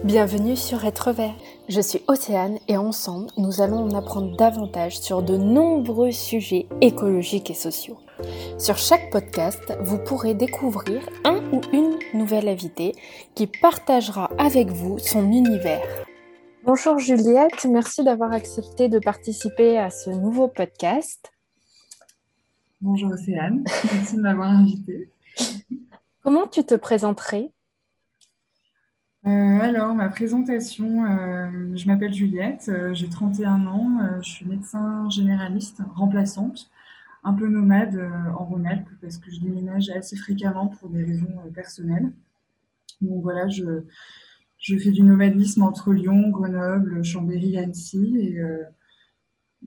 Bienvenue 0.00 0.56
sur 0.56 0.84
Être 0.84 1.12
Vert. 1.12 1.36
Je 1.68 1.80
suis 1.80 2.02
Océane 2.08 2.58
et 2.66 2.76
ensemble, 2.76 3.30
nous 3.36 3.60
allons 3.60 3.84
en 3.84 3.94
apprendre 3.94 4.36
davantage 4.36 4.98
sur 4.98 5.22
de 5.22 5.36
nombreux 5.36 6.10
sujets 6.10 6.66
écologiques 6.80 7.50
et 7.50 7.54
sociaux. 7.54 7.98
Sur 8.58 8.78
chaque 8.78 9.10
podcast, 9.12 9.72
vous 9.82 9.98
pourrez 9.98 10.34
découvrir 10.34 11.08
un 11.24 11.36
ou 11.52 11.60
une 11.72 11.98
nouvelle 12.14 12.48
invitée 12.48 12.96
qui 13.36 13.46
partagera 13.46 14.28
avec 14.38 14.70
vous 14.70 14.98
son 14.98 15.30
univers. 15.30 15.86
Bonjour 16.64 16.98
Juliette, 16.98 17.64
merci 17.70 18.02
d'avoir 18.02 18.32
accepté 18.32 18.88
de 18.88 18.98
participer 18.98 19.78
à 19.78 19.90
ce 19.90 20.10
nouveau 20.10 20.48
podcast. 20.48 21.30
Bonjour 22.80 23.12
Océane, 23.12 23.62
merci 23.92 24.16
de 24.16 24.22
m'avoir 24.22 24.48
invitée. 24.48 25.12
Comment 26.24 26.48
tu 26.48 26.64
te 26.64 26.74
présenterais? 26.74 27.52
Euh, 29.24 29.28
alors, 29.60 29.94
ma 29.94 30.08
présentation, 30.08 31.04
euh, 31.04 31.76
je 31.76 31.86
m'appelle 31.86 32.12
Juliette, 32.12 32.68
euh, 32.68 32.92
j'ai 32.92 33.08
31 33.08 33.66
ans, 33.66 34.20
je 34.20 34.28
suis 34.28 34.44
médecin 34.46 35.08
généraliste 35.10 35.80
remplaçante, 35.94 36.68
un 37.22 37.32
peu 37.32 37.46
nomade 37.48 37.96
en 38.36 38.44
Rhône-Alpes 38.44 38.88
parce 39.00 39.18
que 39.18 39.30
je 39.30 39.38
déménage 39.40 39.90
assez 39.90 40.16
fréquemment 40.16 40.66
pour 40.66 40.88
des 40.88 41.04
raisons 41.04 41.32
personnelles. 41.54 42.12
Donc 43.00 43.22
voilà, 43.22 43.48
je, 43.48 43.82
fais 44.58 44.90
du 44.90 45.02
nomadisme 45.02 45.62
entre 45.62 45.92
Lyon, 45.92 46.30
Grenoble, 46.30 47.04
Chambéry, 47.04 47.56
Annecy 47.58 48.16
et, 48.18 48.40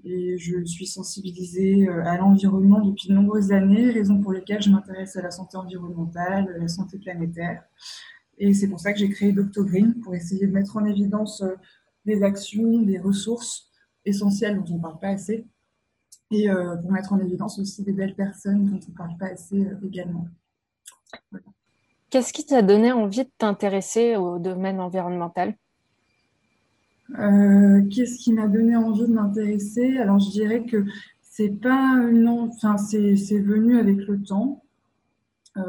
et 0.04 0.38
je 0.38 0.66
suis 0.66 0.88
sensibilisée 0.88 1.88
à 1.88 2.18
l'environnement 2.18 2.82
depuis 2.82 3.08
de 3.08 3.14
nombreuses 3.14 3.54
années, 3.54 3.90
raison 3.92 4.20
pour 4.22 4.34
lesquelles 4.34 4.62
je 4.62 4.70
m'intéresse 4.70 5.16
à 5.16 5.22
la 5.22 5.32
santé 5.32 5.56
environnementale, 5.56 6.54
à 6.54 6.58
la 6.58 6.68
santé 6.68 7.00
planétaire. 7.00 7.64
Et 8.38 8.54
c'est 8.54 8.68
pour 8.68 8.80
ça 8.80 8.92
que 8.92 9.00
j'ai 9.00 9.10
créé 9.10 9.32
Doctogreen, 9.32 9.96
pour 10.02 10.14
essayer 10.14 10.48
de 10.48 10.52
mettre 10.52 10.78
en 10.78 10.86
évidence 10.86 11.42
euh, 11.42 11.56
des 12.06 12.22
actions, 12.24 12.82
des 12.82 13.00
ressources 13.00 13.70
essentielles 14.04 14.58
dont 14.58 14.74
on 14.74 14.78
ne 14.78 14.82
parle 14.82 15.00
pas 15.00 15.10
assez, 15.10 15.46
et 16.32 16.50
euh, 16.50 16.76
pour 16.78 16.92
mettre 16.92 17.14
en 17.14 17.20
évidence 17.20 17.60
aussi 17.60 17.84
des 17.84 17.94
belles 17.94 18.16
personnes 18.16 18.66
dont 18.66 18.80
on 18.86 18.92
ne 18.92 18.98
parle 18.98 19.18
pas 19.18 19.28
assez 19.28 19.60
euh, 19.60 19.88
également. 19.88 20.28
Qu'est-ce 22.10 22.34
qui 22.34 22.46
t'a 22.46 22.62
donné 22.62 22.92
envie 22.92 23.24
de 23.24 23.32
t'intéresser 23.38 24.16
au 24.16 24.38
domaine 24.38 24.80
environnemental? 24.80 25.56
Qu'est-ce 27.10 28.18
qui 28.18 28.34
m'a 28.34 28.48
donné 28.48 28.76
envie 28.76 29.08
de 29.08 29.14
m'intéresser? 29.14 29.98
Alors 29.98 30.20
je 30.20 30.32
dirais 30.32 30.66
que 30.66 30.86
c'est 31.22 31.50
pas 31.50 31.98
une, 32.10 32.28
enfin 32.28 32.78
c'est 32.78 33.40
venu 33.40 33.80
avec 33.80 33.98
le 34.08 34.22
temps. 34.24 34.64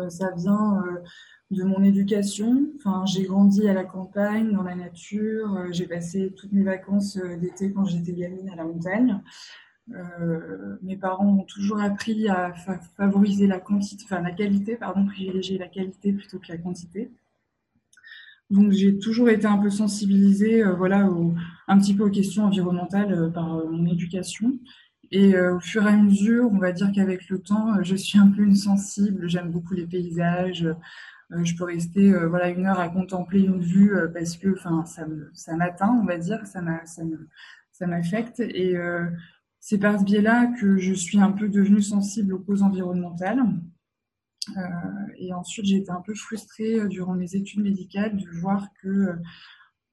ça 0.08 0.30
vient 0.34 0.83
de 1.50 1.62
mon 1.62 1.83
éducation. 1.84 2.69
Enfin, 2.77 3.05
j'ai 3.06 3.25
grandi 3.25 3.69
à 3.69 3.72
la 3.72 3.84
campagne, 3.84 4.52
dans 4.52 4.62
la 4.62 4.75
nature. 4.75 5.55
Euh, 5.55 5.69
j'ai 5.70 5.86
passé 5.86 6.33
toutes 6.36 6.52
mes 6.52 6.64
vacances 6.64 7.16
euh, 7.16 7.36
d'été 7.36 7.72
quand 7.72 7.84
j'étais 7.84 8.12
gamine 8.12 8.50
à 8.50 8.56
la 8.56 8.64
montagne. 8.64 9.20
Euh, 9.94 10.77
mes 10.83 10.97
parents 10.97 11.24
m'ont 11.24 11.44
toujours 11.44 11.80
appris 11.80 12.28
à 12.28 12.52
favoriser 12.97 13.47
la 13.47 13.61
quantité, 13.61 14.02
enfin 14.05 14.20
la 14.20 14.33
qualité, 14.33 14.74
pardon, 14.74 15.06
privilégier 15.06 15.58
la 15.58 15.69
qualité 15.69 16.12
plutôt 16.12 16.41
que 16.41 16.48
la 16.48 16.58
quantité. 16.58 17.12
Donc 18.50 18.72
j'ai 18.72 18.98
toujours 18.98 19.28
été 19.28 19.47
un 19.47 19.58
peu 19.58 19.70
sensibilisée, 19.70 20.64
voilà, 20.77 21.08
un 21.69 21.78
petit 21.78 21.94
peu 21.94 22.05
aux 22.05 22.11
questions 22.11 22.44
environnementales 22.44 23.33
par 23.33 23.64
mon 23.67 23.86
éducation. 23.86 24.58
Et 25.12 25.39
au 25.39 25.61
fur 25.61 25.84
et 25.84 25.91
à 25.91 25.97
mesure, 25.97 26.48
on 26.52 26.58
va 26.58 26.72
dire 26.72 26.91
qu'avec 26.92 27.28
le 27.28 27.41
temps, 27.41 27.83
je 27.83 27.94
suis 27.97 28.19
un 28.19 28.28
peu 28.28 28.42
une 28.42 28.56
sensible. 28.56 29.28
J'aime 29.28 29.50
beaucoup 29.50 29.74
les 29.74 29.86
paysages. 29.86 30.67
Euh, 31.32 31.44
je 31.44 31.56
peux 31.56 31.64
rester 31.64 32.12
euh, 32.12 32.28
voilà, 32.28 32.50
une 32.50 32.66
heure 32.66 32.78
à 32.78 32.88
contempler 32.88 33.41
une 33.41 33.60
vue 33.60 33.96
euh, 33.96 34.08
parce 34.08 34.36
que 34.36 34.56
ça 35.34 35.56
m'atteint, 35.56 35.91
on 36.00 36.05
va 36.05 36.18
dire, 36.18 36.46
ça 36.46 36.60
m'affecte. 37.86 38.41
Et 38.41 38.77
c'est 39.60 39.78
par 39.78 39.98
ce 39.98 40.05
biais-là 40.05 40.52
que 40.60 40.78
je 40.78 40.92
suis 40.92 41.18
un 41.18 41.33
peu 41.33 41.48
devenue 41.48 41.83
sensible 41.83 42.34
aux 42.34 42.38
causes 42.38 42.62
environnementales. 42.62 43.42
et 45.18 45.33
ensuite, 45.33 45.67
j'ai 45.67 45.77
été 45.77 45.90
un 45.90 46.01
peu 46.01 46.14
frustrée 46.14 46.86
durant 46.89 47.14
mes 47.14 47.34
études 47.34 47.62
médicales 47.62 48.17
de 48.17 48.28
voir 48.39 48.68
que 48.80 49.18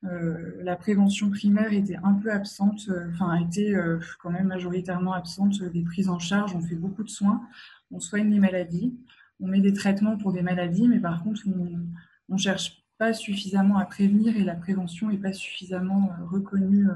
la 0.03 0.75
prévention 0.75 1.31
primaire 1.31 1.73
était 1.73 1.97
un 2.03 2.13
peu 2.13 2.31
absente, 2.31 2.89
enfin 3.09 3.35
était 3.35 3.73
quand 4.21 4.29
même 4.29 4.47
majoritairement 4.47 5.13
absente 5.13 5.63
des 5.63 5.83
prises 5.83 6.09
en 6.09 6.19
charge. 6.19 6.55
On 6.55 6.61
fait 6.61 6.75
beaucoup 6.75 7.03
de 7.03 7.09
soins, 7.09 7.41
on 7.89 7.99
soigne 7.99 8.29
les 8.29 8.39
maladies, 8.39 8.93
on 9.39 9.47
met 9.47 9.61
des 9.61 9.73
traitements 9.73 10.17
pour 10.17 10.33
des 10.33 10.41
maladies, 10.41 10.87
mais 10.87 10.99
par 10.99 11.23
contre, 11.23 11.41
on 11.47 12.33
ne 12.33 12.37
cherche 12.37 12.83
pas 12.97 13.13
suffisamment 13.13 13.77
à 13.77 13.85
prévenir 13.85 14.35
et 14.37 14.43
la 14.43 14.55
prévention 14.55 15.09
n'est 15.09 15.17
pas 15.17 15.33
suffisamment 15.33 16.11
euh, 16.11 16.25
reconnue 16.25 16.87
euh, 16.89 16.93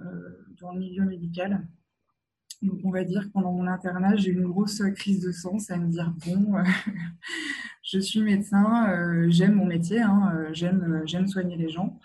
euh, 0.00 0.46
dans 0.60 0.72
le 0.72 0.80
milieu 0.80 1.04
médical. 1.04 1.66
Donc, 2.62 2.80
on 2.84 2.90
va 2.90 3.04
dire 3.04 3.24
que 3.24 3.32
pendant 3.32 3.52
mon 3.52 3.66
internat, 3.66 4.16
j'ai 4.16 4.30
eu 4.30 4.34
une 4.34 4.46
grosse 4.46 4.82
crise 4.94 5.20
de 5.20 5.32
sens 5.32 5.70
à 5.70 5.76
me 5.76 5.88
dire 5.88 6.12
bon, 6.26 6.54
je 7.82 7.98
suis 7.98 8.22
médecin, 8.22 9.28
j'aime 9.28 9.54
mon 9.54 9.66
métier, 9.66 10.00
hein, 10.00 10.48
j'aime 10.52 11.26
soigner 11.28 11.56
les 11.56 11.68
gens. 11.68 12.00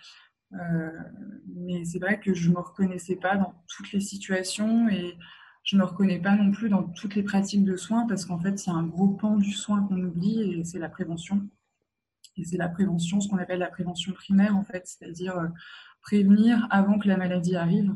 mais 1.47 1.85
c'est 1.85 1.99
vrai 1.99 2.19
que 2.19 2.33
je 2.33 2.49
ne 2.49 2.55
me 2.55 2.59
reconnaissais 2.59 3.15
pas 3.15 3.37
dans 3.37 3.53
toutes 3.69 3.93
les 3.93 4.01
situations 4.01 4.89
et 4.89 5.15
je 5.63 5.75
ne 5.75 5.81
me 5.81 5.85
reconnais 5.85 6.19
pas 6.19 6.35
non 6.35 6.51
plus 6.51 6.69
dans 6.69 6.83
toutes 6.83 7.15
les 7.15 7.23
pratiques 7.23 7.63
de 7.63 7.75
soins 7.75 8.07
parce 8.07 8.25
qu'en 8.25 8.39
fait, 8.39 8.61
a 8.67 8.71
un 8.71 8.83
gros 8.83 9.09
pan 9.09 9.37
du 9.37 9.51
soin 9.51 9.83
qu'on 9.83 10.01
oublie 10.03 10.41
et 10.41 10.63
c'est 10.63 10.79
la 10.79 10.89
prévention. 10.89 11.47
Et 12.37 12.45
c'est 12.45 12.57
la 12.57 12.69
prévention, 12.69 13.21
ce 13.21 13.27
qu'on 13.27 13.37
appelle 13.37 13.59
la 13.59 13.67
prévention 13.67 14.13
primaire 14.13 14.55
en 14.55 14.63
fait, 14.63 14.87
c'est-à-dire 14.87 15.37
euh, 15.37 15.47
prévenir 16.01 16.67
avant 16.71 16.97
que 16.97 17.07
la 17.07 17.17
maladie 17.17 17.55
arrive. 17.55 17.93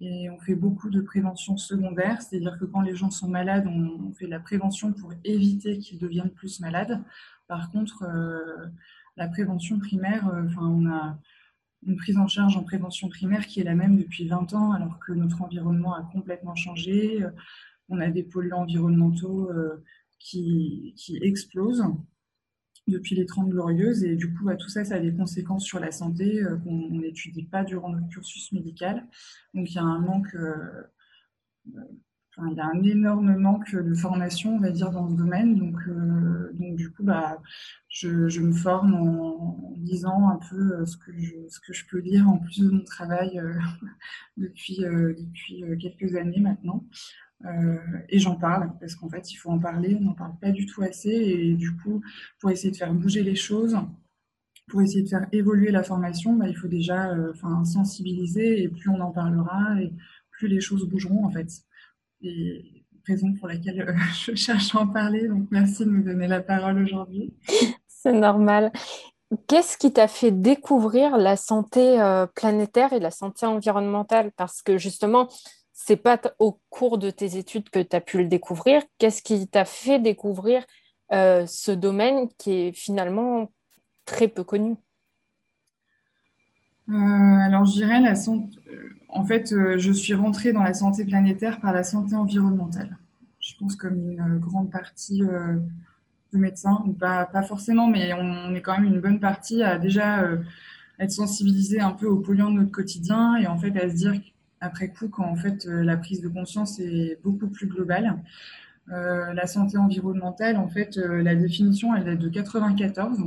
Et 0.00 0.30
on 0.30 0.38
fait 0.38 0.54
beaucoup 0.54 0.90
de 0.90 1.00
prévention 1.00 1.56
secondaire, 1.56 2.22
c'est-à-dire 2.22 2.58
que 2.58 2.64
quand 2.64 2.80
les 2.80 2.96
gens 2.96 3.10
sont 3.10 3.28
malades, 3.28 3.66
on, 3.68 4.12
fait 4.12 4.26
de 4.26 4.30
la 4.30 4.40
prévention 4.40 4.92
pour 4.92 5.12
éviter 5.22 5.78
qu'ils 5.78 5.98
deviennent 5.98 6.30
plus 6.30 6.58
malades. 6.60 7.00
Par 7.46 7.70
contre, 7.70 8.02
euh, 8.02 8.66
la 9.16 9.28
prévention 9.28 9.78
primaire, 9.78 10.26
euh, 10.28 10.48
on 10.58 10.86
a 10.90 11.18
une 11.86 11.96
prise 11.96 12.16
en 12.16 12.28
charge 12.28 12.56
en 12.56 12.62
prévention 12.62 13.08
primaire 13.08 13.46
qui 13.46 13.60
est 13.60 13.64
la 13.64 13.74
même 13.74 13.96
depuis 13.96 14.26
20 14.26 14.54
ans, 14.54 14.72
alors 14.72 14.98
que 14.98 15.12
notre 15.12 15.42
environnement 15.42 15.94
a 15.94 16.02
complètement 16.12 16.54
changé. 16.54 17.24
On 17.88 18.00
a 18.00 18.10
des 18.10 18.22
polluants 18.22 18.62
environnementaux 18.62 19.50
euh, 19.50 19.82
qui, 20.18 20.94
qui 20.96 21.18
explosent 21.22 21.84
depuis 22.86 23.14
les 23.16 23.26
30 23.26 23.50
glorieuses. 23.50 24.04
Et 24.04 24.16
du 24.16 24.32
coup, 24.32 24.44
bah, 24.44 24.56
tout 24.56 24.68
ça, 24.68 24.84
ça 24.84 24.96
a 24.96 25.00
des 25.00 25.14
conséquences 25.14 25.64
sur 25.64 25.80
la 25.80 25.90
santé 25.90 26.42
euh, 26.42 26.56
qu'on 26.58 26.90
n'étudie 26.90 27.44
pas 27.44 27.64
durant 27.64 27.90
notre 27.90 28.08
cursus 28.08 28.52
médical. 28.52 29.06
Donc, 29.54 29.70
il 29.70 29.74
y 29.74 29.78
a 29.78 29.82
un 29.82 30.00
manque 30.00 30.36
il 32.38 32.56
y 32.56 32.60
a 32.60 32.66
un 32.66 32.82
énorme 32.82 33.36
manque 33.36 33.74
de 33.74 33.94
formation, 33.94 34.56
on 34.56 34.60
va 34.60 34.70
dire, 34.70 34.90
dans 34.90 35.08
ce 35.08 35.14
domaine. 35.14 35.56
Donc, 35.56 35.76
euh, 35.86 36.50
donc 36.54 36.76
du 36.76 36.90
coup, 36.90 37.02
bah, 37.04 37.42
je, 37.88 38.40
me 38.40 38.52
forme 38.52 38.94
en, 38.94 39.74
lisant 39.76 40.28
un 40.28 40.38
peu 40.50 40.56
euh, 40.56 40.86
ce 40.86 40.96
que, 40.96 41.12
je, 41.16 41.34
ce 41.48 41.60
que 41.60 41.72
je 41.72 41.84
peux 41.86 41.98
lire 41.98 42.28
en 42.28 42.38
plus 42.38 42.60
de 42.60 42.70
mon 42.70 42.84
travail 42.84 43.38
euh, 43.38 43.54
depuis, 44.36 44.78
depuis 44.78 45.64
quelques 45.78 46.14
années 46.16 46.40
maintenant. 46.40 46.84
et 48.08 48.18
j'en 48.18 48.36
parle 48.36 48.72
parce 48.80 48.94
qu'en 48.94 49.08
fait, 49.08 49.30
il 49.32 49.36
faut 49.36 49.50
en 49.50 49.58
parler. 49.58 49.94
On 49.94 50.04
n'en 50.04 50.14
parle 50.14 50.38
pas 50.40 50.50
du 50.52 50.64
tout 50.66 50.82
assez. 50.82 51.10
Et 51.10 51.54
du 51.54 51.76
coup, 51.76 52.02
pour 52.40 52.50
essayer 52.50 52.70
de 52.70 52.76
faire 52.76 52.94
bouger 52.94 53.22
les 53.22 53.36
choses, 53.36 53.76
pour 54.68 54.80
essayer 54.80 55.02
de 55.02 55.08
faire 55.08 55.26
évoluer 55.32 55.70
la 55.70 55.82
formation, 55.82 56.34
bah, 56.34 56.48
il 56.48 56.56
faut 56.56 56.68
déjà 56.68 57.14
sensibiliser. 57.64 58.62
Et 58.62 58.68
plus 58.68 58.88
on 58.88 59.00
en 59.00 59.10
parlera, 59.10 59.82
et 59.82 59.92
plus 60.30 60.48
les 60.48 60.60
choses 60.60 60.88
bougeront 60.88 61.26
en 61.26 61.30
fait 61.30 61.62
et 62.22 62.84
raison 63.06 63.32
pour 63.34 63.48
laquelle 63.48 63.80
euh, 63.80 63.94
je 64.14 64.34
cherche 64.34 64.74
à 64.74 64.80
en 64.80 64.86
parler. 64.86 65.28
Donc, 65.28 65.48
merci 65.50 65.84
de 65.84 65.90
me 65.90 66.02
donner 66.02 66.28
la 66.28 66.40
parole 66.40 66.82
aujourd'hui. 66.82 67.32
C'est 67.88 68.12
normal. 68.12 68.72
Qu'est-ce 69.46 69.78
qui 69.78 69.92
t'a 69.92 70.08
fait 70.08 70.30
découvrir 70.30 71.16
la 71.16 71.36
santé 71.36 72.00
euh, 72.00 72.26
planétaire 72.26 72.92
et 72.92 73.00
la 73.00 73.10
santé 73.10 73.46
environnementale? 73.46 74.30
Parce 74.36 74.62
que 74.62 74.76
justement, 74.76 75.28
c'est 75.72 75.96
pas 75.96 76.20
au 76.38 76.60
cours 76.68 76.98
de 76.98 77.10
tes 77.10 77.38
études 77.38 77.70
que 77.70 77.80
tu 77.80 77.96
as 77.96 78.00
pu 78.00 78.18
le 78.18 78.26
découvrir. 78.26 78.82
Qu'est-ce 78.98 79.22
qui 79.22 79.48
t'a 79.48 79.64
fait 79.64 79.98
découvrir 79.98 80.64
euh, 81.12 81.46
ce 81.46 81.72
domaine 81.72 82.28
qui 82.38 82.52
est 82.52 82.72
finalement 82.72 83.50
très 84.04 84.28
peu 84.28 84.44
connu? 84.44 84.76
Alors, 86.92 87.64
je 87.64 87.72
dirais 87.72 88.00
la 88.00 88.14
santé 88.14 88.58
en 89.12 89.24
fait, 89.24 89.52
euh, 89.52 89.78
je 89.78 89.92
suis 89.92 90.14
rentrée 90.14 90.52
dans 90.52 90.62
la 90.62 90.74
santé 90.74 91.04
planétaire 91.04 91.60
par 91.60 91.72
la 91.72 91.84
santé 91.84 92.16
environnementale. 92.16 92.96
Je 93.40 93.54
pense 93.58 93.76
comme 93.76 94.10
une 94.10 94.20
euh, 94.20 94.38
grande 94.38 94.70
partie 94.70 95.22
euh, 95.22 95.58
de 96.32 96.38
médecins, 96.38 96.82
pas, 96.98 97.26
forcément, 97.42 97.86
mais 97.86 98.12
on, 98.14 98.54
est 98.54 98.62
quand 98.62 98.78
même 98.78 98.92
une 98.92 99.00
bonne 99.00 99.20
partie 99.20 99.62
à 99.62 99.78
déjà 99.78 100.26
être 100.98 101.10
sensibilisé 101.10 101.78
un 101.80 101.90
peu 101.90 102.06
aux 102.06 102.20
polluants 102.20 102.50
de 102.50 102.56
notre 102.60 102.70
quotidien 102.70 103.36
et 103.36 103.46
en 103.46 103.58
fait 103.58 103.76
à 103.78 103.90
se 103.90 103.94
dire 103.94 104.14
après 104.62 104.88
coup 104.88 105.10
quand 105.10 105.36
fait 105.36 105.66
la 105.66 105.98
prise 105.98 106.22
de 106.22 106.28
conscience 106.28 106.80
est 106.80 107.18
beaucoup 107.22 107.48
plus 107.48 107.66
globale. 107.66 108.16
la 108.86 109.46
santé 109.46 109.76
environnementale, 109.76 110.56
en 110.56 110.68
fait, 110.68 110.96
la 110.96 111.34
définition, 111.34 111.94
elle 111.94 112.08
est 112.08 112.16
de 112.16 112.30
94. 112.30 113.18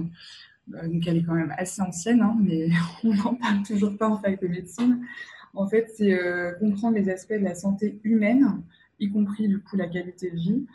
Donc 0.68 1.08
elle 1.08 1.18
est 1.18 1.24
quand 1.24 1.36
même 1.36 1.54
assez 1.58 1.82
ancienne, 1.82 2.22
hein, 2.22 2.38
mais 2.42 2.70
on 3.04 3.14
n'en 3.14 3.36
parle 3.36 3.64
toujours 3.64 3.96
pas 3.98 4.10
en 4.10 4.18
fac 4.18 4.42
de 4.42 4.48
médecine. 4.48 5.06
En 5.54 5.68
fait, 5.68 5.90
c'est 5.96 6.20
comprendre 6.60 6.98
les 6.98 7.10
aspects 7.10 7.34
de 7.34 7.44
la 7.44 7.56
santé 7.56 8.00
humaine, 8.04 8.62
y 9.00 9.10
compris 9.10 9.48
du 9.48 9.60
coup 9.62 9.78
la 9.78 9.88
qualité 9.88 10.30
de 10.30 10.36
vie, 10.36 10.66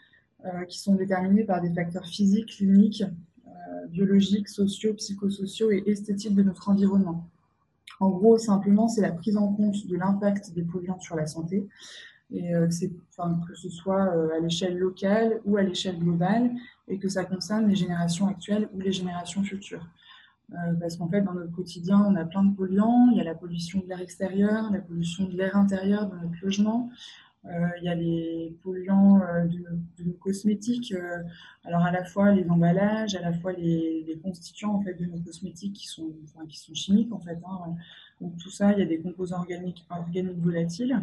qui 0.68 0.78
sont 0.78 0.94
déterminés 0.94 1.44
par 1.44 1.60
des 1.60 1.70
facteurs 1.70 2.06
physiques, 2.06 2.56
cliniques, 2.56 3.04
biologiques, 3.90 4.48
sociaux, 4.48 4.94
psychosociaux 4.94 5.70
et 5.70 5.82
esthétiques 5.86 6.34
de 6.34 6.42
notre 6.42 6.70
environnement. 6.70 7.28
En 8.00 8.08
gros, 8.08 8.38
simplement, 8.38 8.88
c'est 8.88 9.02
la 9.02 9.12
prise 9.12 9.36
en 9.36 9.52
compte 9.52 9.86
de 9.86 9.96
l'impact 9.96 10.54
des 10.54 10.62
polluants 10.62 11.00
sur 11.00 11.16
la 11.16 11.26
santé, 11.26 11.68
et 12.32 12.54
euh, 12.54 12.66
que 12.68 13.54
ce 13.54 13.68
soit 13.68 14.14
euh, 14.14 14.36
à 14.36 14.40
l'échelle 14.40 14.78
locale 14.78 15.40
ou 15.44 15.56
à 15.56 15.62
l'échelle 15.62 15.98
globale, 15.98 16.50
et 16.90 16.98
que 16.98 17.08
ça 17.08 17.24
concerne 17.24 17.68
les 17.68 17.76
générations 17.76 18.26
actuelles 18.26 18.68
ou 18.74 18.80
les 18.80 18.92
générations 18.92 19.42
futures. 19.42 19.86
Euh, 20.52 20.74
parce 20.80 20.96
qu'en 20.96 21.08
fait, 21.08 21.22
dans 21.22 21.32
notre 21.32 21.52
quotidien, 21.52 22.04
on 22.08 22.16
a 22.16 22.24
plein 22.24 22.42
de 22.42 22.54
polluants. 22.54 23.08
Il 23.12 23.18
y 23.18 23.20
a 23.20 23.24
la 23.24 23.36
pollution 23.36 23.80
de 23.80 23.86
l'air 23.86 24.00
extérieur, 24.00 24.70
la 24.72 24.80
pollution 24.80 25.24
de 25.24 25.36
l'air 25.36 25.56
intérieur 25.56 26.06
dans 26.06 26.16
notre 26.16 26.34
logement, 26.42 26.90
euh, 27.46 27.68
il 27.78 27.84
y 27.84 27.88
a 27.88 27.94
les 27.94 28.54
polluants 28.62 29.22
euh, 29.22 29.46
de, 29.46 30.04
nos 30.04 30.12
cosmétiques, 30.12 30.92
alors 31.64 31.82
à 31.82 31.90
la 31.90 32.04
fois 32.04 32.32
les 32.32 32.46
emballages, 32.50 33.14
à 33.14 33.22
la 33.22 33.32
fois 33.32 33.52
les, 33.52 34.20
constituants 34.22 34.74
en 34.74 34.82
fait, 34.82 34.94
de 34.94 35.06
nos 35.06 35.18
cosmétiques 35.20 35.72
qui 35.72 35.86
sont, 35.86 36.12
qui 36.48 36.58
sont 36.58 36.74
chimiques 36.74 37.12
en 37.12 37.20
fait. 37.20 37.38
Hein. 37.46 37.76
Donc 38.20 38.36
tout 38.36 38.50
ça, 38.50 38.72
il 38.72 38.80
y 38.80 38.82
a 38.82 38.86
des 38.86 38.98
composants 38.98 39.38
organiques, 39.38 39.86
organiques 39.88 40.38
volatiles, 40.38 41.00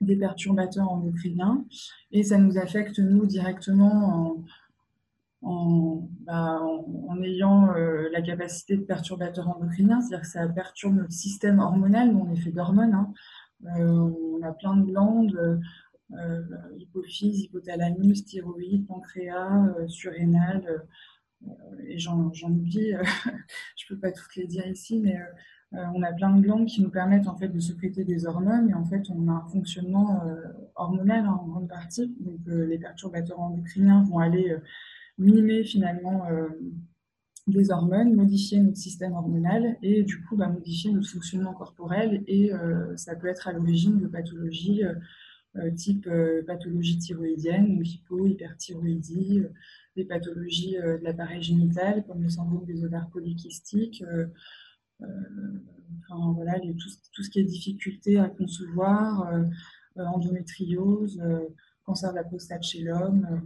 des 0.00 0.16
perturbateurs 0.16 0.90
endocriniens, 0.90 1.64
et 2.10 2.24
ça 2.24 2.38
nous 2.38 2.58
affecte 2.58 2.98
nous 2.98 3.26
directement 3.26 3.92
en, 3.94 4.44
bah, 5.42 6.60
ayant 7.22 7.72
la 8.12 8.22
capacité 8.22 8.76
de 8.76 8.82
perturbateurs 8.82 9.48
endocriniens, 9.48 10.00
c'est-à-dire 10.00 10.22
que 10.22 10.26
ça 10.26 10.48
perturbe 10.48 10.96
notre 10.96 11.12
système 11.12 11.58
hormonal, 11.58 12.12
nous 12.12 12.20
on 12.20 12.32
est 12.32 12.40
fait 12.40 12.52
d'hormones, 12.52 12.94
hein. 12.94 13.12
Euh, 13.64 14.12
on 14.32 14.42
a 14.42 14.52
plein 14.52 14.76
de 14.76 14.84
glandes, 14.84 15.60
euh, 16.12 16.42
hypophyse, 16.78 17.40
hypothalamus, 17.44 18.24
thyroïde, 18.24 18.86
pancréas, 18.86 19.66
euh, 19.78 19.88
surrénal, 19.88 20.84
et 21.86 21.98
j'en 21.98 22.30
oublie, 22.44 22.92
je 23.76 23.86
peux 23.88 23.98
pas 23.98 24.12
toutes 24.12 24.34
les 24.36 24.46
dire 24.46 24.66
ici, 24.66 25.00
mais 25.00 25.18
on 25.72 26.02
a 26.02 26.12
plein 26.12 26.34
de 26.34 26.40
glandes 26.40 26.66
qui 26.66 26.82
nous 26.82 26.90
permettent 26.90 27.28
en 27.28 27.36
fait 27.36 27.48
de 27.48 27.60
secréter 27.60 28.04
des 28.04 28.26
hormones 28.26 28.70
et 28.70 28.74
en 28.74 28.84
fait 28.84 29.10
on 29.10 29.28
a 29.28 29.32
un 29.32 29.46
fonctionnement 29.46 30.22
hormonal 30.76 31.26
hein, 31.26 31.38
en 31.40 31.46
grande 31.46 31.68
partie. 31.68 32.16
Les 32.46 32.78
perturbateurs 32.78 33.38
endocriniens 33.38 34.02
vont 34.04 34.18
aller 34.18 34.56
mimer 35.18 35.64
finalement 35.64 36.26
des 37.46 37.70
hormones, 37.70 38.14
modifier 38.14 38.58
notre 38.60 38.76
système 38.76 39.12
hormonal 39.12 39.76
et 39.82 40.02
du 40.02 40.20
coup 40.22 40.36
bah, 40.36 40.48
modifier 40.48 40.92
notre 40.92 41.08
fonctionnement 41.08 41.54
corporel 41.54 42.24
et 42.26 42.52
euh, 42.52 42.96
ça 42.96 43.14
peut 43.14 43.28
être 43.28 43.46
à 43.46 43.52
l'origine 43.52 44.00
de 44.00 44.08
pathologies 44.08 44.84
euh, 44.84 44.94
euh, 45.56 45.70
type 45.70 46.08
pathologie 46.46 46.98
thyroïdienne 46.98 47.80
hypo, 47.82 48.26
hyperthyroïdie, 48.26 49.42
des 49.94 50.04
pathologies 50.04 50.74
de 50.74 51.02
l'appareil 51.02 51.40
génital 51.40 52.04
comme 52.06 52.22
le 52.22 52.28
syndrome 52.28 52.66
des 52.66 52.84
ovaires 52.84 53.08
polykystiques, 53.10 54.04
enfin, 55.00 56.32
voilà, 56.34 56.60
tout, 56.60 56.90
tout, 57.10 57.22
ce 57.22 57.30
qui 57.30 57.40
est 57.40 57.44
difficulté 57.44 58.18
à 58.18 58.28
concevoir, 58.28 59.32
endométriose, 59.96 61.22
cancer 61.84 62.10
de 62.10 62.16
la 62.16 62.24
prostate 62.24 62.62
chez 62.62 62.82
l'homme, 62.82 63.40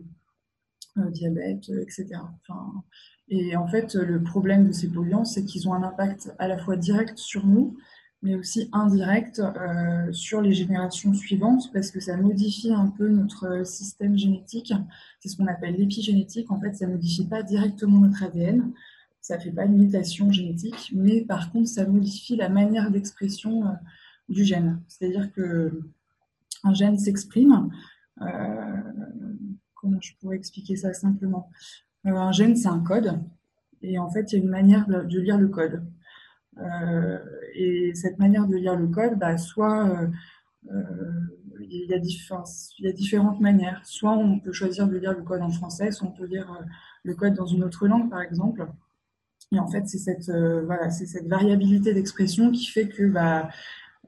diabète, 0.96 1.68
etc. 1.68 2.08
Enfin, 2.48 2.82
et 3.28 3.56
en 3.56 3.66
fait, 3.68 3.94
le 3.94 4.22
problème 4.22 4.66
de 4.66 4.72
ces 4.72 4.88
polluants, 4.88 5.24
c'est 5.24 5.44
qu'ils 5.44 5.68
ont 5.68 5.74
un 5.74 5.82
impact 5.82 6.32
à 6.38 6.48
la 6.48 6.58
fois 6.58 6.76
direct 6.76 7.16
sur 7.16 7.46
nous, 7.46 7.76
mais 8.22 8.34
aussi 8.34 8.68
indirect 8.72 9.38
euh, 9.38 10.12
sur 10.12 10.40
les 10.42 10.52
générations 10.52 11.14
suivantes, 11.14 11.70
parce 11.72 11.90
que 11.90 12.00
ça 12.00 12.16
modifie 12.16 12.72
un 12.72 12.88
peu 12.88 13.08
notre 13.08 13.64
système 13.64 14.18
génétique. 14.18 14.74
C'est 15.20 15.28
ce 15.28 15.36
qu'on 15.36 15.46
appelle 15.46 15.76
l'épigénétique. 15.76 16.50
En 16.50 16.60
fait, 16.60 16.74
ça 16.74 16.86
ne 16.86 16.92
modifie 16.92 17.26
pas 17.26 17.42
directement 17.42 18.00
notre 18.00 18.22
ADN, 18.24 18.72
ça 19.20 19.36
ne 19.36 19.42
fait 19.42 19.52
pas 19.52 19.64
une 19.64 19.78
mutation 19.78 20.32
génétique, 20.32 20.92
mais 20.94 21.22
par 21.22 21.52
contre, 21.52 21.68
ça 21.68 21.86
modifie 21.86 22.36
la 22.36 22.48
manière 22.48 22.90
d'expression 22.90 23.64
euh, 23.66 23.72
du 24.28 24.44
gène. 24.44 24.80
C'est-à-dire 24.88 25.32
que 25.32 25.70
un 26.64 26.74
gène 26.74 26.98
s'exprime. 26.98 27.70
Euh, 28.22 28.26
comment 29.80 30.00
je 30.00 30.12
pourrais 30.20 30.36
expliquer 30.36 30.76
ça 30.76 30.92
simplement 30.92 31.50
euh, 32.06 32.10
un 32.10 32.32
gène, 32.32 32.56
c'est 32.56 32.68
un 32.68 32.80
code. 32.80 33.20
Et 33.82 33.98
en 33.98 34.10
fait, 34.10 34.32
il 34.32 34.36
y 34.36 34.40
a 34.40 34.44
une 34.44 34.50
manière 34.50 34.86
de, 34.86 35.18
lire 35.18 35.38
le 35.38 35.48
code. 35.48 35.82
Euh, 36.58 37.18
et 37.54 37.94
cette 37.94 38.18
manière 38.18 38.46
de 38.46 38.56
lire 38.56 38.76
le 38.76 38.88
code, 38.88 39.18
bah, 39.18 39.38
soit 39.38 39.88
euh, 39.88 40.06
il 41.60 41.86
y, 41.88 41.94
a 41.94 42.92
différentes 42.92 43.40
manières. 43.40 43.80
Soit 43.84 44.12
on 44.12 44.38
peut 44.38 44.52
choisir 44.52 44.86
de 44.86 44.96
lire 44.96 45.12
le 45.12 45.22
code 45.22 45.40
en 45.40 45.50
français, 45.50 45.90
soit 45.92 46.08
on 46.08 46.12
peut 46.12 46.26
lire 46.26 46.46
le 47.02 47.14
code 47.14 47.34
dans 47.34 47.46
une 47.46 47.64
autre 47.64 47.86
langue, 47.86 48.10
par 48.10 48.20
exemple. 48.20 48.66
Et 49.52 49.58
en 49.58 49.66
fait, 49.66 49.88
c'est 49.88 49.98
cette, 49.98 50.30
cette 50.90 51.26
variabilité 51.26 51.94
d'expression 51.94 52.50
qui 52.50 52.66
fait 52.66 52.88
que 52.88 53.04
bah, 53.04 53.48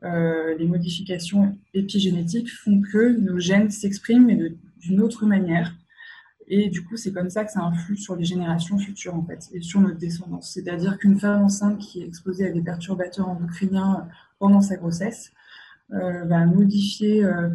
les 0.03 0.67
modifications 0.67 1.57
épigénétiques 1.75 2.51
font 2.51 2.81
que 2.81 3.17
nos 3.19 3.39
gènes 3.39 3.71
s'expriment, 3.71 4.27
mais 4.27 4.53
d'une 4.81 5.01
autre 5.01 5.27
manière. 5.27 5.75
Et 6.55 6.69
du 6.69 6.85
coup, 6.85 6.99
c'est 6.99 7.13
comme 7.13 7.31
ça 7.31 7.47
que 7.47 7.51
ça 7.51 7.63
influe 7.63 7.97
sur 7.97 8.15
les 8.15 8.27
générations 8.27 8.77
futures, 8.77 9.15
en 9.15 9.25
fait, 9.25 9.49
et 9.55 9.63
sur 9.63 9.81
notre 9.81 9.97
descendance. 9.99 10.53
C'est-à-dire 10.53 10.99
qu'une 10.99 11.19
femme 11.19 11.45
enceinte 11.45 11.79
qui 11.79 12.03
est 12.03 12.07
exposée 12.07 12.47
à 12.47 12.51
des 12.51 12.61
perturbateurs 12.61 13.27
endocriniens 13.27 14.07
pendant 14.39 14.61
sa 14.61 14.77
grossesse 14.77 15.33
euh, 15.93 16.25
va 16.25 16.45
modifier 16.45 17.25
euh, 17.25 17.49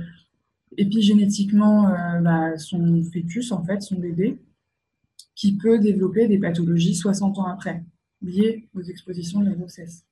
épigénétiquement 0.77 1.89
euh, 1.89 2.21
bah, 2.21 2.57
son 2.57 3.03
fœtus, 3.13 3.51
en 3.51 3.63
fait, 3.63 3.81
son 3.81 3.99
bébé, 3.99 4.39
qui 5.35 5.57
peut 5.57 5.77
développer 5.77 6.27
des 6.27 6.39
pathologies 6.39 6.95
60 6.95 7.37
ans 7.37 7.45
après, 7.45 7.83
liées 8.23 8.67
aux 8.73 8.81
expositions 8.81 9.41
de 9.41 9.49
la 9.49 9.55
grossesse. 9.55 10.06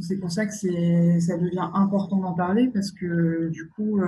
C'est 0.00 0.16
pour 0.16 0.30
ça 0.30 0.46
que 0.46 0.52
ça 0.52 1.36
devient 1.36 1.68
important 1.74 2.18
d'en 2.18 2.32
parler, 2.32 2.68
parce 2.72 2.90
que 2.92 3.48
du 3.50 3.68
coup, 3.68 4.00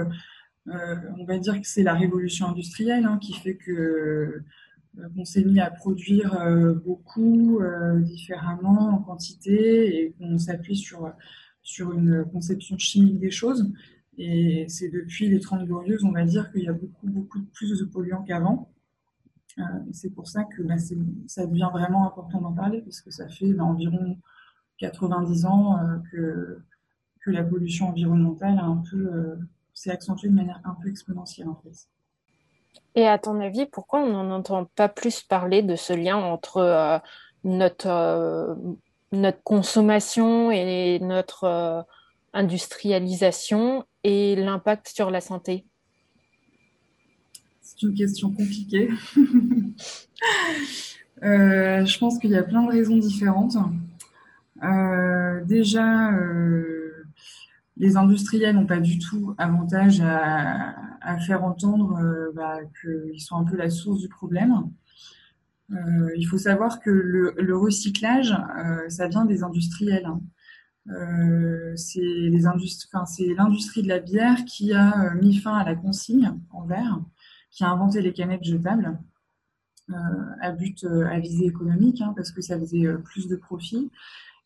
euh, 0.68 0.96
on 1.18 1.24
va 1.24 1.38
dire 1.38 1.60
que 1.60 1.66
c'est 1.66 1.82
la 1.82 1.94
révolution 1.94 2.46
industrielle 2.46 3.04
hein, 3.04 3.18
qui 3.20 3.34
fait 3.34 3.56
que 3.56 3.70
euh, 3.70 5.08
qu'on 5.14 5.24
s'est 5.24 5.44
mis 5.44 5.60
à 5.60 5.70
produire 5.70 6.40
euh, 6.40 6.72
beaucoup 6.72 7.60
différemment 7.98 8.94
en 8.94 8.98
quantité 8.98 10.04
et 10.04 10.12
qu'on 10.12 10.38
s'appuie 10.38 10.76
sur, 10.76 11.12
sur 11.62 11.92
une 11.92 12.24
conception 12.32 12.78
chimique 12.78 13.18
des 13.18 13.30
choses. 13.30 13.72
Et 14.16 14.64
c'est 14.68 14.88
depuis 14.88 15.28
les 15.28 15.40
30 15.40 15.66
glorieuses, 15.66 16.04
on 16.04 16.12
va 16.12 16.24
dire 16.24 16.52
qu'il 16.52 16.62
y 16.62 16.68
a 16.68 16.72
beaucoup, 16.72 17.08
beaucoup 17.08 17.42
plus 17.52 17.78
de 17.78 17.84
polluants 17.84 18.22
qu'avant. 18.22 18.70
c'est 19.90 20.10
pour 20.10 20.28
ça 20.28 20.44
que 20.44 20.62
bah, 20.62 20.76
ça 21.26 21.46
devient 21.46 21.70
vraiment 21.72 22.06
important 22.06 22.40
d'en 22.40 22.52
parler, 22.52 22.80
parce 22.82 23.00
que 23.00 23.10
ça 23.10 23.28
fait 23.28 23.52
bah, 23.52 23.64
environ 23.64 24.16
90 24.78 25.46
ans 25.46 25.78
que, 26.10 26.62
que 27.20 27.30
la 27.30 27.42
pollution 27.42 27.88
environnementale 27.88 28.58
a 28.58 28.64
un 28.64 28.82
peu 28.90 29.38
c'est 29.74 29.90
accentué 29.90 30.28
de 30.28 30.34
manière 30.34 30.60
un 30.64 30.76
peu 30.80 30.88
exponentielle 30.88 31.48
en 31.48 31.56
fait. 31.56 31.88
Et 32.94 33.06
à 33.06 33.18
ton 33.18 33.40
avis, 33.40 33.66
pourquoi 33.66 34.00
on 34.00 34.10
n'en 34.10 34.30
entend 34.30 34.66
pas 34.76 34.88
plus 34.88 35.22
parler 35.22 35.62
de 35.62 35.74
ce 35.74 35.92
lien 35.92 36.16
entre 36.16 36.58
euh, 36.58 36.98
notre, 37.42 37.88
euh, 37.88 38.54
notre 39.12 39.42
consommation 39.42 40.52
et 40.52 41.00
notre 41.00 41.44
euh, 41.44 41.82
industrialisation 42.32 43.84
et 44.04 44.36
l'impact 44.36 44.88
sur 44.88 45.10
la 45.10 45.20
santé? 45.20 45.64
C'est 47.60 47.82
une 47.82 47.94
question 47.94 48.30
compliquée. 48.30 48.90
je 51.22 51.98
pense 51.98 52.18
qu'il 52.18 52.30
y 52.30 52.36
a 52.36 52.44
plein 52.44 52.62
de 52.62 52.70
raisons 52.70 52.96
différentes. 52.96 53.56
Déjà, 55.46 56.10
les 57.76 57.96
industriels 57.96 58.54
n'ont 58.54 58.66
pas 58.66 58.80
du 58.80 58.98
tout 58.98 59.34
avantage 59.38 60.00
à, 60.00 61.18
faire 61.26 61.44
entendre 61.44 61.98
euh, 62.00 62.32
bah, 62.34 62.58
qu'ils 62.80 63.20
sont 63.20 63.36
un 63.36 63.44
peu 63.44 63.56
la 63.56 63.70
source 63.70 64.00
du 64.00 64.08
problème. 64.08 64.70
Euh, 65.70 66.10
il 66.16 66.24
faut 66.24 66.38
savoir 66.38 66.80
que 66.80 66.90
le, 66.90 67.56
recyclage, 67.56 68.32
euh, 68.32 68.88
ça 68.88 69.08
vient 69.08 69.24
des 69.24 69.42
industriels. 69.42 70.06
Hein. 70.06 70.20
c'est 71.76 72.30
l'industrie 73.36 73.82
de 73.82 73.88
la 73.88 73.98
bière 73.98 74.44
qui 74.44 74.72
a 74.72 75.14
mis 75.14 75.36
fin 75.36 75.56
à 75.56 75.64
la 75.64 75.74
consigne 75.74 76.32
en 76.50 76.64
verre, 76.64 77.00
qui 77.50 77.64
a 77.64 77.70
inventé 77.70 78.00
les 78.00 78.12
canettes 78.12 78.44
jetables 78.44 78.98
à 80.40 80.50
but 80.52 80.84
à 80.84 81.18
visée 81.20 81.46
économique, 81.46 82.00
hein, 82.00 82.14
parce 82.16 82.32
que 82.32 82.40
ça 82.40 82.58
faisait 82.58 82.86
plus 83.04 83.28
de 83.28 83.36
profit. 83.36 83.90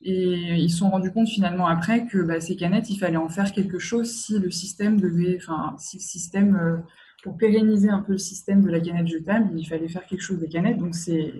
Et 0.00 0.54
ils 0.56 0.70
se 0.70 0.78
sont 0.78 0.90
rendus 0.90 1.10
compte 1.10 1.28
finalement 1.28 1.66
après 1.66 2.06
que 2.06 2.18
bah, 2.18 2.40
ces 2.40 2.56
canettes, 2.56 2.88
il 2.90 2.98
fallait 2.98 3.16
en 3.16 3.28
faire 3.28 3.52
quelque 3.52 3.78
chose 3.78 4.10
si 4.10 4.38
le 4.38 4.50
système 4.50 5.00
devait, 5.00 5.38
enfin, 5.40 5.74
si 5.78 5.96
le 5.96 6.02
système 6.02 6.56
euh, 6.56 6.76
pour 7.24 7.36
pérenniser 7.36 7.90
un 7.90 8.00
peu 8.00 8.12
le 8.12 8.18
système 8.18 8.62
de 8.62 8.70
la 8.70 8.78
canette 8.80 9.08
jetable, 9.08 9.50
il 9.58 9.66
fallait 9.66 9.88
faire 9.88 10.06
quelque 10.06 10.20
chose 10.20 10.38
des 10.38 10.48
canettes. 10.48 10.78
Donc, 10.78 10.94
c'est 10.94 11.32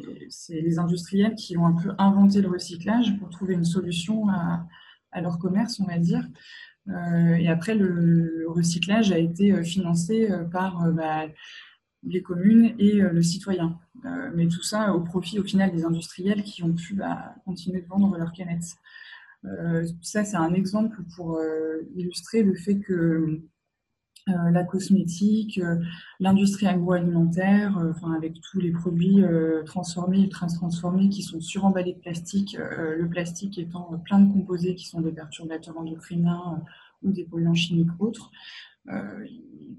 les 0.49 0.79
industriels 0.81 1.37
qui 1.37 1.57
ont 1.57 1.67
un 1.67 1.75
peu 1.81 1.93
inventé 1.99 2.41
le 2.41 2.49
recyclage 2.49 3.17
pour 3.19 3.31
trouver 3.31 3.55
une 3.55 3.65
solution 3.65 4.29
à, 4.29 4.67
leur 5.21 5.39
commerce, 5.39 5.81
on 5.81 5.85
va 5.85 5.99
dire. 5.99 6.27
Euh, 6.89 7.35
et 7.35 7.49
après, 7.49 7.75
le, 7.75 8.45
recyclage 8.49 9.13
a 9.13 9.19
été 9.19 9.53
euh, 9.53 9.63
financé 9.63 10.29
par 10.51 10.91
bah, 10.93 11.27
les 12.05 12.23
communes 12.23 12.75
et 12.79 13.01
le 13.01 13.23
citoyen. 13.23 13.79
mais 14.35 14.47
tout 14.47 14.63
ça 14.63 14.95
au 14.95 15.01
profit, 15.01 15.39
au 15.41 15.45
final, 15.45 15.73
des 15.73 15.85
industriels 15.85 16.43
qui 16.43 16.63
ont 16.63 16.73
pu 16.73 16.95
bah, 16.95 17.35
continuer 17.45 17.81
de 17.83 17.87
vendre 17.87 18.17
leurs 18.17 18.33
canettes. 18.33 18.77
ça, 20.03 20.25
c'est 20.25 20.37
un 20.37 20.55
exemple 20.55 21.03
pour 21.17 21.41
illustrer 21.97 22.43
le 22.43 22.55
fait 22.55 22.79
que 22.79 23.43
euh, 24.29 24.51
la 24.51 24.65
cosmétique, 24.65 25.59
euh, 25.59 25.77
l'industrie 26.21 26.67
agroalimentaire, 26.67 27.79
euh, 27.79 27.93
avec 28.15 28.41
tous 28.41 28.61
les 28.61 28.73
produits 28.73 29.23
transformés 29.65 30.25
et 30.25 30.29
transformés 30.29 31.09
qui 31.09 31.23
sont 31.23 31.41
suremballés 31.41 31.95
de 31.95 31.99
plastique, 31.99 32.57
le 32.59 33.09
plastique 33.09 33.59
étant 33.59 33.99
plein 34.05 34.21
de 34.21 34.33
composés 34.33 34.75
qui 34.75 34.87
sont 34.87 35.01
des 35.01 35.13
perturbateurs 35.13 35.79
endocriniens 35.79 36.63
ou 37.03 37.13
des 37.13 37.25
polluants 37.25 37.55
chimiques 37.55 37.91
autres. 37.99 38.31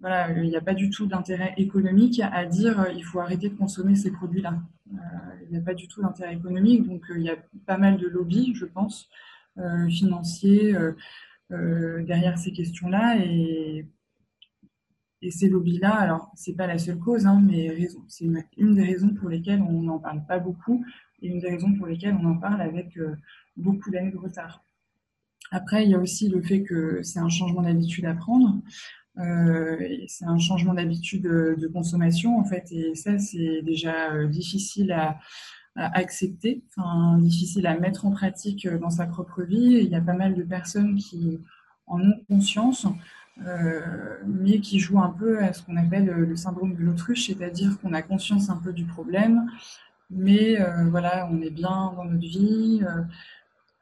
Voilà, 0.01 0.31
il 0.31 0.49
n'y 0.49 0.55
a 0.55 0.61
pas 0.61 0.73
du 0.73 0.89
tout 0.89 1.07
d'intérêt 1.07 1.53
économique 1.57 2.21
à 2.21 2.45
dire 2.45 2.87
il 2.95 3.03
faut 3.03 3.19
arrêter 3.19 3.49
de 3.49 3.55
consommer 3.55 3.95
ces 3.95 4.11
produits-là. 4.11 4.61
il 4.91 5.51
n'y 5.51 5.57
a 5.57 5.61
pas 5.61 5.73
du 5.73 5.87
tout 5.87 6.01
d'intérêt 6.01 6.35
économique, 6.35 6.87
donc 6.87 7.03
il 7.15 7.23
y 7.23 7.29
a 7.29 7.37
pas 7.65 7.77
mal 7.77 7.97
de 7.97 8.07
lobbies, 8.07 8.53
je 8.55 8.65
pense, 8.65 9.09
financiers 9.89 10.75
derrière 11.49 12.37
ces 12.37 12.53
questions-là. 12.53 13.17
Et 15.21 15.31
ces 15.31 15.49
lobbies-là, 15.49 15.93
alors, 15.95 16.31
c'est 16.35 16.55
pas 16.55 16.67
la 16.67 16.77
seule 16.77 16.97
cause, 16.97 17.25
hein, 17.25 17.41
mais 17.45 17.89
c'est 18.07 18.25
une, 18.57 18.75
des 18.75 18.83
raisons 18.83 19.13
pour 19.13 19.27
lesquelles 19.27 19.61
on 19.61 19.81
n'en 19.81 19.99
parle 19.99 20.25
pas 20.25 20.39
beaucoup 20.39 20.85
et 21.21 21.27
une 21.27 21.39
des 21.39 21.49
raisons 21.49 21.73
pour 21.73 21.87
lesquelles 21.87 22.15
on 22.15 22.25
en 22.25 22.37
parle 22.37 22.61
avec 22.61 22.97
euh, 22.97 23.15
beaucoup 23.57 23.91
d'années 23.91 24.11
de 24.11 24.17
retard. 24.17 24.63
Après, 25.51 25.83
il 25.83 25.91
y 25.91 25.95
a 25.95 25.99
aussi 25.99 26.29
le 26.29 26.41
fait 26.41 26.63
que 26.63 27.01
c'est 27.03 27.19
un 27.19 27.29
changement 27.29 27.61
d'habitude 27.61 28.05
à 28.05 28.13
prendre. 28.13 28.59
Euh, 29.17 29.77
c'est 30.07 30.25
un 30.25 30.37
changement 30.37 30.73
d'habitude 30.73 31.23
de, 31.23 31.67
consommation, 31.67 32.39
en 32.39 32.43
fait, 32.43 32.71
et 32.71 32.95
ça, 32.95 33.19
c'est 33.19 33.61
déjà 33.63 34.13
euh, 34.13 34.27
difficile 34.27 34.91
à, 34.91 35.19
accepter, 35.75 36.61
difficile 37.19 37.65
à 37.65 37.79
mettre 37.79 38.05
en 38.05 38.11
pratique 38.11 38.67
dans 38.67 38.89
sa 38.89 39.05
propre 39.05 39.43
vie. 39.43 39.79
il 39.81 39.89
y 39.89 39.95
a 39.95 40.01
pas 40.01 40.13
mal 40.13 40.35
de 40.35 40.43
personnes 40.43 40.97
qui 40.97 41.39
en 41.87 42.01
ont 42.01 42.19
conscience. 42.27 42.85
Euh, 43.47 44.17
mais 44.25 44.59
qui 44.59 44.79
joue 44.79 44.99
un 44.99 45.15
peu 45.17 45.41
à 45.41 45.53
ce 45.53 45.63
qu'on 45.63 45.77
appelle 45.77 46.05
le 46.05 46.35
syndrome 46.35 46.75
de 46.75 46.81
l'autruche, 46.81 47.27
c'est-à-dire 47.27 47.79
qu'on 47.79 47.93
a 47.93 48.01
conscience 48.01 48.49
un 48.49 48.57
peu 48.57 48.73
du 48.73 48.83
problème, 48.83 49.49
mais 50.09 50.59
euh, 50.59 50.89
voilà, 50.89 51.29
on 51.31 51.41
est 51.41 51.49
bien 51.49 51.93
dans 51.95 52.03
notre 52.03 52.19
vie, 52.19 52.81
euh, 52.83 53.03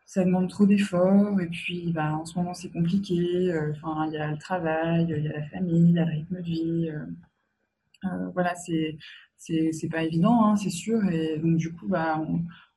ça 0.08 0.26
demande 0.26 0.50
trop 0.50 0.66
d'efforts, 0.66 1.40
et 1.40 1.48
puis 1.48 1.92
bah, 1.94 2.16
en 2.16 2.26
ce 2.26 2.36
moment 2.38 2.56
c'est 2.56 2.72
compliqué, 2.72 3.54
enfin 3.72 4.08
il 4.08 4.14
y 4.14 4.18
a 4.18 4.32
le 4.32 4.38
travail, 4.40 5.06
il 5.10 5.24
y 5.26 5.28
a 5.30 5.34
la 5.34 5.44
famille, 5.50 5.90
il 5.90 5.96
y 5.96 6.00
a 6.00 6.06
le 6.06 6.12
rythme 6.12 6.38
de 6.38 6.42
vie, 6.42 6.92
voilà, 8.34 8.56
c'est 8.56 8.98
c'est 9.38 9.90
pas 9.90 10.04
évident, 10.04 10.46
hein, 10.46 10.56
c'est 10.56 10.70
sûr, 10.70 11.04
et 11.10 11.38
donc 11.38 11.58
du 11.58 11.72
coup, 11.74 11.88
bah, 11.88 12.26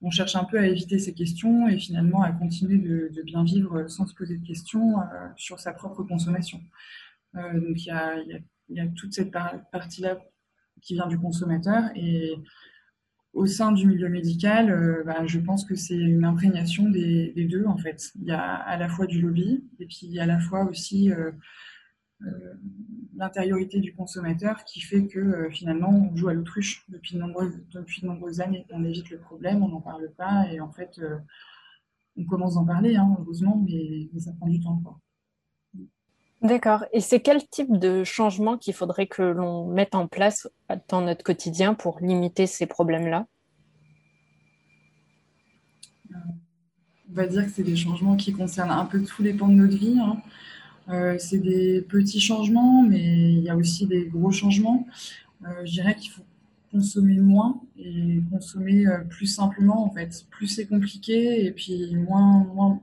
on, 0.02 0.10
cherche 0.10 0.37
un 0.37 0.44
peu 0.44 0.58
à 0.58 0.66
éviter 0.66 0.99
ces 0.99 1.14
questions 1.14 1.68
et 1.68 1.78
finalement 1.78 2.22
à 2.22 2.32
continuer 2.32 2.78
de, 2.78 3.22
bien 3.22 3.44
vivre 3.44 3.87
sans 3.88 4.06
se 4.06 4.14
poser 4.14 4.38
de 4.38 4.46
questions 4.46 5.00
euh, 5.00 5.28
sur 5.37 5.60
sa 5.60 5.72
propre 5.72 6.02
consommation. 6.02 6.60
Euh, 7.37 7.60
donc 7.60 7.84
il 7.84 7.87
y 7.87 8.80
a, 8.80 8.87
toute 8.96 9.12
cette 9.12 9.30
partie-là 9.72 10.18
qui 10.80 10.94
vient 10.94 11.06
du 11.06 11.18
consommateur 11.18 11.84
et 11.94 12.34
au 13.32 13.46
sein 13.46 13.72
du 13.72 13.87
milieu 13.87 14.08
médical, 14.08 14.70
euh, 14.70 15.04
bah, 15.04 15.26
je 15.26 15.38
pense 15.38 15.64
que 15.64 15.75
c'est 15.75 15.96
une 15.96 16.25
imprégnation 16.25 16.88
des, 16.90 17.32
deux 17.50 17.64
en 17.66 17.76
fait. 17.76 18.12
Il 18.16 18.25
y 18.25 18.32
a 18.32 18.40
à 18.40 18.76
la 18.76 18.88
fois 18.88 19.06
du 19.06 19.20
lobby 19.20 19.64
et 19.78 19.87
puis 19.87 20.18
à 20.18 20.26
la 20.26 20.40
fois 20.40 20.64
aussi 20.64 21.12
euh, 22.26 22.54
l'intériorité 23.16 23.80
du 23.80 23.94
consommateur 23.94 24.64
qui 24.64 24.80
fait 24.80 25.06
que 25.06 25.18
euh, 25.18 25.50
finalement 25.50 25.90
on 25.90 26.16
joue 26.16 26.28
à 26.28 26.34
l'autruche 26.34 26.84
depuis 26.88 27.14
de, 27.14 27.20
nombreuses, 27.20 27.58
depuis 27.72 28.02
de 28.02 28.06
nombreuses 28.06 28.40
années. 28.40 28.66
On 28.70 28.84
évite 28.84 29.10
le 29.10 29.18
problème, 29.18 29.62
on 29.62 29.68
n'en 29.68 29.80
parle 29.80 30.10
pas 30.16 30.46
et 30.50 30.60
en 30.60 30.70
fait 30.70 30.99
euh, 30.99 31.18
on 32.16 32.25
commence 32.25 32.54
d'en 32.54 32.64
parler, 32.64 32.96
hein, 32.96 33.14
heureusement, 33.18 33.62
mais, 33.66 34.08
ça 34.18 34.32
prend 34.32 34.49
du 34.49 34.60
temps. 34.60 34.82
D'accord. 36.42 36.87
Et 36.92 37.00
c'est 37.00 37.20
quel 37.20 37.47
type 37.47 37.78
de 37.78 38.02
changement 38.02 38.56
qu'il 38.56 38.73
faudrait 38.73 39.06
que 39.06 39.23
l'on 39.23 39.66
mette 39.66 39.94
en 39.94 40.06
place 40.06 40.49
dans 40.88 41.02
notre 41.02 41.23
quotidien 41.23 41.75
pour 41.75 42.00
limiter 42.00 42.47
ces 42.47 42.66
problèmes-là? 42.66 43.26
On 46.12 47.14
va 47.14 47.26
dire 47.26 47.44
que 47.44 47.50
c'est 47.50 47.64
des 47.64 47.76
changements 47.76 48.16
qui 48.16 48.32
concernent 48.32 48.70
un 48.70 48.87
peu 48.87 49.02
tous 49.02 49.23
les 49.23 49.35
pans 49.35 49.49
de 49.49 49.54
notre 49.54 49.76
vie. 49.76 49.99
Hein. 49.99 50.23
Euh, 50.88 51.16
c'est 51.18 51.38
des 51.38 51.82
petits 51.82 52.20
changements, 52.20 52.82
mais 52.82 53.00
il 53.00 53.40
y 53.40 53.50
a 53.50 53.56
aussi 53.56 53.87
des 53.87 54.06
gros 54.06 54.30
changements. 54.30 54.87
Euh, 55.44 55.49
je 55.64 55.73
dirais 55.73 55.94
qu'il 55.94 56.11
faut 56.11 56.23
consommer 56.70 57.18
moins 57.18 57.61
et 57.76 58.20
consommer 58.30 58.87
euh, 58.87 58.99
plus 58.99 59.26
simplement 59.26 59.85
en 59.85 59.90
fait. 59.90 60.25
Plus 60.30 60.47
c'est 60.47 60.66
compliqué 60.66 61.44
et 61.44 61.50
puis 61.50 61.94
moins, 61.97 62.44
moins, 62.54 62.80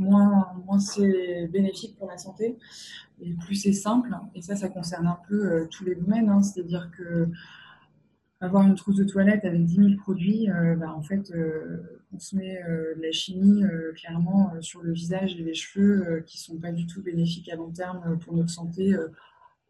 moins, 0.00 0.52
moins 0.66 0.80
c'est 0.80 1.48
bénéfique 1.48 1.96
pour 1.96 2.08
la 2.08 2.18
santé 2.18 2.56
et 3.20 3.32
plus 3.34 3.54
c'est 3.54 3.72
simple. 3.72 4.16
Et 4.34 4.42
ça, 4.42 4.56
ça 4.56 4.68
concerne 4.68 5.06
un 5.06 5.18
peu 5.28 5.68
tous 5.70 5.84
les 5.84 5.94
domaines. 5.94 6.28
Hein. 6.28 6.42
C'est-à-dire 6.42 6.90
que 6.96 7.28
avoir 8.40 8.66
une 8.66 8.74
trousse 8.74 8.96
de 8.96 9.04
toilette 9.04 9.44
avec 9.44 9.64
10 9.64 9.76
000 9.76 9.88
produits, 9.98 10.48
bah, 10.78 10.94
en 10.96 11.02
fait, 11.02 11.30
euh, 12.12 12.96
de 12.96 13.02
la 13.02 13.12
chimie 13.12 13.64
euh, 13.64 13.92
clairement 13.92 14.52
euh, 14.54 14.60
sur 14.60 14.82
le 14.82 14.92
visage 14.92 15.36
et 15.38 15.42
les 15.42 15.54
cheveux 15.54 16.22
qui 16.26 16.40
sont 16.40 16.56
pas 16.56 16.72
du 16.72 16.86
tout 16.86 17.02
bénéfiques 17.02 17.48
à 17.48 17.56
long 17.56 17.70
terme 17.70 18.18
pour 18.18 18.34
notre 18.34 18.50
santé 18.50 18.94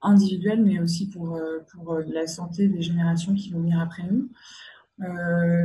individuelle, 0.03 0.63
mais 0.63 0.81
aussi 0.81 1.11
pour, 1.11 1.39
pour 1.73 1.99
la 1.99 2.27
santé 2.27 2.69
des 2.69 2.83
générations 2.83 3.35
qui 3.35 3.51
vont 3.51 3.61
venir 3.61 3.81
après 3.81 4.05
nous. 4.05 4.31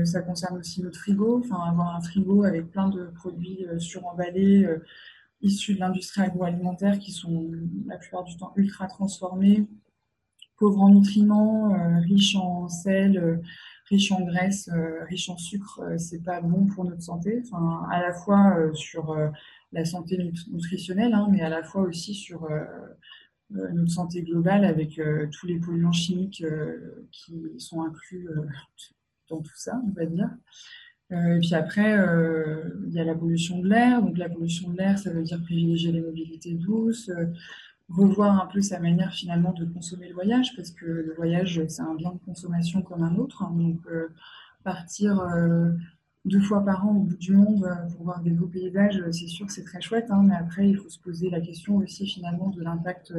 Ça 0.05 0.21
concerne 0.21 0.57
aussi 0.57 0.81
notre 0.81 0.99
frigo, 0.99 1.39
enfin 1.39 1.61
avoir 1.69 1.95
un 1.95 2.01
frigo 2.01 2.43
avec 2.43 2.71
plein 2.71 2.89
de 2.89 3.05
produits 3.15 3.65
suremballés 3.79 4.67
issus 5.41 5.75
de 5.75 5.79
l'industrie 5.79 6.21
agroalimentaire 6.21 6.99
qui 6.99 7.11
sont 7.11 7.51
la 7.85 7.97
plupart 7.97 8.23
du 8.23 8.37
temps 8.37 8.53
ultra 8.55 8.87
transformés, 8.87 9.67
pauvres 10.57 10.81
en 10.81 10.89
nutriments, 10.89 11.75
riches 12.01 12.35
en 12.35 12.69
sel, 12.69 13.41
riche 13.89 14.11
en 14.11 14.21
graisse, 14.21 14.69
euh, 14.73 15.03
riche 15.05 15.29
en 15.29 15.37
sucre, 15.37 15.81
euh, 15.81 15.97
c'est 15.97 16.23
pas 16.23 16.41
bon 16.41 16.65
pour 16.67 16.85
notre 16.85 17.01
santé. 17.01 17.41
Enfin, 17.45 17.87
à 17.91 18.01
la 18.01 18.13
fois 18.13 18.57
euh, 18.57 18.73
sur 18.73 19.15
la 19.71 19.85
santé 19.85 20.17
nutritionnelle, 20.51 21.13
hein, 21.13 21.27
mais 21.31 21.41
à 21.41 21.49
la 21.49 21.63
fois 21.63 21.81
aussi 21.81 22.13
sur 22.13 22.47
notre 23.49 23.91
santé 23.91 24.23
globale 24.23 24.63
avec 24.63 24.99
tous 25.31 25.45
les 25.45 25.59
polluants 25.59 25.91
chimiques 25.91 26.43
qui 27.11 27.35
sont 27.57 27.83
inclus 27.83 28.27
dans 29.29 29.41
tout 29.41 29.55
ça, 29.55 29.81
on 29.85 29.91
va 29.91 30.05
dire. 30.05 30.29
et 31.11 31.39
puis 31.39 31.53
après, 31.55 31.97
il 32.87 32.93
y 32.93 32.99
a 32.99 33.03
la 33.03 33.15
pollution 33.15 33.59
de 33.59 33.69
l'air. 33.69 34.01
Donc 34.01 34.17
la 34.17 34.29
pollution 34.29 34.69
de 34.69 34.77
l'air, 34.77 34.97
ça 34.99 35.11
veut 35.11 35.23
dire 35.23 35.41
privilégier 35.41 35.91
les 35.91 36.01
mobilités 36.01 36.53
douces, 36.53 37.09
revoir 37.89 38.41
un 38.41 38.47
peu 38.47 38.61
sa 38.61 38.79
manière 38.79 39.13
finalement 39.13 39.53
de 39.53 39.65
consommer 39.65 40.07
le 40.07 40.13
voyage, 40.13 40.55
parce 40.55 40.71
que 40.71 40.85
le 40.85 41.13
voyage, 41.15 41.61
c'est 41.67 41.81
un 41.81 41.95
bien 41.95 42.11
de 42.11 42.19
consommation 42.19 42.81
comme 42.81 43.03
un 43.03 43.15
autre. 43.15 43.43
Hein. 43.43 43.53
donc, 43.55 43.79
euh, 43.87 44.07
partir 44.63 45.19
euh, 45.19 45.71
deux 46.25 46.41
fois 46.41 46.65
par 46.65 46.87
an 46.87 46.95
au 46.95 47.01
bout 47.01 47.17
du 47.17 47.33
monde 47.33 47.65
euh, 47.65 47.89
pour 47.91 48.03
voir 48.03 48.21
des 48.21 48.31
beaux 48.31 48.47
paysages, 48.47 48.99
c'est 49.11 49.27
sûr, 49.27 49.49
c'est 49.51 49.63
très 49.63 49.81
chouette. 49.81 50.07
Hein. 50.09 50.23
mais 50.27 50.35
après, 50.35 50.67
il 50.69 50.77
faut 50.77 50.89
se 50.89 50.99
poser 50.99 51.29
la 51.29 51.39
question 51.39 51.77
aussi 51.77 52.07
finalement 52.07 52.49
de 52.49 52.63
l'impact 52.63 53.13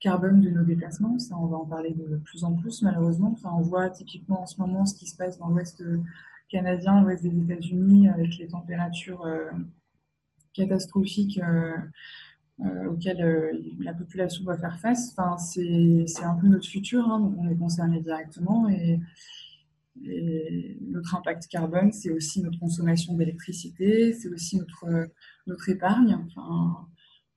carbone 0.00 0.40
de 0.40 0.50
nos 0.50 0.64
déplacements. 0.64 1.18
Ça, 1.18 1.36
on 1.38 1.46
va 1.46 1.56
en 1.56 1.66
parler 1.66 1.94
de 1.94 2.16
plus 2.18 2.44
en 2.44 2.54
plus, 2.54 2.82
malheureusement. 2.82 3.30
Enfin, 3.32 3.50
on 3.56 3.62
voit 3.62 3.90
typiquement 3.90 4.42
en 4.42 4.46
ce 4.46 4.60
moment 4.60 4.86
ce 4.86 4.94
qui 4.94 5.06
se 5.06 5.16
passe 5.16 5.38
dans 5.38 5.48
l'ouest 5.48 5.82
canadien, 6.48 7.02
l'ouest 7.02 7.22
des 7.22 7.36
États-Unis, 7.36 8.08
avec 8.08 8.36
les 8.38 8.48
températures 8.48 9.26
catastrophiques 10.54 11.40
euh, 12.64 12.86
auquel 12.86 13.20
euh, 13.20 13.52
la 13.80 13.92
population 13.92 14.42
doit 14.42 14.56
faire 14.56 14.78
face. 14.80 15.10
Enfin, 15.12 15.36
c'est 15.36 16.24
un 16.24 16.34
peu 16.36 16.46
notre 16.46 16.66
futur, 16.66 17.06
hein, 17.06 17.34
on 17.36 17.50
est 17.50 17.56
concerné 17.56 18.00
directement. 18.00 18.68
Et, 18.68 19.00
notre 20.90 21.14
impact 21.14 21.46
carbone, 21.48 21.90
c'est 21.90 22.10
aussi 22.10 22.42
notre 22.42 22.58
consommation 22.58 23.14
d'électricité, 23.14 24.12
c'est 24.12 24.28
aussi 24.28 24.58
notre, 24.58 25.08
notre 25.46 25.70
épargne. 25.70 26.18
Enfin, 26.26 26.86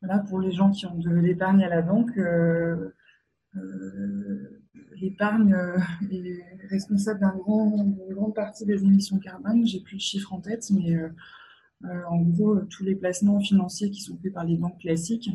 voilà, 0.02 0.20
pour 0.20 0.40
les 0.40 0.52
gens 0.52 0.72
qui 0.72 0.86
ont 0.86 0.98
de 0.98 1.10
l'épargne 1.10 1.64
à 1.64 1.70
la 1.70 1.82
banque, 1.82 2.18
euh, 2.18 2.92
l'épargne 4.96 5.56
est 6.12 6.68
responsable 6.70 7.20
d'une 7.20 7.42
grand, 7.42 7.86
grande 8.12 8.36
partie 8.36 8.66
des 8.66 8.84
émissions 8.84 9.20
carbone. 9.20 9.66
J'ai 9.66 9.82
plus 9.82 9.98
de 9.98 10.02
chiffres 10.02 10.34
en 10.34 10.40
tête, 10.40 10.70
mais 10.72 10.96
euh, 10.96 11.10
en 12.10 12.22
gros, 12.22 12.60
tous 12.62 12.84
les 12.84 12.96
placements 12.96 13.40
financiers 13.40 13.92
qui 13.92 14.02
sont 14.02 14.18
faits 14.22 14.34
par 14.34 14.46
les 14.46 14.58
banques 14.58 14.80
classiques 14.80 15.30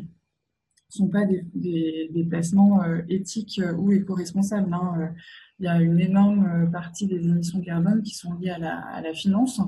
sont 0.87 1.09
pas 1.09 1.25
des, 1.25 2.27
placements 2.29 2.81
éthiques 3.09 3.59
ou 3.77 3.91
éco-responsables. 3.91 4.73
Hein. 4.73 5.13
Il 5.59 5.65
y 5.65 5.67
a 5.67 5.81
une 5.81 5.99
énorme 5.99 6.69
partie 6.71 7.05
des 7.05 7.27
émissions 7.27 7.59
carbone 7.59 8.01
qui 8.01 8.15
sont 8.15 8.33
liées 8.35 8.51
à 8.51 9.01
la 9.01 9.13
finance. 9.13 9.59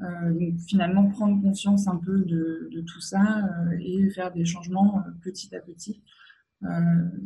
Donc 0.00 0.58
finalement, 0.66 1.08
prendre 1.08 1.40
conscience 1.42 1.88
un 1.88 1.96
peu 1.96 2.20
de, 2.20 2.84
tout 2.86 3.00
ça 3.00 3.48
et 3.80 4.08
faire 4.10 4.32
des 4.32 4.44
changements 4.44 5.02
petit 5.22 5.54
à 5.56 5.60
petit. 5.60 6.02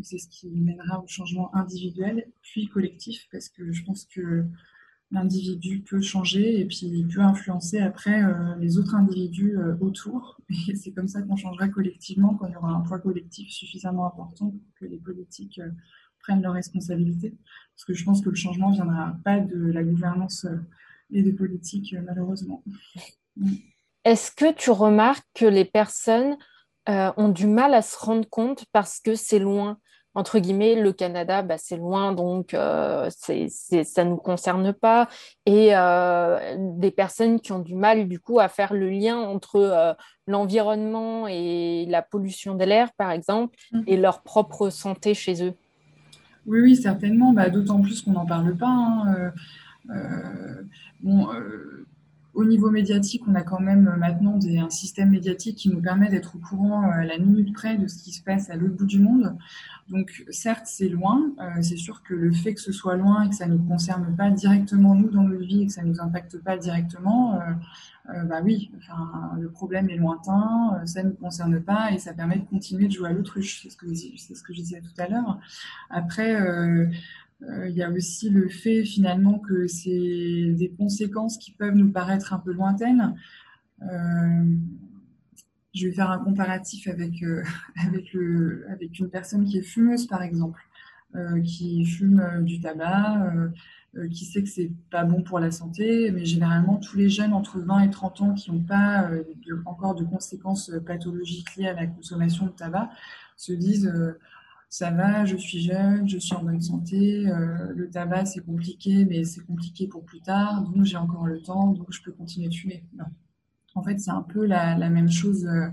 c'est 0.02 0.18
ce 0.18 0.28
qui 0.28 0.48
mènera 0.50 1.02
au 1.02 1.06
changement 1.06 1.54
individuel 1.54 2.26
puis 2.40 2.68
collectif 2.68 3.28
parce 3.30 3.48
que 3.48 3.72
je 3.72 3.84
pense 3.84 4.06
que 4.06 4.46
l'individu 5.12 5.80
peut 5.80 6.00
changer 6.00 6.60
et 6.60 6.64
puis 6.64 6.80
il 6.84 7.06
peut 7.06 7.20
influencer 7.20 7.78
après 7.78 8.24
euh, 8.24 8.56
les 8.58 8.78
autres 8.78 8.94
individus 8.94 9.56
euh, 9.58 9.76
autour. 9.80 10.40
Et 10.68 10.74
c'est 10.74 10.90
comme 10.92 11.06
ça 11.06 11.22
qu'on 11.22 11.36
changera 11.36 11.68
collectivement 11.68 12.34
quand 12.34 12.46
il 12.46 12.52
y 12.52 12.56
aura 12.56 12.70
un 12.70 12.80
poids 12.80 12.98
collectif 12.98 13.50
suffisamment 13.50 14.06
important 14.06 14.50
pour 14.50 14.74
que 14.80 14.86
les 14.86 14.96
politiques 14.96 15.60
euh, 15.60 15.70
prennent 16.20 16.42
leurs 16.42 16.54
responsabilités. 16.54 17.36
Parce 17.76 17.84
que 17.84 17.94
je 17.94 18.04
pense 18.04 18.22
que 18.22 18.30
le 18.30 18.36
changement 18.36 18.70
ne 18.70 18.74
viendra 18.74 19.16
pas 19.22 19.38
de 19.38 19.70
la 19.70 19.84
gouvernance 19.84 20.46
et 21.12 21.22
des 21.22 21.32
politiques, 21.32 21.94
malheureusement. 22.04 22.62
Est-ce 24.04 24.30
que 24.32 24.52
tu 24.52 24.70
remarques 24.70 25.26
que 25.34 25.46
les 25.46 25.64
personnes 25.64 26.36
ont 26.88 27.28
du 27.28 27.46
mal 27.46 27.74
à 27.74 27.82
se 27.82 27.96
rendre 27.98 28.28
compte 28.28 28.64
parce 28.72 29.00
que 29.00 29.14
c'est 29.14 29.38
loin? 29.38 29.78
Entre 30.14 30.38
guillemets, 30.40 30.74
le 30.74 30.92
Canada, 30.92 31.40
bah, 31.40 31.56
c'est 31.56 31.78
loin, 31.78 32.12
donc 32.12 32.52
euh, 32.52 33.08
ça 33.08 33.32
ne 34.04 34.10
nous 34.10 34.16
concerne 34.18 34.74
pas. 34.74 35.08
Et 35.46 35.70
euh, 35.74 36.56
des 36.58 36.90
personnes 36.90 37.40
qui 37.40 37.52
ont 37.52 37.60
du 37.60 37.74
mal, 37.74 38.06
du 38.06 38.20
coup, 38.20 38.38
à 38.38 38.48
faire 38.48 38.74
le 38.74 38.90
lien 38.90 39.16
entre 39.16 39.56
euh, 39.56 39.94
l'environnement 40.26 41.26
et 41.28 41.86
la 41.88 42.02
pollution 42.02 42.56
de 42.56 42.64
l'air, 42.64 42.92
par 42.92 43.10
exemple, 43.10 43.56
mmh. 43.72 43.80
et 43.86 43.96
leur 43.96 44.22
propre 44.22 44.68
santé 44.68 45.14
chez 45.14 45.42
eux? 45.42 45.54
Oui, 46.44 46.60
oui, 46.60 46.76
certainement. 46.76 47.32
Bah, 47.32 47.48
d'autant 47.48 47.80
plus 47.80 48.02
qu'on 48.02 48.12
n'en 48.12 48.26
parle 48.26 48.54
pas. 48.54 48.68
Hein. 48.68 49.32
Bon, 51.02 51.28
au 52.34 52.44
niveau 52.46 52.70
médiatique, 52.70 53.22
on 53.28 53.34
a 53.34 53.42
quand 53.42 53.60
même 53.60 53.94
maintenant 53.98 54.38
des, 54.38 54.58
un 54.58 54.70
système 54.70 55.10
médiatique 55.10 55.56
qui 55.56 55.68
nous 55.68 55.82
permet 55.82 56.08
d'être 56.08 56.36
au 56.36 56.38
courant 56.38 56.90
à 56.90 57.04
la 57.04 57.18
minute 57.18 57.52
près 57.52 57.76
de 57.76 57.86
ce 57.86 58.02
qui 58.02 58.12
se 58.12 58.22
passe 58.22 58.48
à 58.48 58.56
l'autre 58.56 58.74
bout 58.74 58.86
du 58.86 59.00
monde. 59.00 59.36
Donc 59.88 60.24
certes, 60.30 60.64
c'est 60.64 60.88
loin. 60.88 61.32
Euh, 61.38 61.60
c'est 61.60 61.76
sûr 61.76 62.02
que 62.02 62.14
le 62.14 62.32
fait 62.32 62.54
que 62.54 62.60
ce 62.60 62.72
soit 62.72 62.96
loin 62.96 63.24
et 63.24 63.28
que 63.28 63.34
ça 63.34 63.46
ne 63.46 63.56
nous 63.56 63.64
concerne 63.64 64.16
pas 64.16 64.30
directement 64.30 64.94
nous 64.94 65.10
dans 65.10 65.22
notre 65.22 65.44
vie 65.44 65.62
et 65.62 65.66
que 65.66 65.72
ça 65.72 65.82
ne 65.82 65.88
nous 65.88 66.00
impacte 66.00 66.38
pas 66.38 66.56
directement, 66.56 67.34
euh, 67.34 67.40
euh, 68.14 68.24
bah 68.24 68.40
oui, 68.42 68.70
enfin, 68.78 69.32
le 69.38 69.50
problème 69.50 69.90
est 69.90 69.96
lointain, 69.96 70.80
ça 70.86 71.02
ne 71.02 71.10
nous 71.10 71.14
concerne 71.14 71.60
pas 71.60 71.92
et 71.92 71.98
ça 71.98 72.14
permet 72.14 72.36
de 72.36 72.44
continuer 72.44 72.88
de 72.88 72.92
jouer 72.92 73.10
à 73.10 73.12
l'autruche. 73.12 73.62
C'est 73.62 73.70
ce 73.70 73.76
que, 73.76 73.86
c'est 73.94 74.34
ce 74.34 74.42
que 74.42 74.54
je 74.54 74.60
disais 74.60 74.80
tout 74.80 75.00
à 75.00 75.08
l'heure. 75.08 75.38
Après, 75.90 76.34
il 77.66 77.72
y 77.72 77.82
a 77.82 77.90
aussi 77.90 78.30
le 78.30 78.48
fait 78.48 78.84
finalement 78.84 79.38
que 79.40 79.66
c'est 79.66 80.54
des 80.56 80.72
conséquences 80.78 81.38
qui 81.38 81.50
peuvent 81.50 81.74
nous 81.74 81.90
paraître 81.90 82.32
un 82.32 82.38
peu 82.38 82.52
lointaines. 82.52 83.16
Je 85.74 85.86
vais 85.86 85.92
faire 85.92 86.10
un 86.10 86.18
comparatif 86.18 86.86
avec, 86.88 87.22
euh, 87.22 87.42
avec, 87.82 88.98
une 88.98 89.08
personne 89.08 89.44
qui 89.44 89.58
est 89.58 89.62
fumeuse, 89.62 90.06
par 90.06 90.22
exemple, 90.22 90.60
euh, 91.14 91.40
qui 91.40 91.84
fume 91.84 92.20
euh, 92.20 92.40
du 92.40 92.60
tabac, 92.60 93.32
qui 94.10 94.24
sait 94.24 94.42
que 94.42 94.48
c'est 94.48 94.70
pas 94.90 95.04
bon 95.04 95.22
pour 95.22 95.38
la 95.38 95.50
santé, 95.50 96.10
mais 96.12 96.24
généralement, 96.24 96.78
tous 96.78 96.96
les 96.96 97.10
jeunes 97.10 97.34
entre 97.34 97.60
20 97.60 97.80
et 97.80 97.90
30 97.90 98.20
ans 98.22 98.32
qui 98.32 98.50
n'ont 98.50 98.62
pas 98.62 99.10
encore 99.66 99.94
de 99.94 100.02
conséquences 100.02 100.72
pathologiques 100.86 101.56
liées 101.56 101.68
à 101.68 101.74
la 101.74 101.86
consommation 101.86 102.46
de 102.46 102.52
tabac 102.52 102.88
se 103.36 103.52
disent 103.52 103.92
ça 104.72 104.90
va, 104.90 105.26
je 105.26 105.36
suis 105.36 105.60
jeune, 105.60 106.08
je 106.08 106.16
suis 106.16 106.34
en 106.34 106.42
bonne 106.42 106.62
santé, 106.62 107.24
le 107.24 107.90
tabac 107.90 108.24
c'est 108.24 108.40
compliqué, 108.40 109.04
mais 109.04 109.22
c'est 109.22 109.42
compliqué 109.42 109.86
pour 109.86 110.02
plus 110.02 110.22
tard, 110.22 110.62
donc 110.62 110.84
j'ai 110.84 110.96
encore 110.96 111.26
le 111.26 111.42
temps, 111.42 111.72
donc 111.72 111.88
je 111.90 112.00
peux 112.02 112.12
continuer 112.12 112.48
de 112.48 112.54
fumer. 112.54 112.82
Non. 112.96 113.04
En 113.74 113.82
fait, 113.82 113.98
c'est 113.98 114.10
un 114.10 114.22
peu 114.22 114.44
la, 114.44 114.76
même 114.88 115.10
chose 115.10 115.46
euh, 115.46 115.68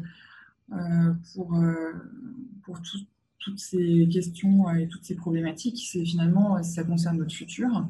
euh, 0.73 1.13
pour, 1.33 1.55
euh, 1.55 1.91
pour 2.63 2.79
toutes 3.39 3.59
ces 3.59 4.07
questions 4.11 4.69
et 4.71 4.87
toutes 4.87 5.03
ces 5.03 5.15
problématiques. 5.15 5.81
C'est 5.91 6.05
finalement, 6.05 6.61
ça 6.63 6.83
concerne 6.83 7.17
notre 7.17 7.33
futur. 7.33 7.87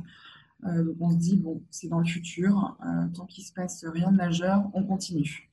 donc 0.63 0.95
on 0.99 1.11
se 1.11 1.17
dit, 1.17 1.37
bon, 1.37 1.61
c'est 1.69 1.87
dans 1.87 1.99
le 1.99 2.05
futur, 2.05 2.77
tant 3.13 3.25
qu'il 3.25 3.43
se 3.43 3.53
passe 3.53 3.85
rien 3.85 4.11
de 4.11 4.17
majeur, 4.17 4.69
on 4.73 4.83
continue. 4.83 5.48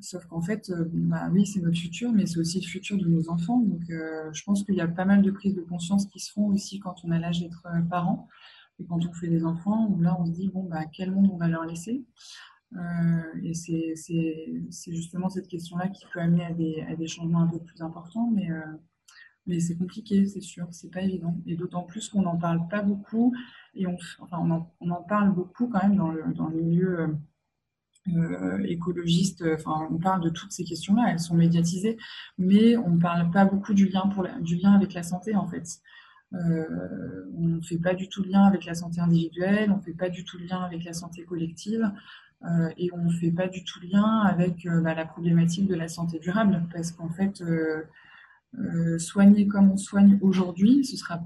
Sauf 0.00 0.24
qu'en 0.26 0.40
fait, 0.40 0.72
bah, 0.92 1.28
oui, 1.32 1.46
c'est 1.46 1.60
notre 1.60 1.78
futur, 1.78 2.12
mais 2.12 2.26
c'est 2.26 2.38
aussi 2.38 2.60
le 2.60 2.66
futur 2.66 2.98
de 2.98 3.06
nos 3.06 3.28
enfants. 3.30 3.60
Donc, 3.60 3.82
je 3.88 4.42
pense 4.44 4.62
qu'il 4.64 4.74
y 4.74 4.80
a 4.80 4.88
pas 4.88 5.04
mal 5.04 5.22
de 5.22 5.30
prises 5.30 5.54
de 5.54 5.62
conscience 5.62 6.06
qui 6.06 6.20
se 6.20 6.32
font 6.32 6.46
aussi 6.46 6.78
quand 6.78 7.04
on 7.04 7.10
a 7.10 7.18
l'âge 7.18 7.40
d'être 7.40 7.66
parent 7.90 8.28
et 8.78 8.84
quand 8.84 9.04
on 9.06 9.12
fait 9.12 9.28
des 9.28 9.44
enfants, 9.44 9.88
où 9.90 10.00
là, 10.00 10.16
on 10.20 10.26
se 10.26 10.32
dit, 10.32 10.48
bon, 10.48 10.64
bah, 10.64 10.84
quel 10.92 11.10
monde 11.10 11.30
on 11.32 11.36
va 11.36 11.48
leur 11.48 11.64
laisser? 11.64 12.04
Euh, 12.74 13.40
et 13.42 13.54
c'est 13.54 14.92
justement 14.92 15.28
cette 15.28 15.48
question-là 15.48 15.88
qui 15.88 16.04
peut 16.12 16.20
amener 16.20 16.44
à 16.86 16.96
des, 16.96 17.06
changements 17.06 17.40
un 17.40 17.46
peu 17.46 17.60
plus 17.60 17.80
importants, 17.80 18.30
mais, 18.30 18.50
euh, 18.50 19.60
c'est 19.60 19.78
compliqué, 19.78 20.26
c'est 20.26 20.40
sûr, 20.40 20.66
c'est 20.72 20.90
pas 20.90 21.02
évident. 21.02 21.36
Et 21.46 21.56
d'autant 21.56 21.84
plus 21.84 22.08
qu'on 22.08 22.22
n'en 22.22 22.36
parle 22.36 22.66
pas 22.68 22.82
beaucoup, 22.82 23.34
et 23.74 23.86
on, 23.86 23.96
en, 24.30 25.02
parle 25.08 25.32
beaucoup 25.32 25.68
quand 25.68 25.82
même 25.82 25.96
dans 25.96 26.48
le 26.48 26.62
milieu 26.62 27.16
euh, 28.14 28.58
écologiste, 28.64 29.44
enfin, 29.54 29.88
on 29.90 29.98
parle 29.98 30.22
de 30.22 30.30
toutes 30.30 30.52
ces 30.52 30.64
questions-là, 30.64 31.06
elles 31.10 31.20
sont 31.20 31.34
médiatisées, 31.34 31.96
mais 32.38 32.76
on 32.76 32.90
ne 32.90 33.00
parle 33.00 33.30
pas 33.30 33.44
beaucoup 33.44 33.74
du 33.74 33.88
lien, 33.88 34.02
avec 34.74 34.94
la 34.94 35.02
santé 35.02 35.34
en 35.34 35.46
fait. 35.46 35.80
on 36.32 37.46
ne 37.46 37.60
fait 37.60 37.78
pas 37.78 37.94
du 37.94 38.08
tout 38.08 38.22
lien 38.22 38.44
avec 38.44 38.64
la 38.64 38.74
santé 38.74 39.00
individuelle, 39.00 39.70
on 39.70 39.78
ne 39.78 39.82
fait 39.82 39.94
pas 39.94 40.08
du 40.08 40.24
tout 40.24 40.38
lien 40.38 40.60
avec 40.60 40.84
la 40.84 40.92
santé 40.92 41.24
collective. 41.24 41.90
Euh, 42.44 42.68
et 42.76 42.90
on 42.92 42.98
ne 42.98 43.12
fait 43.12 43.30
pas 43.30 43.48
du 43.48 43.64
tout 43.64 43.80
lien 43.80 44.20
avec 44.20 44.66
euh, 44.66 44.80
bah, 44.80 44.94
la 44.94 45.06
problématique 45.06 45.66
de 45.66 45.74
la 45.74 45.88
santé 45.88 46.18
durable, 46.18 46.62
parce 46.72 46.92
qu'en 46.92 47.08
fait, 47.08 47.40
euh, 47.40 48.98
soigner 48.98 49.46
comme 49.46 49.70
on 49.70 49.76
soigne 49.76 50.18
aujourd'hui, 50.20 50.84
ce 50.84 50.96
sera 50.96 51.22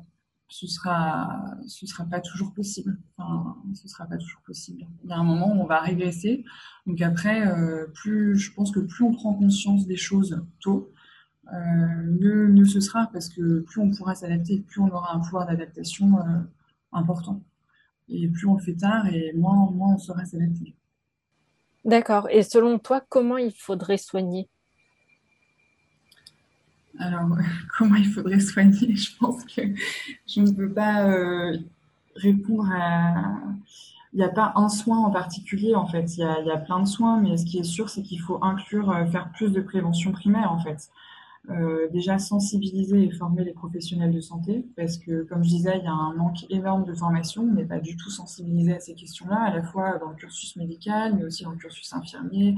ce 0.51 0.67
sera 0.67 1.57
ce 1.67 1.87
sera 1.87 2.05
pas 2.05 2.21
toujours 2.21 2.53
possible. 2.53 2.99
Enfin, 3.17 3.57
ce 3.75 3.89
sera 3.89 4.05
pas 4.05 4.19
toujours 4.19 4.43
possible. 4.43 4.87
Il 5.05 5.11
y 5.11 5.13
a 5.13 5.17
un 5.17 5.25
moment 5.25 5.57
où 5.57 5.61
on 5.63 5.67
va 5.67 5.81
régresser. 5.81 6.45
Donc 6.87 7.01
après, 7.01 7.43
plus 7.95 8.37
je 8.37 8.53
pense 8.53 8.71
que 8.73 8.81
plus 8.81 9.05
on 9.05 9.13
prend 9.13 9.33
conscience 9.33 9.87
des 9.87 9.97
choses 9.97 10.45
tôt, 10.61 10.93
mieux, 11.51 12.49
mieux, 12.49 12.65
ce 12.65 12.81
sera 12.81 13.09
parce 13.13 13.29
que 13.29 13.61
plus 13.61 13.81
on 13.81 13.91
pourra 13.91 14.15
s'adapter, 14.15 14.61
plus 14.61 14.81
on 14.81 14.89
aura 14.89 15.15
un 15.15 15.21
pouvoir 15.21 15.47
d'adaptation 15.47 16.19
important. 16.93 17.41
Et 18.09 18.27
plus 18.27 18.47
on 18.47 18.57
le 18.57 18.63
fait 18.63 18.75
tard, 18.75 19.07
et 19.07 19.33
moins, 19.35 19.71
moins 19.71 19.95
on 19.95 19.99
saura 19.99 20.25
s'adapter. 20.25 20.75
D'accord. 21.85 22.29
Et 22.29 22.43
selon 22.43 22.81
toi, 22.81 23.01
comment 23.09 23.39
il 23.39 23.53
faudrait 23.53 23.99
soigner? 23.99 24.49
Alors, 26.99 27.29
comment 27.79 27.97
il 27.97 28.07
faudrait 28.07 28.41
soigner? 28.41 28.95
Je 28.95 29.17
pense 29.19 29.45
que 29.45 29.63
je 30.27 30.41
ne 30.41 30.51
peux 30.51 30.73
pas 30.73 31.09
euh, 31.09 31.57
répondre 32.17 32.69
à... 32.73 33.41
Il 34.13 34.17
n'y 34.17 34.25
a 34.25 34.29
pas 34.29 34.53
un 34.57 34.69
soin 34.69 34.99
en 34.99 35.11
particulier, 35.13 35.77
en 35.77 35.87
fait. 35.87 36.17
Il 36.17 36.21
y, 36.21 36.25
a, 36.25 36.41
il 36.41 36.47
y 36.47 36.51
a 36.51 36.57
plein 36.57 36.81
de 36.81 36.89
soins, 36.89 37.21
mais 37.21 37.37
ce 37.37 37.47
qui 37.47 37.59
est 37.59 37.65
sûr, 37.65 37.89
c'est 37.89 38.03
qu'il 38.03 38.21
faut 38.21 38.43
inclure, 38.43 38.91
euh, 38.91 39.07
faire 39.07 39.31
plus 39.31 39.53
de 39.53 39.61
prévention 39.61 40.11
primaire, 40.11 40.51
en 40.51 40.59
fait. 40.59 40.91
Euh, 41.49 41.89
déjà 41.91 42.19
sensibiliser 42.19 43.05
et 43.05 43.11
former 43.11 43.45
les 43.45 43.53
professionnels 43.53 44.13
de 44.13 44.21
santé, 44.21 44.67
parce 44.77 44.99
que, 44.99 45.23
comme 45.23 45.43
je 45.43 45.49
disais, 45.49 45.79
il 45.79 45.85
y 45.85 45.87
a 45.87 45.93
un 45.93 46.13
manque 46.15 46.45
énorme 46.51 46.85
de 46.85 46.93
formation. 46.93 47.43
On 47.43 47.55
n'est 47.55 47.65
pas 47.65 47.79
du 47.79 47.97
tout 47.97 48.11
sensibilisé 48.11 48.75
à 48.75 48.81
ces 48.81 48.95
questions-là, 48.95 49.41
à 49.41 49.55
la 49.55 49.63
fois 49.63 49.99
dans 49.99 50.11
le 50.11 50.17
cursus 50.17 50.57
médical, 50.57 51.15
mais 51.17 51.25
aussi 51.25 51.45
dans 51.45 51.51
le 51.53 51.57
cursus 51.57 51.93
infirmier, 51.93 52.57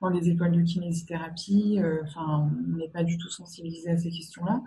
dans 0.00 0.08
les 0.08 0.28
écoles 0.28 0.52
de 0.52 0.62
kinésithérapie. 0.62 1.78
Euh, 1.80 2.00
enfin, 2.04 2.50
on 2.72 2.76
n'est 2.76 2.88
pas 2.88 3.04
du 3.04 3.18
tout 3.18 3.30
sensibilisé 3.30 3.90
à 3.90 3.96
ces 3.96 4.10
questions-là. 4.10 4.62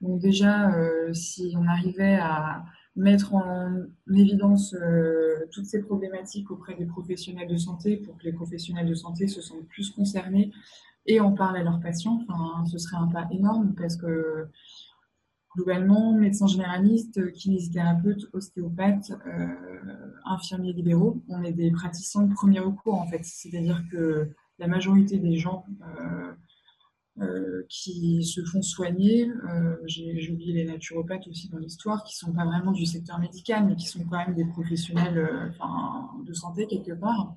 Donc 0.00 0.20
déjà, 0.20 0.74
euh, 0.74 1.12
si 1.12 1.54
on 1.58 1.66
arrivait 1.66 2.16
à 2.16 2.64
mettre 2.96 3.34
en 3.34 3.82
évidence 4.14 4.76
toutes 5.50 5.64
ces 5.66 5.82
problématiques 5.82 6.52
auprès 6.52 6.76
des 6.76 6.86
professionnels 6.86 7.48
de 7.48 7.56
santé 7.56 7.96
pour 7.96 8.16
que 8.16 8.22
les 8.22 8.32
professionnels 8.32 8.86
de 8.86 8.94
santé 8.94 9.26
se 9.26 9.40
sentent 9.40 9.66
plus 9.66 9.90
concernés 9.90 10.52
et 11.06 11.18
en 11.18 11.32
parlent 11.32 11.56
à 11.56 11.64
leurs 11.64 11.80
patients. 11.80 12.24
Enfin, 12.28 12.64
ce 12.66 12.78
serait 12.78 12.96
un 12.96 13.08
pas 13.08 13.26
énorme 13.32 13.74
parce 13.76 13.96
que 13.96 14.48
globalement, 15.54 16.12
médecins 16.12 16.46
généralistes, 16.46 17.32
kinésithérapeutes, 17.32 18.28
ostéopathes, 18.32 19.12
euh, 19.26 19.48
infirmiers 20.24 20.72
libéraux, 20.72 21.22
on 21.28 21.42
est 21.42 21.52
des 21.52 21.70
praticiens 21.70 22.22
de 22.22 22.34
premier 22.34 22.60
recours 22.60 22.94
en 22.94 23.06
fait. 23.06 23.20
C'est-à-dire 23.22 23.82
que 23.90 24.30
la 24.58 24.66
majorité 24.66 25.18
des 25.18 25.36
gens 25.36 25.64
euh, 25.82 26.32
euh, 27.20 27.62
qui 27.68 28.24
se 28.24 28.44
font 28.44 28.62
soigner, 28.62 29.30
j'ai 29.86 30.32
oublié 30.32 30.52
les 30.52 30.64
naturopathes 30.64 31.28
aussi 31.28 31.48
dans 31.48 31.58
l'histoire, 31.58 32.02
qui 32.04 32.16
sont 32.16 32.32
pas 32.32 32.44
vraiment 32.44 32.72
du 32.72 32.86
secteur 32.86 33.18
médical, 33.18 33.66
mais 33.66 33.76
qui 33.76 33.86
sont 33.86 34.04
quand 34.04 34.18
même 34.18 34.34
des 34.34 34.44
professionnels 34.44 35.54
de 36.24 36.32
santé 36.32 36.66
quelque 36.66 36.92
part. 36.92 37.34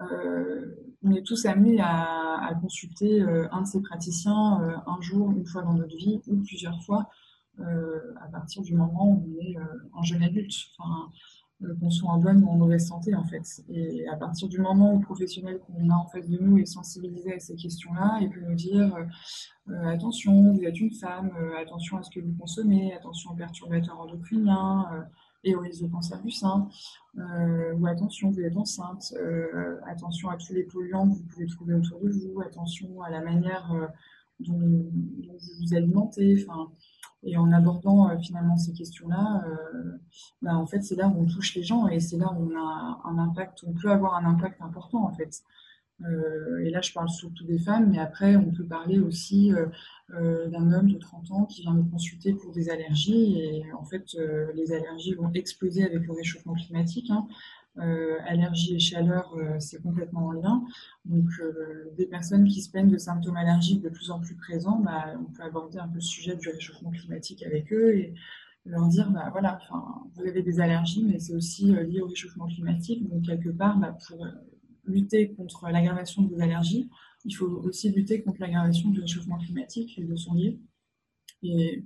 on 0.00 1.10
est 1.10 1.26
tous 1.26 1.46
amenés 1.46 1.80
à, 1.80 2.56
consulter 2.60 3.22
un 3.22 3.62
de 3.62 3.66
ces 3.66 3.80
praticiens 3.80 4.82
un 4.86 5.00
jour, 5.00 5.32
une 5.32 5.46
fois 5.46 5.62
dans 5.62 5.74
notre 5.74 5.96
vie, 5.96 6.20
ou 6.28 6.36
plusieurs 6.42 6.80
fois, 6.84 7.08
à 7.58 8.28
partir 8.30 8.62
du 8.62 8.74
moment 8.74 9.08
où 9.10 9.26
on 9.26 9.40
est 9.40 9.56
un 9.56 10.02
jeune 10.02 10.22
adulte. 10.22 10.54
Qu'on 11.80 11.90
soit 11.90 12.10
en 12.10 12.18
bonne 12.18 12.42
ou 12.44 12.48
en 12.48 12.56
mauvaise 12.56 12.86
santé 12.86 13.14
en 13.14 13.24
fait. 13.24 13.62
Et 13.68 14.06
à 14.08 14.16
partir 14.16 14.48
du 14.48 14.58
moment 14.58 14.94
où 14.94 14.98
le 14.98 15.04
professionnel 15.04 15.60
qu'on 15.60 15.90
a 15.90 15.94
en 15.94 16.06
face 16.06 16.28
de 16.28 16.38
nous 16.38 16.58
est 16.58 16.66
sensibilisé 16.66 17.34
à 17.34 17.38
ces 17.38 17.56
questions-là, 17.56 18.18
il 18.20 18.30
peut 18.30 18.40
nous 18.40 18.54
dire 18.54 18.96
euh, 19.68 19.84
attention, 19.86 20.52
vous 20.52 20.64
êtes 20.64 20.80
une 20.80 20.92
femme, 20.92 21.30
euh, 21.38 21.60
attention 21.60 21.96
à 21.96 22.02
ce 22.02 22.10
que 22.10 22.20
vous 22.20 22.34
consommez, 22.34 22.92
attention 22.94 23.30
aux 23.30 23.36
perturbateurs 23.36 24.00
endocriniens 24.00 24.86
euh, 24.92 25.02
et 25.44 25.54
au 25.54 25.60
risque 25.60 25.82
de 25.82 25.88
cancer 25.88 26.20
du 26.22 26.30
sein, 26.30 26.68
ou 27.16 27.86
attention, 27.86 28.30
vous 28.30 28.42
êtes 28.42 28.56
enceinte, 28.56 29.12
attention 29.88 30.28
à 30.28 30.36
tous 30.36 30.52
les 30.52 30.62
polluants 30.62 31.10
que 31.10 31.16
vous 31.16 31.24
pouvez 31.24 31.46
trouver 31.46 31.74
autour 31.74 31.98
de 31.98 32.10
vous, 32.10 32.40
attention 32.42 33.02
à 33.02 33.10
la 33.10 33.20
manière 33.22 33.90
dont, 34.38 34.56
dont, 34.56 35.32
vous 35.32 35.66
vous 35.66 35.74
alimentez. 35.74 36.46
Enfin, 36.46 36.70
et 37.24 37.36
en 37.36 37.52
abordant 37.52 38.10
euh, 38.10 38.18
finalement 38.18 38.56
ces 38.56 38.72
questions-là, 38.72 39.44
euh, 39.46 39.98
bah, 40.42 40.56
en 40.56 40.66
fait, 40.66 40.82
c'est 40.82 40.96
là 40.96 41.08
où 41.08 41.22
on 41.22 41.26
touche 41.26 41.54
les 41.54 41.62
gens 41.62 41.88
et 41.88 42.00
c'est 42.00 42.16
là 42.16 42.32
où 42.32 42.52
on 42.52 42.56
a 42.56 43.00
un 43.04 43.18
impact, 43.18 43.64
on 43.66 43.72
peut 43.72 43.90
avoir 43.90 44.16
un 44.16 44.24
impact 44.24 44.60
important 44.60 45.04
en 45.04 45.12
fait. 45.12 45.42
Euh, 46.04 46.58
et 46.64 46.70
là, 46.70 46.80
je 46.80 46.92
parle 46.92 47.08
surtout 47.08 47.44
des 47.44 47.60
femmes, 47.60 47.90
mais 47.90 48.00
après, 48.00 48.34
on 48.34 48.50
peut 48.50 48.64
parler 48.64 48.98
aussi 48.98 49.52
d'un 50.08 50.72
homme 50.72 50.90
de 50.90 50.98
30 50.98 51.30
ans 51.30 51.44
qui 51.44 51.62
vient 51.62 51.74
me 51.74 51.88
consulter 51.88 52.34
pour 52.34 52.52
des 52.52 52.70
allergies. 52.70 53.38
Et 53.38 53.72
en 53.72 53.84
fait, 53.84 54.16
les 54.54 54.72
allergies 54.72 55.14
vont 55.14 55.30
exploser 55.32 55.84
avec 55.84 56.04
le 56.04 56.12
réchauffement 56.12 56.54
climatique. 56.54 57.08
Hein. 57.10 57.28
Euh, 57.78 58.18
allergie 58.26 58.74
et 58.74 58.78
chaleur, 58.78 59.34
euh, 59.34 59.58
c'est 59.58 59.80
complètement 59.80 60.26
en 60.26 60.32
lien. 60.32 60.62
Donc, 61.06 61.28
euh, 61.40 61.90
des 61.96 62.04
personnes 62.06 62.46
qui 62.46 62.60
se 62.60 62.70
plaignent 62.70 62.90
de 62.90 62.98
symptômes 62.98 63.36
allergiques 63.36 63.80
de 63.80 63.88
plus 63.88 64.10
en 64.10 64.20
plus 64.20 64.36
présents, 64.36 64.78
bah, 64.80 65.14
on 65.18 65.32
peut 65.32 65.42
aborder 65.42 65.78
un 65.78 65.88
peu 65.88 65.94
le 65.94 66.00
sujet 66.02 66.36
du 66.36 66.50
réchauffement 66.50 66.90
climatique 66.90 67.42
avec 67.42 67.72
eux 67.72 67.96
et 67.96 68.14
leur 68.66 68.86
dire, 68.88 69.10
bah, 69.10 69.30
voilà, 69.32 69.58
vous 70.14 70.20
avez 70.20 70.42
des 70.42 70.60
allergies, 70.60 71.02
mais 71.02 71.18
c'est 71.18 71.34
aussi 71.34 71.72
lié 71.72 72.02
au 72.02 72.08
réchauffement 72.08 72.46
climatique. 72.46 73.08
Donc, 73.08 73.24
quelque 73.24 73.48
part, 73.48 73.78
bah, 73.78 73.96
pour 74.06 74.26
lutter 74.84 75.32
contre 75.32 75.70
l'aggravation 75.70 76.22
de 76.22 76.28
vos 76.34 76.40
allergies, 76.42 76.90
il 77.24 77.32
faut 77.34 77.46
aussi 77.46 77.90
lutter 77.90 78.22
contre 78.22 78.40
l'aggravation 78.40 78.90
du 78.90 79.00
réchauffement 79.00 79.38
climatique, 79.38 79.94
les 79.96 80.04
deux 80.04 80.16
sont 80.16 80.34
liés. 80.34 80.60
Et 81.42 81.84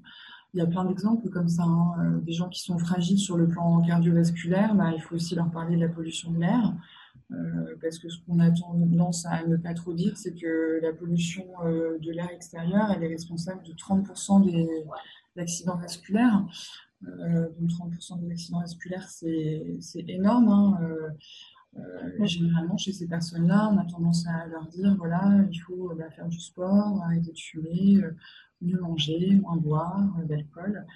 il 0.57 0.61
y 0.61 0.63
a 0.63 0.67
plein 0.67 0.87
d'exemples 0.87 1.29
comme 1.29 1.49
ça. 1.49 1.65
Hein. 1.65 1.93
Euh, 2.01 2.21
des 2.21 2.33
gens 2.33 2.49
qui 2.49 2.63
sont 2.63 2.79
fragiles 2.79 3.19
sur 3.19 3.37
le 3.37 3.47
plan 3.47 3.83
cardiovasculaire, 3.83 4.75
bah, 4.75 4.91
il 4.95 5.03
faut 5.03 5.15
aussi 5.15 5.35
leur 5.35 5.51
parler 5.51 5.77
de 5.77 5.83
la 5.83 5.89
pollution 5.89 6.31
de 6.31 6.41
l'air. 6.41 6.75
Euh, 7.33 7.77
parce 7.83 7.99
que 7.99 8.09
ce 8.09 8.19
qu'on 8.25 8.39
a 8.39 8.51
tendance 8.51 9.27
à 9.27 9.45
ne 9.47 9.57
pas 9.57 9.75
trop 9.75 9.93
dire, 9.93 10.17
c'est 10.17 10.33
que 10.33 10.81
la 10.81 10.95
pollution 10.95 11.45
euh, 11.65 11.99
de 11.99 12.11
l'air 12.11 12.31
extérieur, 12.31 12.91
elle 12.91 13.03
est 13.03 13.09
responsable 13.09 13.63
de 13.65 13.73
30% 13.73 14.47
des 14.47 14.67
accidents 15.37 15.77
vasculaires. 15.77 16.47
donc 17.03 17.69
30% 17.69 18.21
des 18.21 18.31
accidents 18.31 18.61
vasculaires, 18.61 19.09
c'est 19.11 20.05
énorme. 20.09 20.49
Hein. 20.49 20.79
généralement, 22.25 22.79
chez 22.79 22.93
ces 22.93 23.07
personnes-là, 23.07 23.71
on 23.75 23.77
a 23.77 23.85
tendance 23.85 24.27
à 24.27 24.47
leur 24.47 24.67
dire 24.69 24.95
voilà, 24.97 25.45
il 25.51 25.59
faut 25.59 25.93
bah, 25.99 26.11
faire 26.11 26.29
du 26.29 26.41
sport, 26.41 27.03
arrêter 27.03 27.33
de 27.33 27.39
fumer, 27.39 28.01
mieux 28.61 28.81
manger, 28.81 29.35
moins 29.43 29.57
boire 29.57 30.17
d'alcool 30.25 30.87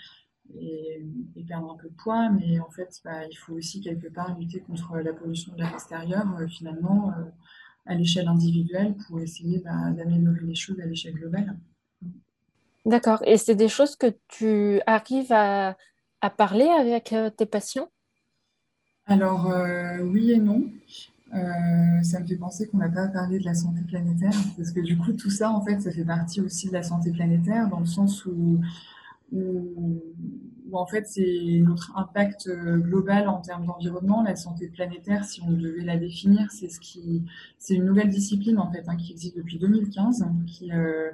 et, 0.59 1.05
perdre 1.49 1.73
un 1.73 1.77
peu 1.77 1.89
de 1.89 1.95
poids. 1.95 2.31
Mais 2.31 2.61
en 2.61 2.71
fait, 2.71 3.01
bah, 3.05 3.27
il 3.27 3.35
faut 3.35 3.55
aussi 3.55 3.81
quelque 3.81 4.09
part 4.09 4.39
lutter 4.39 4.61
contre 4.61 4.99
la 4.99 5.13
pollution 5.13 5.53
de 5.53 5.59
l'air 5.59 5.73
extérieur, 5.73 6.27
euh, 6.39 6.47
finalement, 6.47 7.11
euh, 7.11 7.25
à 7.87 7.95
l'échelle 7.95 8.29
individuelle, 8.29 8.95
pour 9.07 9.21
essayer 9.21 9.61
bah, 9.61 9.91
d'améliorer 9.91 10.41
les 10.43 10.55
choses 10.55 10.81
à 10.81 10.87
l'échelle 10.87 11.15
globale. 11.15 11.57
D'accord. 12.87 13.23
Et 13.27 13.37
c'est 13.37 13.55
des 13.55 13.69
choses 13.69 13.97
que 13.97 14.15
tu 14.29 14.81
arrives 14.87 15.33
à, 15.33 15.77
parler 16.37 16.69
avec 16.69 17.13
euh, 17.13 17.31
tes 17.31 17.47
patients? 17.47 17.89
Alors, 19.07 19.53
oui 20.03 20.31
et 20.31 20.39
non. 20.39 20.71
Euh, 21.33 22.03
ça 22.03 22.19
me 22.21 22.27
fait 22.27 22.37
penser 22.37 22.67
qu'on 22.67 22.79
n'a 22.79 22.89
pas 22.89 23.07
parlé 23.07 23.39
de 23.39 23.45
la 23.45 23.55
santé 23.55 23.83
planétaire, 23.83 24.33
parce 24.57 24.73
que 24.73 24.81
du 24.81 24.99
coup, 24.99 25.13
tout 25.13 25.31
ça, 25.31 25.51
en 25.53 25.65
fait, 25.65 25.81
ça 25.81 25.93
fait 25.93 26.05
partie 26.05 26.41
aussi 26.41 26.69
de 26.69 26.73
la 26.73 26.83
santé 26.83 27.13
planétaire, 27.13 27.69
dans 27.69 27.81
le 27.81 27.87
sens 27.87 28.27
où, 28.27 28.61
en 30.73 30.87
fait, 30.87 31.07
c'est 31.07 31.61
notre 31.65 31.97
impact 31.97 32.49
euh, 32.49 32.79
global 32.79 33.29
en 33.29 33.41
termes 33.41 33.67
d'environnement. 33.67 34.23
La 34.23 34.35
santé 34.35 34.69
planétaire, 34.69 35.25
si 35.25 35.41
on 35.43 35.53
devait 35.53 35.85
la 35.85 35.97
définir, 35.97 36.51
c'est 36.51 36.69
ce 36.69 36.81
qui, 36.81 37.23
c'est 37.59 37.75
une 37.75 37.85
nouvelle 37.85 38.09
discipline, 38.09 38.59
en 38.59 38.71
fait, 38.71 38.85
hein, 38.89 38.97
qui 38.97 39.13
existe 39.13 39.37
depuis 39.37 39.59
2015, 39.59 40.27
qui, 40.47 40.73
euh, 40.73 41.11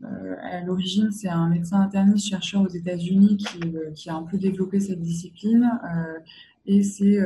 à 0.00 0.60
l'origine, 0.62 1.10
c'est 1.10 1.28
un 1.28 1.48
médecin 1.48 1.80
interniste 1.80 2.28
chercheur 2.28 2.62
aux 2.62 2.68
États-Unis 2.68 3.36
qui, 3.94 4.08
a 4.08 4.14
un 4.14 4.22
peu 4.22 4.38
développé 4.38 4.80
cette 4.80 5.02
discipline. 5.02 5.68
et 6.66 6.82
c'est 6.82 7.18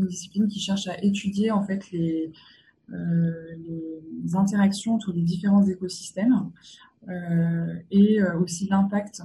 une 0.00 0.08
discipline 0.08 0.48
qui 0.48 0.60
cherche 0.60 0.88
à 0.88 1.02
étudier 1.02 1.50
en 1.50 1.62
fait 1.62 1.90
les, 1.92 2.32
euh, 2.92 3.56
interactions 4.34 4.94
entre 4.94 5.12
les 5.12 5.22
différents 5.22 5.64
écosystèmes 5.66 6.50
euh, 7.08 7.74
et 7.90 8.20
euh, 8.20 8.38
aussi 8.38 8.68
l'impact 8.68 9.22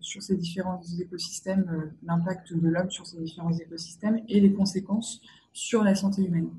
sur 0.00 0.22
ces 0.22 0.36
différents 0.36 0.80
écosystèmes, 1.00 1.92
l'impact 2.04 2.54
de 2.54 2.68
l'homme 2.68 2.90
sur 2.90 3.06
ces 3.06 3.18
différents 3.20 3.52
écosystèmes 3.52 4.20
et 4.28 4.40
les 4.40 4.52
conséquences 4.52 5.20
sur 5.52 5.82
la 5.82 5.94
santé 5.94 6.22
humaine. 6.22 6.50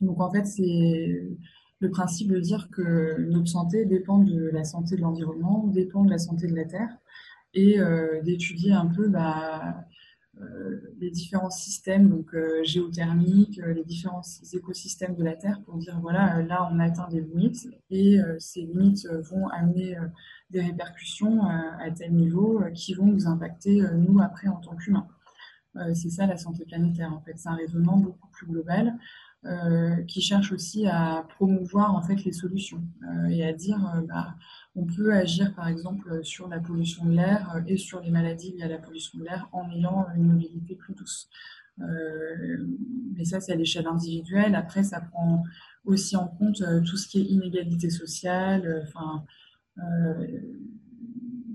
Donc 0.00 0.20
en 0.20 0.30
fait, 0.30 0.44
c'est 0.44 1.28
le 1.78 1.90
principe 1.90 2.30
de 2.30 2.40
dire 2.40 2.68
que 2.70 3.22
notre 3.30 3.48
santé 3.48 3.86
dépend 3.86 4.18
de 4.18 4.50
la 4.52 4.64
santé 4.64 4.96
de 4.96 5.00
l'environnement, 5.00 5.66
dépend 5.68 6.04
de 6.04 6.10
la 6.10 6.18
santé 6.18 6.46
de 6.46 6.54
la 6.54 6.64
Terre, 6.64 6.98
et 7.54 7.78
d'étudier 8.24 8.72
un 8.72 8.86
peu 8.86 9.08
bah, 9.08 9.84
les 10.98 11.10
différents 11.10 11.50
systèmes 11.50 12.08
donc 12.08 12.34
euh, 12.34 12.62
géothermiques, 12.64 13.58
euh, 13.58 13.74
les 13.74 13.84
différents 13.84 14.22
écosystèmes 14.52 15.14
de 15.14 15.22
la 15.22 15.36
Terre 15.36 15.60
pour 15.64 15.76
dire 15.76 15.98
voilà 16.00 16.42
là 16.42 16.68
on 16.72 16.78
atteint 16.78 17.08
des 17.08 17.20
limites 17.20 17.68
et 17.90 18.18
ces 18.38 18.62
limites 18.62 19.06
vont 19.30 19.48
amener 19.48 19.96
des 20.50 20.60
répercussions 20.60 21.42
à 21.44 21.90
tel 21.90 22.12
niveau 22.14 22.62
qui 22.74 22.94
vont 22.94 23.06
nous 23.06 23.26
impacter 23.26 23.82
nous 23.96 24.20
après 24.20 24.48
en 24.48 24.56
tant 24.56 24.76
qu'humains. 24.76 25.06
c'est 25.94 26.10
ça 26.10 26.26
la 26.26 26.36
santé 26.36 26.64
planétaire 26.64 27.12
en 27.12 27.20
fait, 27.20 27.34
c'est 27.36 27.48
un 27.48 27.56
raisonnement 27.56 27.96
beaucoup 27.96 28.28
plus 28.28 28.46
global 28.46 28.98
qui 30.06 30.20
cherche 30.20 30.52
aussi 30.52 30.86
à 30.86 31.26
promouvoir 31.28 31.94
en 31.94 32.02
fait 32.02 32.24
les 32.24 32.32
solutions 32.32 32.82
et 33.30 33.44
à 33.44 33.52
dire 33.52 34.02
bah, 34.08 34.34
on 34.74 34.86
peut 34.86 35.12
agir 35.12 35.54
par 35.54 35.68
exemple 35.68 36.24
sur 36.24 36.48
la 36.48 36.58
pollution 36.58 37.04
de 37.04 37.12
l'air 37.12 37.54
euh, 37.54 37.60
et 37.66 37.76
sur 37.76 38.00
les 38.00 38.10
maladies 38.10 38.52
liées 38.52 38.62
à 38.62 38.68
la 38.68 38.78
pollution 38.78 39.18
de 39.18 39.24
l'air 39.24 39.48
en 39.52 39.70
ayant 39.70 40.06
une 40.16 40.24
mobilité 40.24 40.76
plus 40.76 40.94
douce. 40.94 41.28
Euh, 41.80 42.66
mais 43.14 43.24
ça, 43.24 43.40
c'est 43.40 43.52
à 43.52 43.56
l'échelle 43.56 43.86
individuelle. 43.86 44.54
Après, 44.54 44.82
ça 44.82 45.00
prend 45.00 45.42
aussi 45.84 46.16
en 46.16 46.28
compte 46.28 46.60
euh, 46.62 46.80
tout 46.80 46.96
ce 46.96 47.08
qui 47.08 47.20
est 47.20 47.24
inégalité 47.24 47.90
sociale, 47.90 48.84
enfin, 48.86 49.24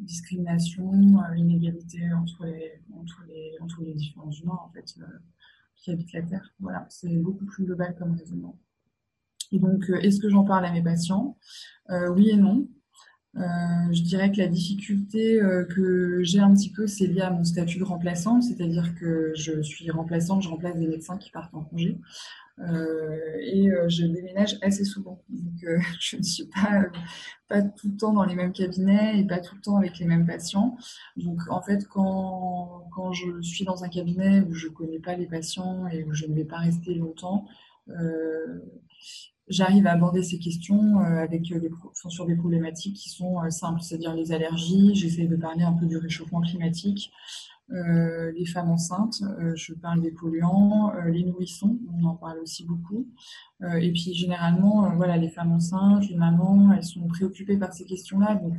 discrimination, 0.03 0.91
inégalité 1.35 2.11
entre 2.13 2.45
les, 2.45 2.81
entre, 2.93 3.23
les, 3.27 3.51
entre 3.61 3.81
les 3.83 3.93
différents 3.93 4.31
humains 4.31 4.57
en 4.63 4.69
fait, 4.69 4.95
qui 5.75 5.91
habitent 5.91 6.13
la 6.13 6.23
Terre. 6.23 6.53
Voilà, 6.59 6.85
c'est 6.89 7.15
beaucoup 7.17 7.45
plus 7.45 7.65
global 7.65 7.95
comme 7.97 8.15
raisonnement. 8.15 8.57
Donc, 9.51 9.85
est-ce 10.01 10.19
que 10.19 10.29
j'en 10.29 10.45
parle 10.45 10.65
à 10.65 10.71
mes 10.71 10.81
patients? 10.81 11.37
Oui 11.89 12.31
et 12.31 12.37
non. 12.37 12.67
Euh, 13.37 13.91
je 13.91 14.01
dirais 14.01 14.31
que 14.31 14.37
la 14.37 14.47
difficulté 14.47 15.39
euh, 15.39 15.63
que 15.63 16.23
j'ai 16.23 16.39
un 16.39 16.53
petit 16.53 16.71
peu, 16.71 16.87
c'est 16.87 17.05
lié 17.05 17.21
à 17.21 17.29
mon 17.29 17.43
statut 17.43 17.77
de 17.77 17.83
remplaçante, 17.83 18.43
c'est-à-dire 18.43 18.95
que 18.99 19.31
je 19.35 19.61
suis 19.61 19.91
remplaçante, 19.91 20.41
je 20.41 20.49
remplace 20.49 20.75
des 20.75 20.87
médecins 20.87 21.17
qui 21.17 21.29
partent 21.29 21.53
en 21.53 21.63
congé. 21.63 21.97
Euh, 22.59 23.37
et 23.39 23.69
je 23.87 24.05
déménage 24.07 24.57
assez 24.63 24.83
souvent. 24.83 25.21
Donc, 25.29 25.63
je 25.99 26.17
ne 26.17 26.23
suis 26.23 26.45
pas, 26.47 27.61
tout 27.61 27.89
le 27.89 27.97
temps 27.97 28.13
dans 28.13 28.23
les 28.23 28.33
mêmes 28.33 28.53
cabinets 28.53 29.19
et 29.19 29.23
pas 29.23 29.37
tout 29.39 29.53
le 29.55 29.61
temps 29.61 29.77
avec 29.77 29.99
les 29.99 30.05
mêmes 30.05 30.25
patients. 30.25 30.75
Donc, 31.15 31.39
en 31.49 31.61
fait, 31.61 31.87
quand, 31.87 32.87
quand 32.95 33.13
je 33.13 33.41
suis 33.43 33.65
dans 33.65 33.83
un 33.83 33.89
cabinet 33.89 34.41
où 34.41 34.53
je 34.53 34.67
ne 34.67 34.71
connais 34.71 34.99
pas 34.99 35.15
les 35.15 35.27
patients 35.27 35.87
et 35.87 36.03
où 36.03 36.13
je 36.13 36.25
ne 36.25 36.33
vais 36.33 36.45
pas 36.45 36.57
rester 36.57 36.95
longtemps, 36.95 37.45
j'arrive 39.47 39.87
à 39.87 39.91
aborder 39.91 40.23
ces 40.23 40.39
questions 40.39 40.99
euh, 40.99 41.23
avec 41.23 41.51
euh, 41.51 41.69
sur 42.09 42.25
des 42.25 42.35
problématiques 42.35 42.95
qui 42.95 43.09
sont 43.09 43.41
euh, 43.43 43.49
simples, 43.49 43.81
c'est-à-dire 43.81 44.13
les 44.13 44.31
allergies. 44.31 44.95
J'essaie 44.95 45.25
de 45.25 45.35
parler 45.35 45.63
un 45.63 45.73
peu 45.73 45.85
du 45.85 45.97
réchauffement 45.97 46.41
climatique. 46.41 47.11
les 47.69 48.45
femmes 48.45 48.69
enceintes, 48.69 49.21
je 49.55 49.73
parle 49.73 50.01
des 50.01 50.11
polluants, 50.11 50.93
les 51.15 51.23
nourrissons, 51.25 51.77
on 51.97 52.05
en 52.05 52.15
parle 52.15 52.39
aussi 52.39 52.63
beaucoup. 52.65 53.05
et 53.61 53.91
puis 53.91 54.13
généralement, 54.13 54.95
voilà, 54.95 55.17
les 55.17 55.27
femmes 55.27 55.51
enceintes, 55.51 56.07
les 56.07 56.15
mamans, 56.15 56.71
elles 56.71 56.85
sont 56.85 57.05
préoccupées 57.07 57.57
par 57.57 57.73
ces 57.73 57.83
questions-là. 57.83 58.35
Donc 58.35 58.57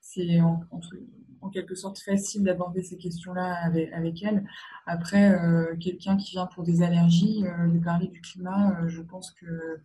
c'est 0.00 0.40
entre 0.40 0.96
en 1.42 1.50
quelque 1.50 1.74
sorte 1.74 1.98
facile 1.98 2.44
d'aborder 2.44 2.82
ces 2.82 2.96
questions-là 2.96 3.54
avec, 3.64 3.92
avec 3.92 4.22
elle. 4.22 4.44
Après, 4.86 5.32
euh, 5.32 5.76
quelqu'un 5.76 6.16
qui 6.16 6.32
vient 6.32 6.46
pour 6.46 6.64
des 6.64 6.82
allergies, 6.82 7.44
euh, 7.46 7.66
lui 7.66 7.80
parler 7.80 8.08
du 8.08 8.20
climat, 8.20 8.78
euh, 8.80 8.88
je 8.88 9.02
pense 9.02 9.30
que 9.32 9.80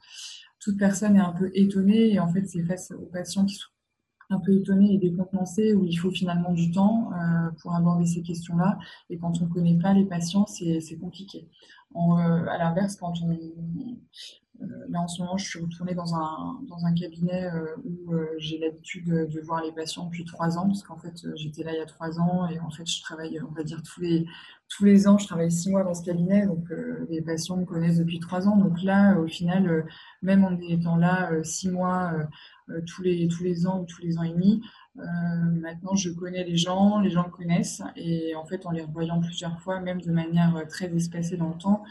toute 0.60 0.78
personne 0.78 1.16
est 1.16 1.22
un 1.22 1.32
peu 1.32 1.52
étonnée 1.54 2.14
et 2.14 2.20
en 2.20 2.32
fait, 2.32 2.46
c'est 2.48 2.64
face 2.64 2.92
aux 2.92 3.06
patients 3.06 3.46
qui 3.46 3.56
sont 3.56 3.70
un 4.30 4.40
peu 4.40 4.54
étonnés 4.54 4.94
et 4.94 4.98
décontenancés 4.98 5.74
où 5.74 5.86
il 5.86 5.96
faut 5.96 6.12
finalement 6.12 6.52
du 6.52 6.72
temps 6.72 7.12
pour 7.62 7.76
aborder 7.76 8.06
ces 8.06 8.22
questions-là. 8.22 8.78
Et 9.10 9.18
quand 9.18 9.42
on 9.42 9.46
ne 9.46 9.50
connaît 9.50 9.78
pas 9.78 9.94
les 9.94 10.06
patients, 10.06 10.46
c'est 10.48 11.00
compliqué. 11.00 11.48
à 11.96 12.58
l'inverse, 12.58 12.96
quand 12.96 13.14
on, 13.24 13.38
euh, 14.62 14.66
là, 14.90 15.02
en 15.02 15.08
ce 15.08 15.22
moment, 15.22 15.38
je 15.38 15.46
suis 15.46 15.60
retournée 15.60 15.94
dans 15.94 16.16
un, 16.16 16.60
dans 16.68 16.86
un 16.86 16.94
cabinet 16.94 17.46
euh, 17.46 17.76
où 17.84 18.14
euh, 18.14 18.28
j'ai 18.38 18.58
l'habitude 18.58 19.06
de, 19.06 19.42
voir 19.42 19.64
les 19.64 19.72
patients 19.72 20.06
depuis 20.06 20.26
trois 20.26 20.58
ans, 20.58 20.68
parce 20.68 20.84
qu'en 20.84 20.98
fait, 20.98 21.26
j'étais 21.36 21.64
là 21.64 21.74
il 21.74 21.78
y 21.78 21.82
a 21.82 21.86
trois 21.86 22.20
ans 22.20 22.48
et 22.48 22.60
en 22.60 22.70
fait, 22.70 22.86
je 22.90 23.02
travaille, 23.02 23.40
on 23.42 23.52
va 23.52 23.64
dire, 23.64 23.82
tous 23.84 24.02
les, 24.02 24.26
tous 24.76 24.86
les 24.86 25.08
ans, 25.08 25.18
je 25.18 25.26
travaille 25.26 25.52
six 25.52 25.70
mois 25.70 25.84
dans 25.84 25.94
ce 25.94 26.04
cabinet, 26.04 26.46
donc 26.46 26.66
les 27.10 27.22
patients 27.22 27.58
me 27.58 27.66
connaissent 27.66 28.00
depuis 28.00 28.20
trois 28.20 28.48
ans. 28.48 28.58
Donc 28.58 28.82
là, 28.84 29.18
au 29.18 29.28
final, 29.28 29.86
même 30.22 30.44
en 30.44 30.58
étant 30.60 30.98
là 30.98 31.32
six 31.44 31.70
mois 31.70 32.12
tous, 32.86 33.02
les, 33.02 33.28
tous 33.28 33.44
les 33.44 33.68
ans 33.68 33.82
ou 33.82 33.86
tous 33.86 34.02
les 34.02 34.18
ans 34.18 34.24
et 34.24 34.32
demi, 34.32 34.62
maintenant, 34.96 35.96
je 35.96 36.10
connais 36.10 36.44
les 36.44 36.58
gens, 36.58 37.00
les 37.00 37.10
gens 37.10 37.26
me 37.26 37.32
connaissent 37.32 37.82
et 37.96 38.36
en 38.36 38.44
fait, 38.46 38.66
en 38.66 38.72
les 38.72 38.82
revoyant 38.82 39.22
plusieurs 39.22 39.62
fois, 39.62 39.80
même 39.80 40.02
de 40.02 40.12
manière 40.12 40.66
très 40.68 40.94
espacée 40.94 41.38
dans 41.38 41.50
le 41.50 41.58
temps, 41.58 41.84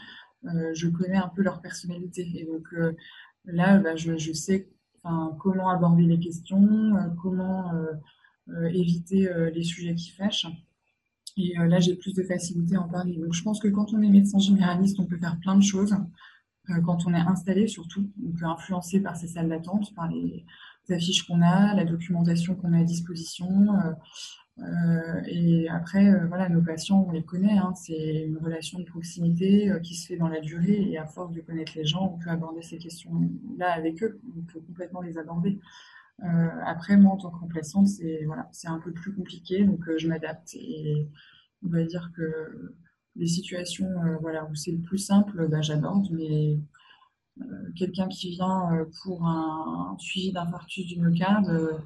euh, 0.47 0.71
je 0.73 0.87
connais 0.87 1.17
un 1.17 1.29
peu 1.29 1.41
leur 1.41 1.61
personnalité. 1.61 2.29
Et 2.35 2.45
donc 2.45 2.65
euh, 2.73 2.93
là, 3.45 3.77
bah, 3.77 3.95
je, 3.95 4.33
sais 4.33 4.69
comment 5.39 5.69
aborder 5.69 6.03
les 6.03 6.19
questions, 6.19 6.95
euh, 6.95 7.09
comment 7.21 7.71
éviter 8.71 9.29
les 9.53 9.63
sujets 9.63 9.95
qui 9.95 10.11
fâchent. 10.11 10.47
Et 11.37 11.53
là, 11.57 11.79
j'ai 11.79 11.95
plus 11.95 12.13
de 12.13 12.23
facilité 12.23 12.75
à 12.75 12.81
en 12.81 12.87
parler. 12.87 13.17
Donc, 13.17 13.33
je 13.33 13.43
pense 13.43 13.59
que 13.59 13.67
quand 13.67 13.93
on 13.93 14.01
est 14.01 14.09
médecin 14.09 14.39
généraliste, 14.39 14.99
on 14.99 15.05
peut 15.05 15.17
faire 15.17 15.37
plein 15.39 15.55
de 15.55 15.63
choses. 15.63 15.95
quand 16.85 17.05
on 17.05 17.13
est 17.13 17.19
installé, 17.19 17.67
surtout, 17.67 18.09
on 18.25 18.31
peut 18.31 18.45
influencer 18.45 19.01
par 19.01 19.15
ces 19.17 19.27
salles 19.27 19.49
d'attente, 19.49 19.93
par 19.95 20.07
les 20.07 20.45
affiches 20.89 21.23
qu'on 21.23 21.41
a, 21.41 21.73
la 21.75 21.83
documentation 21.83 22.55
qu'on 22.55 22.73
a 22.73 22.79
à 22.79 22.83
disposition. 22.83 23.67
Euh, 24.59 25.21
et 25.27 25.67
après, 25.69 26.07
euh, 26.07 26.27
voilà, 26.27 26.47
nos 26.47 26.61
patients, 26.61 27.05
on 27.07 27.11
les 27.11 27.23
connaît, 27.23 27.57
hein, 27.57 27.73
c'est 27.75 28.23
une 28.25 28.37
relation 28.37 28.79
de 28.79 28.85
proximité 28.85 29.69
euh, 29.69 29.79
qui 29.79 29.95
se 29.95 30.07
fait 30.07 30.15
dans 30.15 30.29
la 30.29 30.39
durée 30.39 30.81
et 30.89 30.97
à 30.97 31.05
force 31.05 31.33
de 31.33 31.41
connaître 31.41 31.73
les 31.75 31.85
gens, 31.85 32.13
on 32.15 32.17
peut 32.17 32.29
aborder 32.29 32.61
ces 32.61 32.77
questions-là 32.77 33.73
avec 33.73 34.01
eux, 34.01 34.21
on 34.37 34.41
peut 34.43 34.61
complètement 34.61 35.01
les 35.01 35.17
aborder. 35.17 35.59
Après, 36.65 36.97
moi, 36.97 37.13
en 37.13 37.17
tant 37.17 37.29
que 37.29 37.39
remplaçante, 37.39 37.87
c'est 37.87 38.23
voilà, 38.25 38.49
un 38.65 38.79
peu 38.79 38.91
plus 38.91 39.13
compliqué, 39.13 39.63
donc 39.63 39.81
je 39.97 40.07
m'adapte 40.07 40.53
et 40.55 41.07
on 41.63 41.69
va 41.69 41.83
dire 41.83 42.11
que 42.15 42.73
les 43.15 43.27
situations 43.27 43.89
voilà, 44.21 44.45
où 44.45 44.55
c'est 44.55 44.71
le 44.71 44.81
plus 44.81 44.97
simple, 44.97 45.47
bah, 45.47 45.61
j'aborde, 45.61 46.07
mais 46.11 46.57
quelqu'un 47.75 48.07
qui 48.07 48.29
vient 48.31 48.69
pour 49.03 49.25
un 49.25 49.95
suivi 49.99 50.31
d'infarctus 50.31 50.87
du 50.87 50.99
myocarde, 50.99 51.81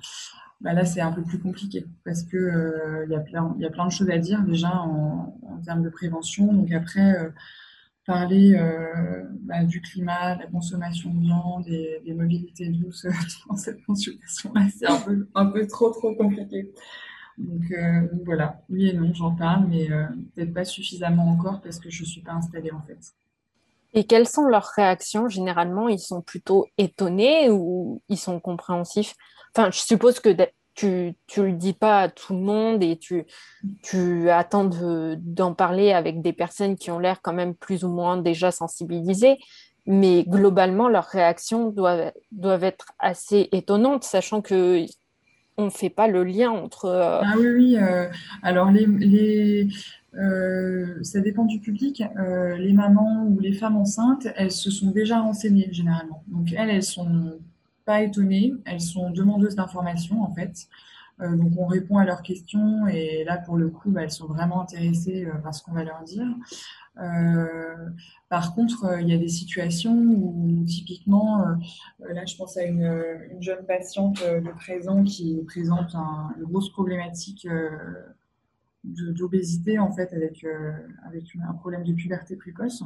bah 0.61 0.73
là, 0.73 0.83
c'est 0.85 1.01
un 1.01 1.11
peu 1.11 1.23
plus 1.23 1.39
compliqué 1.39 1.85
parce 2.03 2.23
que 2.23 2.35
euh, 2.37 3.05
il 3.05 3.11
y, 3.11 3.15
a 3.15 3.21
plein, 3.21 3.55
y 3.59 3.65
a 3.65 3.69
plein 3.69 3.85
de 3.85 3.91
choses 3.91 4.09
à 4.09 4.17
dire 4.17 4.43
déjà 4.43 4.73
en, 4.81 5.33
termes 5.63 5.83
de 5.83 5.89
prévention. 5.89 6.53
Donc 6.53 6.71
après, 6.71 7.17
euh, 7.17 7.29
parler 8.09 8.55
euh, 8.55 9.23
bah, 9.41 9.63
du 9.63 9.81
climat, 9.81 10.35
de 10.35 10.41
la 10.41 10.47
consommation 10.47 11.13
de 11.13 11.19
viande, 11.19 11.65
des, 11.65 12.13
mobilités 12.13 12.69
douces 12.69 13.05
dans 13.49 13.55
cette 13.55 13.83
consultation-là, 13.85 14.61
c'est 14.75 14.87
un 15.35 15.45
peu, 15.45 15.67
trop, 15.67 15.91
trop 15.91 16.15
compliqué. 16.15 16.71
Donc 17.37 17.61
voilà, 18.25 18.61
oui 18.69 18.89
et 18.89 18.93
non, 18.93 19.13
j'en 19.13 19.33
parle, 19.33 19.67
mais 19.67 19.87
peut-être 20.35 20.53
pas 20.53 20.65
suffisamment 20.65 21.29
encore 21.29 21.61
parce 21.61 21.79
que 21.79 21.89
je 21.89 22.01
ne 22.01 22.07
suis 22.07 22.21
pas 22.21 22.33
installée 22.33 22.71
en 22.71 22.81
fait. 22.81 22.99
Et 23.93 24.03
quelles 24.03 24.27
sont 24.27 24.45
leurs 24.45 24.71
réactions? 24.75 25.29
Généralement, 25.29 25.87
ils 25.87 25.99
sont 25.99 26.21
plutôt 26.21 26.67
étonnés 26.77 27.49
ou 27.49 28.01
ils 28.09 28.17
sont 28.17 28.39
compréhensifs? 28.39 29.15
Enfin, 29.55 29.71
je 29.71 29.79
suppose 29.79 30.19
que 30.19 30.29
tu 30.79 31.41
ne 31.41 31.43
le 31.43 31.53
dis 31.53 31.73
pas 31.73 32.01
à 32.01 32.09
tout 32.09 32.33
le 32.33 32.39
monde 32.39 32.83
et 32.83 32.97
tu, 32.97 33.25
tu 33.83 34.29
attends 34.29 34.69
d'en 35.17 35.53
parler 35.53 35.91
avec 35.91 36.21
des 36.21 36.33
personnes 36.33 36.75
qui 36.75 36.91
ont 36.91 36.99
l'air 36.99 37.21
quand 37.21 37.33
même 37.33 37.53
plus 37.53 37.83
ou 37.83 37.89
moins 37.89 38.17
déjà 38.17 38.51
sensibilisées. 38.51 39.37
Mais 39.85 40.23
globalement, 40.23 40.87
leurs 40.87 41.05
réactions 41.05 41.69
doivent, 41.69 42.11
doivent 42.31 42.63
être 42.63 42.93
assez 42.99 43.49
étonnantes, 43.51 44.03
sachant 44.03 44.41
que 44.41 44.85
on 45.57 45.65
ne 45.65 45.69
fait 45.69 45.89
pas 45.89 46.07
le 46.07 46.23
lien 46.23 46.51
entre. 46.51 46.85
Euh, 46.85 47.19
ah 47.21 47.33
oui, 47.37 47.47
oui. 47.47 47.77
Euh, 47.77 48.07
alors, 48.43 48.71
les, 48.71 48.85
les 48.85 49.67
euh, 50.15 51.03
ça 51.03 51.19
dépend 51.19 51.45
du 51.45 51.59
public. 51.59 52.03
les 52.57 52.73
mamans 52.73 53.25
ou 53.27 53.39
les 53.39 53.53
femmes 53.53 53.77
enceintes, 53.77 54.27
elles 54.35 54.51
se 54.51 54.71
sont 54.71 54.91
déjà 54.91 55.19
renseignées 55.19 55.67
généralement. 55.71 56.23
Donc, 56.27 56.53
elles, 56.55 56.69
elles 56.69 56.83
sont 56.83 57.33
pas 57.89 58.03
elles 58.03 58.81
sont 58.81 59.09
demandeuses 59.09 59.55
d'informations 59.55 60.21
en 60.21 60.31
fait. 60.31 60.67
Euh, 61.21 61.35
donc 61.35 61.53
on 61.57 61.65
répond 61.65 61.97
à 61.97 62.05
leurs 62.05 62.21
questions 62.21 62.85
et 62.85 63.23
là 63.23 63.37
pour 63.37 63.57
le 63.57 63.69
coup 63.69 63.89
bah, 63.89 64.03
elles 64.03 64.11
sont 64.11 64.27
vraiment 64.27 64.61
intéressées 64.61 65.25
euh, 65.25 65.33
par 65.39 65.55
ce 65.55 65.63
qu'on 65.63 65.71
va 65.71 65.83
leur 65.83 66.03
dire. 66.03 66.27
Euh, 67.01 67.89
par 68.29 68.53
contre, 68.53 68.99
il 69.01 69.09
y 69.09 69.13
a 69.13 69.17
des 69.17 69.29
situations 69.29 69.95
où 69.95 70.63
typiquement, 70.67 71.43
là 72.07 72.25
je 72.25 72.35
pense 72.35 72.57
à 72.57 72.63
une, 72.63 72.93
jeune 73.39 73.65
patiente 73.65 74.21
de 74.21 74.51
présent 74.51 75.03
qui 75.03 75.41
présente 75.47 75.95
une 75.95 76.43
grosse 76.43 76.71
problématique 76.71 77.47
d'obésité 78.83 79.77
en 79.77 79.91
fait 79.91 80.13
avec, 80.13 80.43
euh, 80.43 80.71
avec 81.05 81.25
un 81.47 81.53
problème 81.53 81.83
de 81.83 81.93
puberté 81.93 82.35
précoce. 82.35 82.83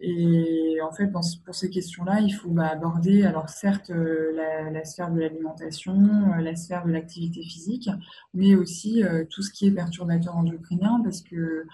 Et 0.00 0.78
en 0.82 0.92
fait, 0.92 1.08
pour 1.08 1.54
ces 1.54 1.70
questions-là, 1.70 2.20
il 2.20 2.32
faut 2.32 2.50
bah, 2.50 2.68
aborder, 2.68 3.22
alors 3.24 3.48
certes, 3.48 3.90
euh, 3.90 4.32
la, 4.72 4.84
sphère 4.84 5.12
de 5.12 5.20
l'alimentation, 5.20 6.32
euh, 6.32 6.40
la 6.40 6.56
sphère 6.56 6.84
de 6.84 6.90
l'activité 6.90 7.42
physique, 7.42 7.88
mais 8.34 8.56
aussi 8.56 9.02
tout 9.30 9.42
ce 9.42 9.50
qui 9.50 9.66
est 9.66 9.70
perturbateur 9.70 10.36
endocrinien, 10.36 11.00
parce 11.02 11.22
que 11.22 11.66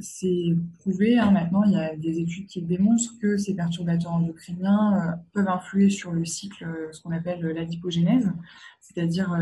c'est 0.00 0.56
prouvé, 0.78 1.18
hein, 1.18 1.30
maintenant, 1.30 1.62
il 1.64 1.72
y 1.72 1.76
a 1.76 1.94
des 1.94 2.20
études 2.20 2.46
qui 2.46 2.62
démontrent 2.62 3.18
que 3.20 3.36
ces 3.36 3.54
perturbateurs 3.54 4.12
endocriniens 4.12 5.20
peuvent 5.34 5.48
influer 5.48 5.90
sur 5.90 6.10
le 6.10 6.24
cycle, 6.24 6.66
ce 6.90 7.02
qu'on 7.02 7.10
appelle 7.10 7.40
l'adipogénèse, 7.40 8.32
c'est-à-dire 8.80 9.36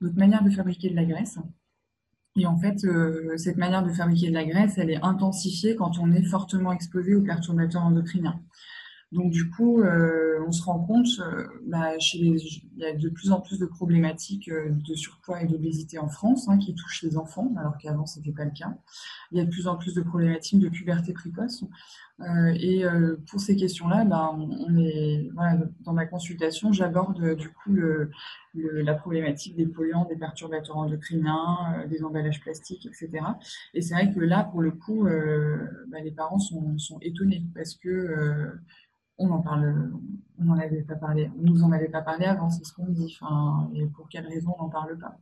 notre 0.00 0.16
manière 0.16 0.44
de 0.44 0.50
fabriquer 0.50 0.88
de 0.90 0.94
la 0.94 1.04
graisse. 1.04 1.38
Et 2.36 2.46
en 2.46 2.58
fait, 2.58 2.84
euh, 2.84 3.36
cette 3.36 3.56
manière 3.56 3.84
de 3.84 3.92
fabriquer 3.92 4.28
de 4.28 4.34
la 4.34 4.44
graisse, 4.44 4.74
elle 4.76 4.90
est 4.90 5.02
intensifiée 5.02 5.76
quand 5.76 5.98
on 6.00 6.10
est 6.12 6.24
fortement 6.24 6.72
exposé 6.72 7.14
aux 7.14 7.22
perturbateurs 7.22 7.82
endocriniens. 7.82 8.40
Donc 9.12 9.30
du 9.30 9.48
coup, 9.50 9.80
euh, 9.82 10.23
on 10.46 10.52
se 10.52 10.62
rend 10.62 10.78
compte, 10.80 11.06
euh, 11.20 11.46
bah, 11.66 11.98
chez 11.98 12.18
il 12.18 12.62
y 12.76 12.84
a 12.84 12.92
de 12.92 13.08
plus 13.08 13.30
en 13.30 13.40
plus 13.40 13.58
de 13.58 13.66
problématiques 13.66 14.50
de 14.50 14.94
surpoids 14.94 15.42
et 15.42 15.46
d'obésité 15.46 15.98
en 15.98 16.08
France 16.08 16.48
hein, 16.48 16.58
qui 16.58 16.74
touchent 16.74 17.02
les 17.02 17.16
enfants, 17.16 17.52
alors 17.56 17.78
qu'avant 17.78 18.06
ce 18.06 18.18
n'était 18.18 18.32
pas 18.32 18.44
le 18.44 18.50
cas. 18.50 18.74
Il 19.32 19.38
y 19.38 19.40
a 19.40 19.44
de 19.44 19.50
plus 19.50 19.68
en 19.68 19.76
plus 19.76 19.94
de 19.94 20.02
problématiques 20.02 20.60
de 20.60 20.68
puberté 20.68 21.12
précoce. 21.12 21.64
Euh, 22.20 22.54
et 22.60 22.84
euh, 22.84 23.16
pour 23.28 23.40
ces 23.40 23.56
questions-là, 23.56 24.04
ben, 24.04 24.36
on 24.38 24.76
est, 24.78 25.30
voilà, 25.34 25.58
dans 25.80 25.92
ma 25.92 26.06
consultation, 26.06 26.72
j'aborde 26.72 27.20
euh, 27.20 27.34
du 27.34 27.48
coup 27.48 27.72
le, 27.72 28.10
la 28.54 28.94
problématique 28.94 29.56
des 29.56 29.66
polluants, 29.66 30.04
des 30.04 30.16
perturbateurs 30.16 30.76
endocriniens, 30.76 31.84
des 31.90 32.04
emballages 32.04 32.40
plastiques, 32.40 32.86
etc. 32.86 33.24
Et 33.74 33.80
c'est 33.80 33.94
vrai 33.94 34.12
que 34.12 34.20
là, 34.20 34.44
pour 34.44 34.62
le 34.62 34.70
coup, 34.70 35.04
ben, 35.04 36.04
les 36.04 36.12
parents 36.12 36.38
sont, 36.38 36.78
sont, 36.78 36.98
étonnés 37.00 37.42
parce 37.52 37.74
que 37.74 38.52
on 39.18 39.30
en 39.30 39.40
parle, 39.40 39.92
on 40.38 40.44
n'en 40.44 40.58
avait 40.58 40.82
pas 40.82 40.96
parlé, 40.96 41.30
on 41.38 41.42
nous 41.42 41.62
en 41.62 41.72
avait 41.72 41.88
pas 41.88 42.02
parlé 42.02 42.26
avant, 42.26 42.50
c'est 42.50 42.64
ce 42.64 42.72
qu'on 42.72 42.86
dit. 42.86 43.16
Enfin, 43.20 43.70
et 43.74 43.86
pour 43.86 44.08
quelle 44.08 44.26
raison 44.26 44.54
on 44.58 44.64
n'en 44.64 44.68
parle 44.68 44.98
pas 44.98 45.18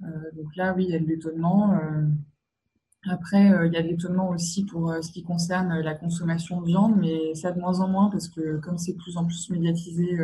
Donc 0.00 0.56
là, 0.56 0.74
oui, 0.74 0.84
il 0.84 0.90
y 0.90 0.96
a 0.96 0.98
de 0.98 1.06
l'étonnement. 1.06 1.78
Après, 3.06 3.52
euh, 3.52 3.66
il 3.66 3.72
y 3.72 3.76
a 3.76 3.80
l'étonnement 3.80 4.30
aussi 4.30 4.64
pour 4.64 4.90
euh, 4.90 5.00
ce 5.02 5.12
qui 5.12 5.22
concerne 5.22 5.70
euh, 5.72 5.82
la 5.82 5.94
consommation 5.94 6.60
de 6.60 6.66
viande, 6.66 6.96
mais 6.96 7.34
ça 7.34 7.52
de 7.52 7.60
moins 7.60 7.80
en 7.80 7.88
moins 7.88 8.10
parce 8.10 8.28
que 8.28 8.58
comme 8.58 8.76
c'est 8.76 8.92
de 8.92 8.98
plus 8.98 9.16
en 9.16 9.24
plus 9.24 9.50
médiatisé, 9.50 10.18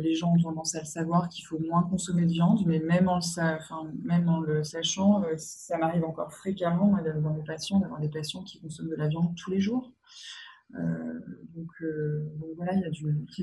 les 0.00 0.14
gens 0.16 0.32
ont 0.32 0.42
tendance 0.42 0.74
à 0.74 0.80
le 0.80 0.86
savoir 0.86 1.28
qu'il 1.28 1.44
faut 1.46 1.58
moins 1.60 1.84
consommer 1.84 2.26
de 2.26 2.32
viande, 2.32 2.64
mais 2.66 2.80
même 2.80 3.08
en 3.08 3.18
le, 3.18 4.04
même 4.04 4.28
en 4.28 4.40
le 4.40 4.64
sachant, 4.64 5.22
ça 5.36 5.78
m'arrive 5.78 6.04
encore 6.04 6.32
fréquemment 6.32 6.98
dans 7.22 7.32
mes 7.32 7.44
patients 7.44 7.78
d'avoir 7.78 8.00
des 8.00 8.08
patients 8.08 8.42
qui 8.42 8.60
consomment 8.60 8.88
de 8.88 8.96
la 8.96 9.06
viande 9.06 9.32
tous 9.36 9.52
les 9.52 9.60
jours. 9.60 9.92
Donc, 10.74 11.70
voilà, 12.56 12.72
il 12.74 12.80
y, 12.80 12.84
a 12.84 12.90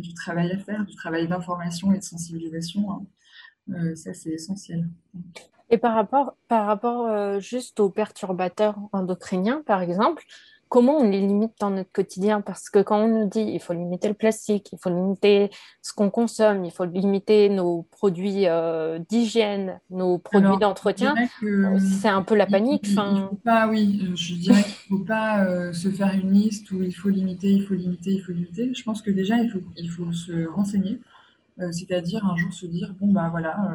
du, 0.01 0.13
travail 0.13 0.51
à 0.51 0.57
faire, 0.57 0.85
du 0.85 0.95
travail 0.95 1.27
d'information 1.27 1.93
et 1.93 1.99
de 1.99 2.03
sensibilisation. 2.03 3.07
Hein. 3.69 3.95
ça, 3.95 4.13
c'est 4.13 4.31
essentiel. 4.31 4.87
Et 5.69 5.77
par 5.77 5.93
rapport, 5.93 6.35
par 6.47 6.65
rapport 6.65 7.07
euh, 7.07 7.39
juste 7.39 7.79
aux 7.79 7.89
perturbateurs 7.89 8.77
endocriniens, 8.91 9.61
par 9.65 9.81
exemple, 9.81 10.25
comment 10.69 10.99
on 10.99 11.09
les 11.09 11.19
limite 11.19 11.53
dans 11.59 11.71
notre 11.71 11.91
quotidien? 11.91 12.41
Parce 12.41 12.69
que 12.69 12.79
quand 12.79 12.99
on 13.03 13.07
nous 13.07 13.27
dit 13.27 13.41
il 13.41 13.59
faut 13.59 13.73
limiter 13.73 14.07
le 14.07 14.13
plastique, 14.13 14.69
il 14.71 14.77
faut 14.81 14.89
limiter 14.89 15.49
ce 15.81 15.93
qu'on 15.93 16.09
consomme, 16.09 16.63
il 16.63 16.71
faut 16.71 16.85
limiter 16.85 17.49
nos 17.49 17.83
produits 17.91 18.47
euh, 18.47 18.99
d'hygiène, 19.09 19.79
nos 19.89 20.19
produits 20.19 20.57
d'entretien, 20.57 21.15
euh, 21.43 21.77
c'est 21.79 22.07
un 22.07 22.21
peu 22.21 22.35
la 22.35 22.45
panique. 22.45 22.87
Il, 22.87 22.95
faut 22.95 23.35
pas, 23.43 23.67
oui, 23.67 24.11
je 24.15 24.35
dirais 24.35 24.63
qu'il 24.63 24.95
ne 24.95 24.99
faut 24.99 25.05
pas 25.05 25.43
euh, 25.43 25.73
se 25.73 25.89
faire 25.89 26.13
une 26.13 26.31
liste 26.31 26.71
où 26.71 26.81
il 26.83 26.93
faut 26.93 27.09
limiter, 27.09 27.49
il 27.49 27.63
faut 27.65 27.73
limiter, 27.73 28.11
il 28.11 28.21
faut 28.21 28.31
limiter. 28.31 28.71
Je 28.73 28.83
pense 28.83 29.01
que 29.01 29.11
déjà, 29.11 29.37
il 29.37 29.49
faut, 29.49 29.61
il 29.75 29.89
faut 29.89 30.11
se 30.13 30.47
renseigner, 30.47 31.01
c'est-à-dire 31.71 32.25
un 32.25 32.37
jour 32.37 32.53
se 32.53 32.65
dire, 32.65 32.95
bon, 33.01 33.11
bah 33.11 33.27
voilà 33.31 33.73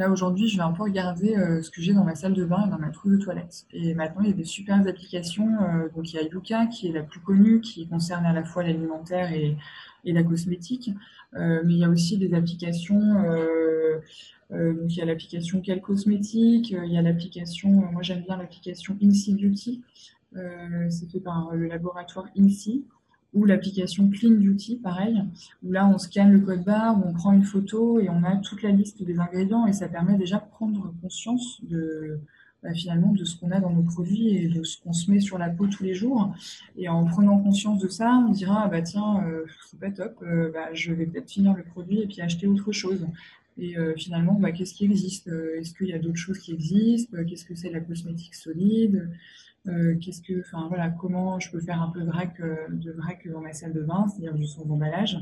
Là, 0.00 0.08
aujourd'hui, 0.08 0.48
je 0.48 0.56
vais 0.56 0.62
un 0.62 0.72
peu 0.72 0.84
regarder 0.84 1.36
euh, 1.36 1.60
ce 1.60 1.70
que 1.70 1.82
j'ai 1.82 1.92
dans 1.92 2.04
ma 2.04 2.14
salle 2.14 2.32
de 2.32 2.46
bain 2.46 2.64
et 2.66 2.70
dans 2.70 2.78
ma 2.78 2.88
trousse 2.88 3.12
de 3.12 3.18
toilette. 3.18 3.66
Et 3.74 3.92
maintenant, 3.92 4.22
il 4.22 4.30
y 4.30 4.32
a 4.32 4.34
des 4.34 4.44
super 4.44 4.80
applications. 4.88 5.62
Euh, 5.62 5.90
donc, 5.94 6.10
il 6.10 6.16
y 6.16 6.18
a 6.18 6.22
Yuka, 6.22 6.68
qui 6.68 6.88
est 6.88 6.92
la 6.92 7.02
plus 7.02 7.20
connue, 7.20 7.60
qui 7.60 7.86
concerne 7.86 8.24
à 8.24 8.32
la 8.32 8.42
fois 8.42 8.62
l'alimentaire 8.62 9.30
et, 9.30 9.58
la 10.06 10.22
cosmétique. 10.22 10.90
Euh, 11.34 11.60
mais 11.66 11.74
il 11.74 11.78
y 11.80 11.84
a 11.84 11.90
aussi 11.90 12.16
des 12.16 12.32
applications. 12.32 12.98
donc, 14.48 14.88
il 14.88 14.96
y 14.96 15.02
a 15.02 15.04
l'application 15.04 15.60
Quelle 15.60 15.82
Cosmétique. 15.82 16.70
il 16.70 16.90
y 16.90 16.96
a 16.96 17.02
l'application, 17.02 17.68
moi, 17.68 18.00
j'aime 18.00 18.22
bien 18.22 18.38
l'application 18.38 18.96
INSEE 19.02 19.34
Beauty. 19.34 19.82
c'est 20.88 21.10
fait 21.12 21.20
par 21.20 21.50
le 21.52 21.66
laboratoire 21.66 22.28
INSEE 22.38 22.84
ou 23.32 23.44
l'application 23.44 24.10
Clean 24.10 24.32
Beauty, 24.32 24.76
pareil, 24.76 25.22
où 25.62 25.72
là 25.72 25.86
on 25.86 25.98
scanne 25.98 26.32
le 26.32 26.40
code 26.40 26.64
barre, 26.64 27.00
on 27.04 27.12
prend 27.12 27.32
une 27.32 27.44
photo 27.44 28.00
et 28.00 28.08
on 28.08 28.24
a 28.24 28.36
toute 28.36 28.62
la 28.62 28.70
liste 28.70 29.02
des 29.02 29.18
ingrédients 29.18 29.66
et 29.66 29.72
ça 29.72 29.88
permet 29.88 30.16
déjà 30.16 30.38
de 30.38 30.50
prendre 30.50 30.92
conscience 31.00 31.60
de 31.62 32.20
bah, 32.62 32.74
finalement 32.74 33.12
de 33.12 33.24
ce 33.24 33.38
qu'on 33.38 33.50
a 33.52 33.60
dans 33.60 33.70
nos 33.70 33.82
produits 33.82 34.36
et 34.36 34.48
de 34.48 34.62
ce 34.64 34.78
qu'on 34.82 34.92
se 34.92 35.10
met 35.10 35.20
sur 35.20 35.38
la 35.38 35.48
peau 35.48 35.66
tous 35.66 35.82
les 35.82 35.94
jours. 35.94 36.34
Et 36.76 36.88
en 36.90 37.06
prenant 37.06 37.38
conscience 37.38 37.80
de 37.80 37.88
ça, 37.88 38.22
on 38.28 38.32
dira 38.32 38.64
ah 38.64 38.68
bah 38.68 38.82
tiens 38.82 39.24
euh, 39.26 39.46
c'est 39.70 39.80
pas 39.80 39.90
top, 39.90 40.18
euh, 40.22 40.50
bah, 40.52 40.68
je 40.74 40.92
vais 40.92 41.06
peut-être 41.06 41.30
finir 41.30 41.54
le 41.54 41.62
produit 41.62 42.00
et 42.00 42.06
puis 42.06 42.20
acheter 42.20 42.46
autre 42.46 42.72
chose. 42.72 43.06
Et 43.56 43.78
euh, 43.78 43.94
finalement, 43.96 44.34
bah, 44.34 44.52
qu'est-ce 44.52 44.74
qui 44.74 44.84
existe? 44.84 45.28
Est-ce 45.28 45.74
qu'il 45.74 45.88
y 45.88 45.92
a 45.94 45.98
d'autres 45.98 46.16
choses 46.16 46.38
qui 46.38 46.52
existent? 46.52 47.16
Qu'est-ce 47.26 47.44
que 47.44 47.54
c'est 47.54 47.70
la 47.70 47.80
cosmétique 47.80 48.34
solide? 48.34 49.08
Euh, 49.68 49.96
qu'est-ce 50.00 50.22
que, 50.22 50.40
enfin 50.40 50.66
voilà, 50.68 50.88
comment 50.90 51.38
je 51.38 51.50
peux 51.50 51.60
faire 51.60 51.82
un 51.82 51.88
peu 51.88 52.00
de 52.00 52.06
vrac, 52.06 52.40
euh, 52.40 52.56
de 52.70 52.92
vrac 52.92 53.28
dans 53.28 53.40
ma 53.40 53.52
salle 53.52 53.72
de 53.72 53.82
bain, 53.82 54.06
c'est-à-dire 54.08 54.34
du 54.34 54.46
son 54.46 54.64
d'emballage. 54.64 55.18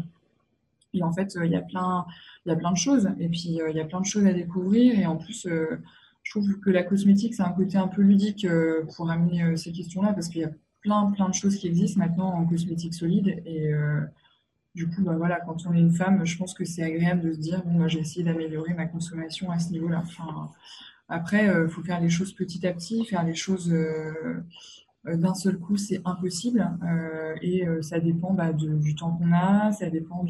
Et 0.95 1.03
en 1.03 1.13
fait, 1.13 1.37
euh, 1.37 1.45
il 1.45 1.53
y 1.53 1.57
a 1.57 1.61
plein, 1.61 2.07
il 2.47 2.51
y 2.51 2.53
a 2.53 2.57
plein 2.57 2.73
de 2.73 2.77
choses. 2.77 3.11
Et 3.19 3.29
puis, 3.29 3.59
il 3.69 3.77
y 3.77 3.81
a 3.81 3.85
plein 3.85 4.01
de 4.01 4.07
choses 4.07 4.27
à 4.27 4.33
découvrir. 4.33 4.99
Et 4.99 5.07
en 5.07 5.17
plus, 5.17 5.47
je 6.23 6.31
trouve 6.31 6.61
que 6.61 6.71
la 6.71 6.83
cosmétique, 6.83 7.35
c'est 7.35 7.43
un 7.43 7.53
côté 7.53 7.77
un 7.79 7.89
peu 7.89 8.03
ludique 8.03 8.47
pour 8.97 9.11
amener 9.11 9.57
ces 9.57 9.73
questions-là, 9.73 10.13
parce 10.15 10.29
qu'il 10.29 10.41
y 10.43 10.45
a 10.45 10.51
plein, 10.81 11.11
plein 11.11 11.29
de 11.29 11.35
choses 11.35 11.57
qui 11.57 11.67
existent 11.67 11.99
maintenant 11.99 12.33
en 12.33 12.47
cosmétique 12.47 12.95
solide. 12.95 13.43
Et 13.45 13.71
du 14.75 14.89
coup, 14.89 15.03
bah, 15.03 15.17
voilà, 15.17 15.41
quand 15.41 15.67
on 15.67 15.75
est 15.75 15.81
une 15.81 15.93
femme, 15.93 16.25
je 16.25 16.39
pense 16.39 16.55
que 16.55 16.65
c'est 16.65 16.83
agréable 16.83 17.21
de 17.23 17.33
se 17.33 17.39
dire, 17.39 17.63
bon, 17.65 17.81
bah, 17.81 17.89
j'ai 17.89 17.99
essayé 17.99 18.25
d'améliorer 18.25 18.73
ma 18.75 18.87
consommation 18.87 19.51
à 19.51 19.59
ce 19.59 19.71
niveau-là. 19.73 20.03
Après, 21.09 21.45
il 21.45 21.51
euh, 21.51 21.69
faut 21.69 21.83
faire 21.83 22.01
les 22.01 22.11
choses 22.11 22.33
petit 22.35 22.67
à 22.67 22.73
petit, 22.73 23.05
faire 23.05 23.25
les 23.25 23.35
choses 23.35 23.73
euh, 23.73 24.45
euh, 25.07 25.17
d'un 25.17 25.35
seul 25.35 25.59
coup, 25.59 25.77
c'est 25.77 26.01
impossible. 26.05 26.69
et 27.43 27.67
ça 27.81 27.99
dépend 27.99 28.35
bah, 28.35 28.53
du 28.53 28.95
temps 28.95 29.17
qu'on 29.17 29.33
a, 29.33 29.73
ça 29.73 29.89
dépend 29.89 30.27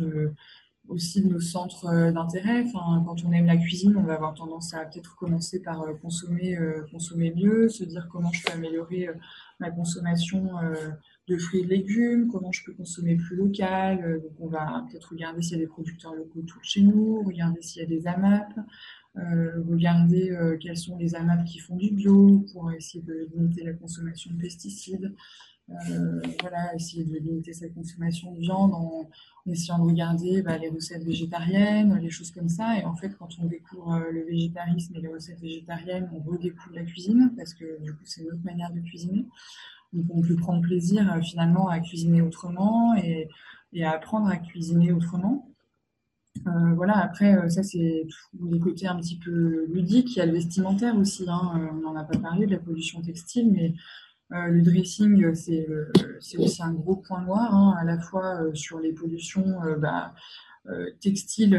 aussi 0.88 1.22
de 1.22 1.28
nos 1.28 1.40
centres 1.40 2.12
d'intérêt. 2.12 2.64
Enfin, 2.64 3.02
quand 3.04 3.24
on 3.24 3.32
aime 3.32 3.46
la 3.46 3.56
cuisine, 3.56 3.96
on 3.96 4.04
va 4.04 4.14
avoir 4.14 4.34
tendance 4.34 4.72
à 4.74 4.84
peut-être 4.84 5.16
commencer 5.16 5.62
par 5.62 5.84
consommer, 6.00 6.56
consommer 6.92 7.32
mieux, 7.34 7.68
se 7.68 7.84
dire 7.84 8.08
comment 8.10 8.30
je 8.30 8.44
peux 8.44 8.52
améliorer 8.52 9.08
ma 9.58 9.70
consommation 9.70 10.48
de 11.26 11.36
fruits 11.38 11.60
et 11.60 11.64
de 11.64 11.70
légumes, 11.70 12.28
comment 12.30 12.52
je 12.52 12.64
peux 12.64 12.72
consommer 12.72 13.16
plus 13.16 13.36
local. 13.36 14.20
Donc 14.22 14.32
on 14.38 14.48
va 14.48 14.84
peut-être 14.88 15.10
regarder 15.10 15.42
s'il 15.42 15.58
y 15.58 15.60
a 15.60 15.64
des 15.64 15.66
producteurs 15.66 16.14
locaux 16.14 16.42
tout 16.46 16.60
chez 16.62 16.82
nous, 16.82 17.22
regarder 17.22 17.62
s'il 17.62 17.82
y 17.82 17.84
a 17.84 17.88
des 17.88 18.06
AMAP, 18.06 18.52
euh, 19.18 19.62
regarder 19.68 20.30
euh, 20.30 20.56
quels 20.58 20.76
sont 20.76 20.96
les 20.96 21.14
AMAP 21.14 21.44
qui 21.44 21.58
font 21.58 21.76
du 21.76 21.90
bio 21.90 22.44
pour 22.52 22.70
essayer 22.72 23.02
de 23.02 23.28
limiter 23.34 23.64
la 23.64 23.72
consommation 23.72 24.30
de 24.32 24.38
pesticides. 24.38 25.14
Euh, 25.70 26.22
voilà, 26.40 26.74
essayer 26.74 27.04
de 27.04 27.18
limiter 27.18 27.52
sa 27.52 27.68
consommation 27.68 28.32
de 28.32 28.38
viande 28.38 28.72
en, 28.72 29.10
essayant 29.46 29.78
de 29.78 29.84
regarder 29.90 30.40
bah, 30.42 30.56
les 30.56 30.68
recettes 30.68 31.04
végétariennes, 31.04 31.98
les 32.00 32.10
choses 32.10 32.30
comme 32.30 32.48
ça. 32.48 32.78
Et 32.78 32.84
en 32.84 32.94
fait, 32.94 33.16
quand 33.18 33.28
on 33.40 33.46
découvre 33.46 33.98
le 34.10 34.24
végétarisme 34.24 34.96
et 34.96 35.00
les 35.00 35.08
recettes 35.08 35.40
végétariennes, 35.40 36.08
on 36.14 36.20
redécouvre 36.20 36.74
la 36.74 36.84
cuisine 36.84 37.32
parce 37.36 37.54
que 37.54 37.82
du 37.82 37.92
coup, 37.92 38.04
c'est 38.04 38.22
une 38.22 38.28
autre 38.28 38.44
manière 38.44 38.72
de 38.72 38.80
cuisiner. 38.80 39.26
Donc, 39.92 40.06
on 40.10 40.20
peut 40.20 40.36
prendre 40.36 40.62
plaisir 40.62 41.18
finalement 41.22 41.68
à 41.68 41.80
cuisiner 41.80 42.22
autrement 42.22 42.94
et, 42.96 43.28
et 43.72 43.84
à 43.84 43.92
apprendre 43.92 44.28
à 44.28 44.36
cuisiner 44.36 44.92
autrement. 44.92 45.47
Euh, 46.48 46.74
voilà, 46.74 46.98
après, 46.98 47.34
euh, 47.36 47.48
ça, 47.48 47.62
c'est 47.62 48.06
les 48.50 48.58
côtés 48.60 48.86
un 48.86 48.96
petit 48.96 49.18
peu 49.18 49.66
ludiques. 49.68 50.16
Il 50.16 50.18
y 50.18 50.22
a 50.22 50.26
le 50.26 50.32
vestimentaire 50.32 50.96
aussi. 50.96 51.24
Hein, 51.28 51.52
euh, 51.56 51.66
on 51.72 51.80
n'en 51.80 51.96
a 51.96 52.04
pas 52.04 52.18
parlé 52.18 52.46
de 52.46 52.52
la 52.52 52.58
pollution 52.58 53.02
textile, 53.02 53.50
mais 53.52 53.74
le 54.30 54.60
dressing, 54.60 55.34
c'est 55.34 55.66
aussi 56.36 56.62
un 56.62 56.74
gros 56.74 56.96
point 56.96 57.22
noir, 57.22 57.54
hein, 57.54 57.74
à 57.80 57.84
la 57.84 57.98
fois 57.98 58.40
sur 58.52 58.78
les 58.78 58.92
pollutions 58.92 59.56
bah, 59.78 60.12
textiles 61.00 61.58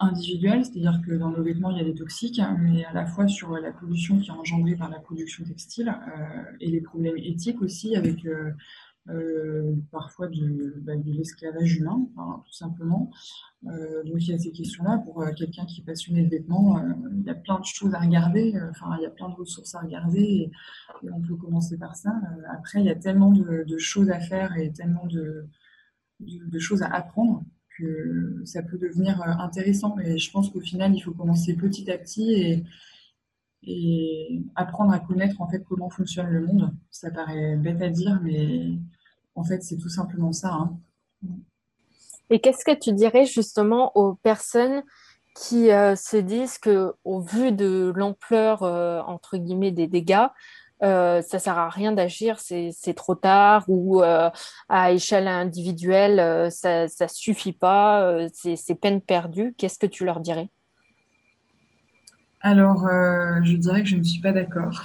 individuelles, 0.00 0.64
c'est-à-dire 0.64 1.00
que 1.06 1.12
dans 1.12 1.30
nos 1.30 1.44
vêtements, 1.44 1.70
il 1.70 1.78
y 1.78 1.80
a 1.80 1.84
des 1.84 1.94
toxiques, 1.94 2.40
mais 2.58 2.84
à 2.84 2.92
la 2.92 3.06
fois 3.06 3.28
sur 3.28 3.56
la 3.56 3.70
pollution 3.70 4.18
qui 4.18 4.30
est 4.30 4.32
engendrée 4.32 4.74
par 4.74 4.90
la 4.90 4.98
production 4.98 5.44
textile 5.44 5.94
et 6.58 6.68
les 6.68 6.80
problèmes 6.80 7.16
éthiques 7.16 7.62
aussi 7.62 7.94
avec 7.94 8.26
euh, 9.08 9.74
parfois 9.90 10.28
bah, 10.28 10.94
de, 10.96 11.12
l'esclavage 11.12 11.76
humain, 11.76 12.06
tout 12.44 12.52
simplement. 12.52 13.10
Euh, 13.66 14.04
donc 14.04 14.16
il 14.20 14.28
y 14.28 14.34
a 14.34 14.38
ces 14.38 14.52
questions-là. 14.52 14.98
Pour 14.98 15.22
euh, 15.22 15.32
quelqu'un 15.32 15.64
qui 15.64 15.80
est 15.80 15.84
passionné 15.84 16.22
de 16.22 16.28
vêtements, 16.28 16.80
il 17.16 17.24
y 17.24 17.30
a 17.30 17.34
plein 17.34 17.58
de 17.58 17.64
choses 17.64 17.94
à 17.94 18.00
regarder, 18.00 18.54
enfin 18.70 18.96
il 18.98 19.02
y 19.02 19.06
a 19.06 19.10
plein 19.10 19.28
de 19.28 19.34
ressources 19.34 19.74
à 19.74 19.80
regarder 19.80 20.20
et, 20.20 20.50
on 21.10 21.20
peut 21.22 21.36
commencer 21.36 21.78
par 21.78 21.96
ça. 21.96 22.12
après, 22.50 22.80
il 22.80 22.86
y 22.86 22.90
a 22.90 22.94
tellement 22.94 23.32
de, 23.32 23.78
choses 23.78 24.10
à 24.10 24.20
faire 24.20 24.56
et 24.58 24.70
tellement 24.70 25.06
de, 25.06 25.46
de, 26.20 26.58
choses 26.58 26.82
à 26.82 26.88
apprendre 26.88 27.42
que 27.78 28.42
ça 28.44 28.62
peut 28.62 28.76
devenir 28.76 29.22
intéressant. 29.22 29.98
Et 29.98 30.18
je 30.18 30.30
pense 30.30 30.50
qu'au 30.50 30.60
final, 30.60 30.94
il 30.94 31.00
faut 31.00 31.12
commencer 31.12 31.54
petit 31.54 31.90
à 31.90 31.96
petit 31.96 32.32
et, 32.34 32.64
et 33.62 34.42
apprendre 34.54 34.92
à 34.92 34.98
connaître 34.98 35.40
en 35.40 35.48
fait 35.48 35.62
comment 35.64 35.90
fonctionne 35.90 36.28
le 36.28 36.46
monde. 36.46 36.74
Ça 36.90 37.10
paraît 37.10 37.56
bête 37.56 37.82
à 37.82 37.90
dire, 37.90 38.20
mais 38.22 38.78
en 39.34 39.44
fait, 39.44 39.62
c'est 39.62 39.76
tout 39.76 39.88
simplement 39.88 40.32
ça. 40.32 40.52
Hein. 40.52 40.78
Et 42.30 42.40
qu'est-ce 42.40 42.64
que 42.64 42.76
tu 42.76 42.92
dirais 42.92 43.26
justement 43.26 43.92
aux 43.96 44.14
personnes 44.14 44.82
qui 45.34 45.70
euh, 45.70 45.96
se 45.96 46.16
disent 46.16 46.58
que, 46.58 46.94
au 47.04 47.20
vu 47.20 47.52
de 47.52 47.92
l'ampleur 47.94 48.62
euh, 48.62 49.00
entre 49.00 49.36
guillemets 49.36 49.72
des 49.72 49.86
dégâts, 49.86 50.26
euh, 50.82 51.20
ça 51.22 51.38
sert 51.38 51.58
à 51.58 51.68
rien 51.68 51.92
d'agir, 51.92 52.38
c'est 52.40 52.94
trop 52.94 53.14
tard 53.14 53.64
ou 53.68 54.00
à 54.00 54.92
échelle 54.92 55.28
individuelle, 55.28 56.50
ça, 56.50 56.88
ça 56.88 57.06
suffit 57.06 57.52
pas, 57.52 58.26
c'est 58.32 58.74
peine 58.80 59.02
perdue. 59.02 59.54
Qu'est-ce 59.58 59.78
que 59.78 59.86
tu 59.86 60.04
leur 60.04 60.20
dirais? 60.20 60.48
Alors, 62.40 62.86
euh, 62.86 63.40
je 63.42 63.56
dirais 63.56 63.82
que 63.82 63.88
je 63.88 63.96
ne 63.96 64.02
suis 64.02 64.20
pas 64.20 64.32
d'accord. 64.32 64.82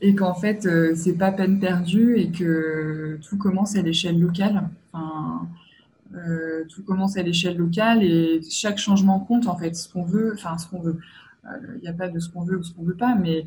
et 0.00 0.14
qu'en 0.14 0.34
fait, 0.34 0.64
euh, 0.66 0.94
c'est 0.94 1.14
pas 1.14 1.32
peine 1.32 1.58
perdue 1.58 2.16
et 2.16 2.30
que 2.30 3.18
tout 3.28 3.36
commence 3.36 3.74
à 3.74 3.82
l'échelle 3.82 4.20
locale. 4.20 4.68
Enfin, 4.92 5.48
euh, 6.14 6.64
tout 6.68 6.84
commence 6.84 7.16
à 7.16 7.22
l'échelle 7.22 7.56
locale 7.56 8.04
et 8.04 8.40
chaque 8.48 8.78
changement 8.78 9.18
compte 9.18 9.48
en 9.48 9.56
fait. 9.56 9.74
Ce 9.74 9.92
qu'on 9.92 10.04
veut, 10.04 10.34
enfin 10.34 10.56
ce 10.58 10.68
qu'on 10.68 10.80
veut. 10.80 10.98
Il 11.76 11.82
n'y 11.82 11.88
a 11.88 11.92
pas 11.92 12.08
de 12.08 12.18
ce 12.18 12.28
qu'on 12.28 12.42
veut 12.42 12.58
ou 12.58 12.62
ce 12.64 12.74
qu'on 12.74 12.82
veut 12.82 12.96
pas, 12.96 13.14
mais 13.14 13.46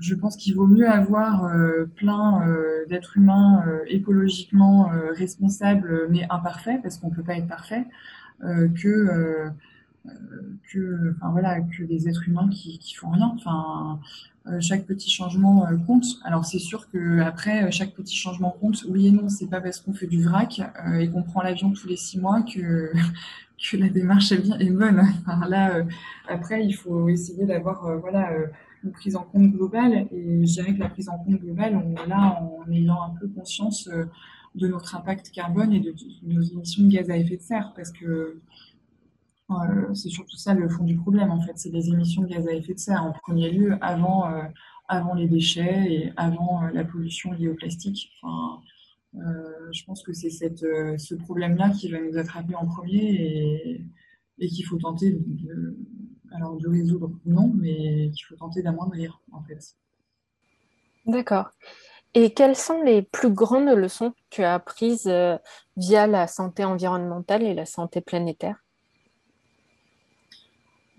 je 0.00 0.14
pense 0.16 0.36
qu'il 0.36 0.56
vaut 0.56 0.66
mieux 0.66 0.88
avoir 0.88 1.48
plein 1.94 2.44
d'êtres 2.88 3.16
humains 3.16 3.64
écologiquement 3.86 4.90
responsables 5.12 6.08
mais 6.10 6.26
imparfaits, 6.30 6.82
parce 6.82 6.98
qu'on 6.98 7.10
ne 7.10 7.14
peut 7.14 7.22
pas 7.22 7.36
être 7.36 7.46
parfait, 7.46 7.84
que 8.40 9.52
que, 10.72 11.14
enfin, 11.16 11.30
voilà, 11.30 11.60
que 11.60 11.84
des 11.84 12.08
êtres 12.08 12.28
humains 12.28 12.48
qui, 12.50 12.78
qui 12.78 12.94
font 12.94 13.10
rien. 13.10 13.32
Enfin, 13.34 14.00
euh, 14.48 14.60
chaque 14.60 14.86
petit 14.86 15.08
changement 15.08 15.66
euh, 15.68 15.76
compte. 15.76 16.04
Alors 16.24 16.44
c'est 16.44 16.58
sûr 16.58 16.90
que 16.90 17.20
après 17.20 17.62
euh, 17.62 17.70
chaque 17.70 17.92
petit 17.92 18.16
changement 18.16 18.50
compte. 18.50 18.84
Oui 18.88 19.06
et 19.06 19.12
non, 19.12 19.28
c'est 19.28 19.46
pas 19.46 19.60
parce 19.60 19.80
qu'on 19.80 19.92
fait 19.92 20.08
du 20.08 20.22
vrac 20.22 20.60
et 20.98 21.08
qu'on 21.08 21.22
prend 21.22 21.42
l'avion 21.42 21.70
tous 21.70 21.86
les 21.86 21.96
six 21.96 22.18
mois 22.18 22.42
que 22.42 22.92
que 23.70 23.76
la 23.76 23.88
démarche 23.88 24.32
est, 24.32 24.38
bien, 24.38 24.58
est 24.58 24.70
bonne. 24.70 25.02
Là, 25.48 25.84
après, 26.28 26.66
il 26.66 26.72
faut 26.72 27.08
essayer 27.08 27.46
d'avoir 27.46 27.98
voilà 28.00 28.30
une 28.82 28.90
prise 28.90 29.14
en 29.14 29.22
compte 29.22 29.52
globale. 29.52 30.08
Et 30.10 30.44
je 30.44 30.52
dirais 30.54 30.74
que 30.74 30.80
la 30.80 30.88
prise 30.88 31.08
en 31.08 31.18
compte 31.18 31.40
globale, 31.40 31.76
on 31.76 32.08
là 32.08 32.42
en 32.42 32.68
ayant 32.72 33.00
un 33.00 33.10
peu 33.10 33.28
conscience 33.28 33.88
de 34.56 34.66
notre 34.66 34.96
impact 34.96 35.30
carbone 35.30 35.72
et 35.72 35.78
de, 35.78 35.92
de 35.92 36.32
nos 36.32 36.42
émissions 36.42 36.82
de 36.82 36.88
gaz 36.88 37.08
à 37.08 37.16
effet 37.16 37.36
de 37.36 37.42
serre, 37.42 37.72
parce 37.76 37.92
que 37.92 38.40
euh, 39.60 39.94
c'est 39.94 40.08
surtout 40.08 40.36
ça 40.36 40.54
le 40.54 40.68
fond 40.68 40.84
du 40.84 40.96
problème, 40.96 41.30
en 41.30 41.40
fait. 41.40 41.52
C'est 41.56 41.70
les 41.70 41.88
émissions 41.88 42.22
de 42.22 42.28
gaz 42.28 42.46
à 42.46 42.52
effet 42.52 42.74
de 42.74 42.78
serre 42.78 43.04
en 43.04 43.12
premier 43.12 43.50
lieu 43.50 43.76
avant, 43.80 44.30
euh, 44.30 44.42
avant 44.88 45.14
les 45.14 45.28
déchets 45.28 45.92
et 45.92 46.12
avant 46.16 46.62
la 46.72 46.84
pollution 46.84 47.32
liée 47.32 47.48
au 47.48 47.54
plastique. 47.54 48.12
Enfin, 48.22 48.60
je 49.72 49.84
pense 49.84 50.02
que 50.02 50.12
c'est 50.12 50.30
ce 50.30 51.14
problème-là 51.14 51.70
qui 51.70 51.90
va 51.90 52.00
nous 52.00 52.16
attraper 52.16 52.54
en 52.54 52.66
premier 52.66 53.84
et, 54.38 54.48
qu'il 54.48 54.64
faut 54.64 54.78
tenter 54.78 55.12
de, 55.12 55.76
alors 56.32 56.56
de 56.56 56.68
résoudre, 56.68 57.12
non, 57.26 57.52
mais 57.54 58.10
qu'il 58.10 58.24
faut 58.26 58.36
tenter 58.36 58.62
d'amoindrir 58.62 59.20
en 59.32 59.42
fait. 59.42 59.76
D'accord. 61.06 61.50
Et 62.14 62.34
quelles 62.34 62.56
sont 62.56 62.82
les 62.82 63.02
plus 63.02 63.30
grandes 63.30 63.68
leçons 63.68 64.10
que 64.10 64.16
tu 64.28 64.42
as 64.42 64.54
apprises 64.54 65.06
euh, 65.06 65.38
via 65.76 66.06
la 66.06 66.26
santé 66.26 66.64
environnementale 66.64 67.42
et 67.42 67.54
la 67.54 67.64
santé 67.64 68.02
planétaire? 68.02 68.62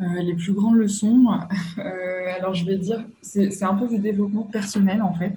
Euh, 0.02 0.22
les 0.22 0.34
plus 0.34 0.54
grandes 0.54 0.76
leçons, 0.76 1.28
euh, 1.78 2.36
alors 2.38 2.54
je 2.54 2.66
vais 2.66 2.78
dire, 2.78 3.04
c'est 3.22 3.64
un 3.64 3.76
peu 3.76 3.88
du 3.88 4.00
développement 4.00 4.44
personnel 4.44 5.02
en 5.02 5.14
fait. 5.14 5.36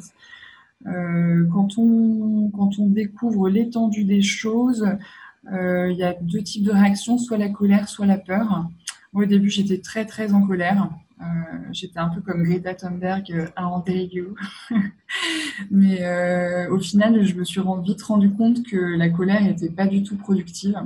quand, 0.84 1.78
on, 1.78 2.50
quand 2.50 2.78
on 2.78 2.86
découvre 2.86 3.48
l'étendue 3.48 4.04
des 4.04 4.22
choses, 4.22 4.86
il 5.50 5.96
y 5.96 6.02
a 6.02 6.14
deux 6.20 6.42
types 6.42 6.64
de 6.64 6.72
réactions, 6.72 7.18
soit 7.18 7.38
la 7.38 7.48
colère, 7.48 7.88
soit 7.88 8.06
la 8.06 8.18
peur. 8.18 8.68
Moi, 9.12 9.24
au 9.24 9.26
début, 9.26 9.50
j'étais 9.50 9.78
très 9.78 10.04
très 10.04 10.32
en 10.32 10.46
colère. 10.46 10.90
Euh, 11.20 11.24
j'étais 11.72 11.98
un 11.98 12.08
peu 12.08 12.20
comme 12.20 12.42
Greta 12.42 12.74
Thunberg, 12.74 13.32
euh, 13.32 13.46
I 13.86 14.10
you? 14.12 14.34
Mais 15.70 16.02
euh, 16.02 16.70
au 16.70 16.78
final, 16.78 17.24
je 17.24 17.34
me 17.34 17.44
suis 17.44 17.60
vite 17.82 18.02
rendu 18.02 18.30
compte 18.30 18.62
que 18.64 18.76
la 18.76 19.08
colère 19.08 19.42
n'était 19.42 19.70
pas 19.70 19.86
du 19.86 20.02
tout 20.02 20.16
productive, 20.16 20.78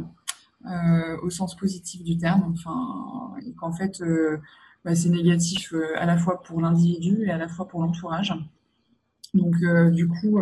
au 1.22 1.30
sens 1.30 1.56
positif 1.56 2.02
du 2.02 2.18
terme. 2.18 2.52
Enfin, 2.52 3.34
et 3.46 3.52
qu'en 3.54 3.72
fait, 3.72 4.02
bah, 4.84 4.94
c'est 4.94 5.08
négatif 5.08 5.74
à 5.96 6.06
la 6.06 6.16
fois 6.16 6.42
pour 6.42 6.60
l'individu 6.60 7.24
et 7.24 7.30
à 7.30 7.38
la 7.38 7.48
fois 7.48 7.66
pour 7.66 7.80
l'entourage. 7.80 8.34
Donc, 9.34 9.54
du 9.92 10.08
coup, 10.08 10.40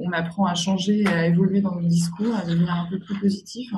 on 0.00 0.12
apprend 0.12 0.46
à 0.46 0.54
changer 0.54 1.02
et 1.02 1.08
à 1.08 1.26
évoluer 1.26 1.60
dans 1.60 1.74
nos 1.74 1.88
discours, 1.88 2.34
à 2.34 2.44
devenir 2.44 2.72
un 2.72 2.88
peu 2.90 2.98
plus 2.98 3.18
positif. 3.20 3.72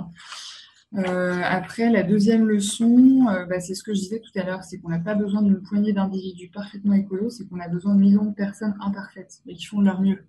Euh, 0.97 1.41
après, 1.43 1.91
la 1.91 2.05
deuxième 2.05 2.47
leçon, 2.47 3.27
euh, 3.29 3.47
bah, 3.47 3.59
c'est 3.61 3.75
ce 3.75 3.83
que 3.83 3.93
je 3.93 4.01
disais 4.01 4.21
tout 4.21 4.31
à 4.39 4.45
l'heure, 4.45 4.63
c'est 4.63 4.79
qu'on 4.79 4.91
n'a 4.91 5.01
pas 5.01 5.15
besoin 5.15 5.43
d'une 5.43 5.61
poignée 5.61 5.93
d'individus 5.93 6.51
parfaitement 6.51 6.95
écolos, 6.95 7.31
c'est 7.31 7.49
qu'on 7.49 7.59
a 7.59 7.69
besoin 7.69 7.95
de 7.97 8.01
millions 8.01 8.27
de 8.27 8.35
personnes 8.35 8.77
imparfaites, 8.81 9.41
mais 9.45 9.55
qui 9.55 9.67
font 9.67 9.81
de 9.81 9.87
leur 9.87 10.01
mieux. 10.01 10.25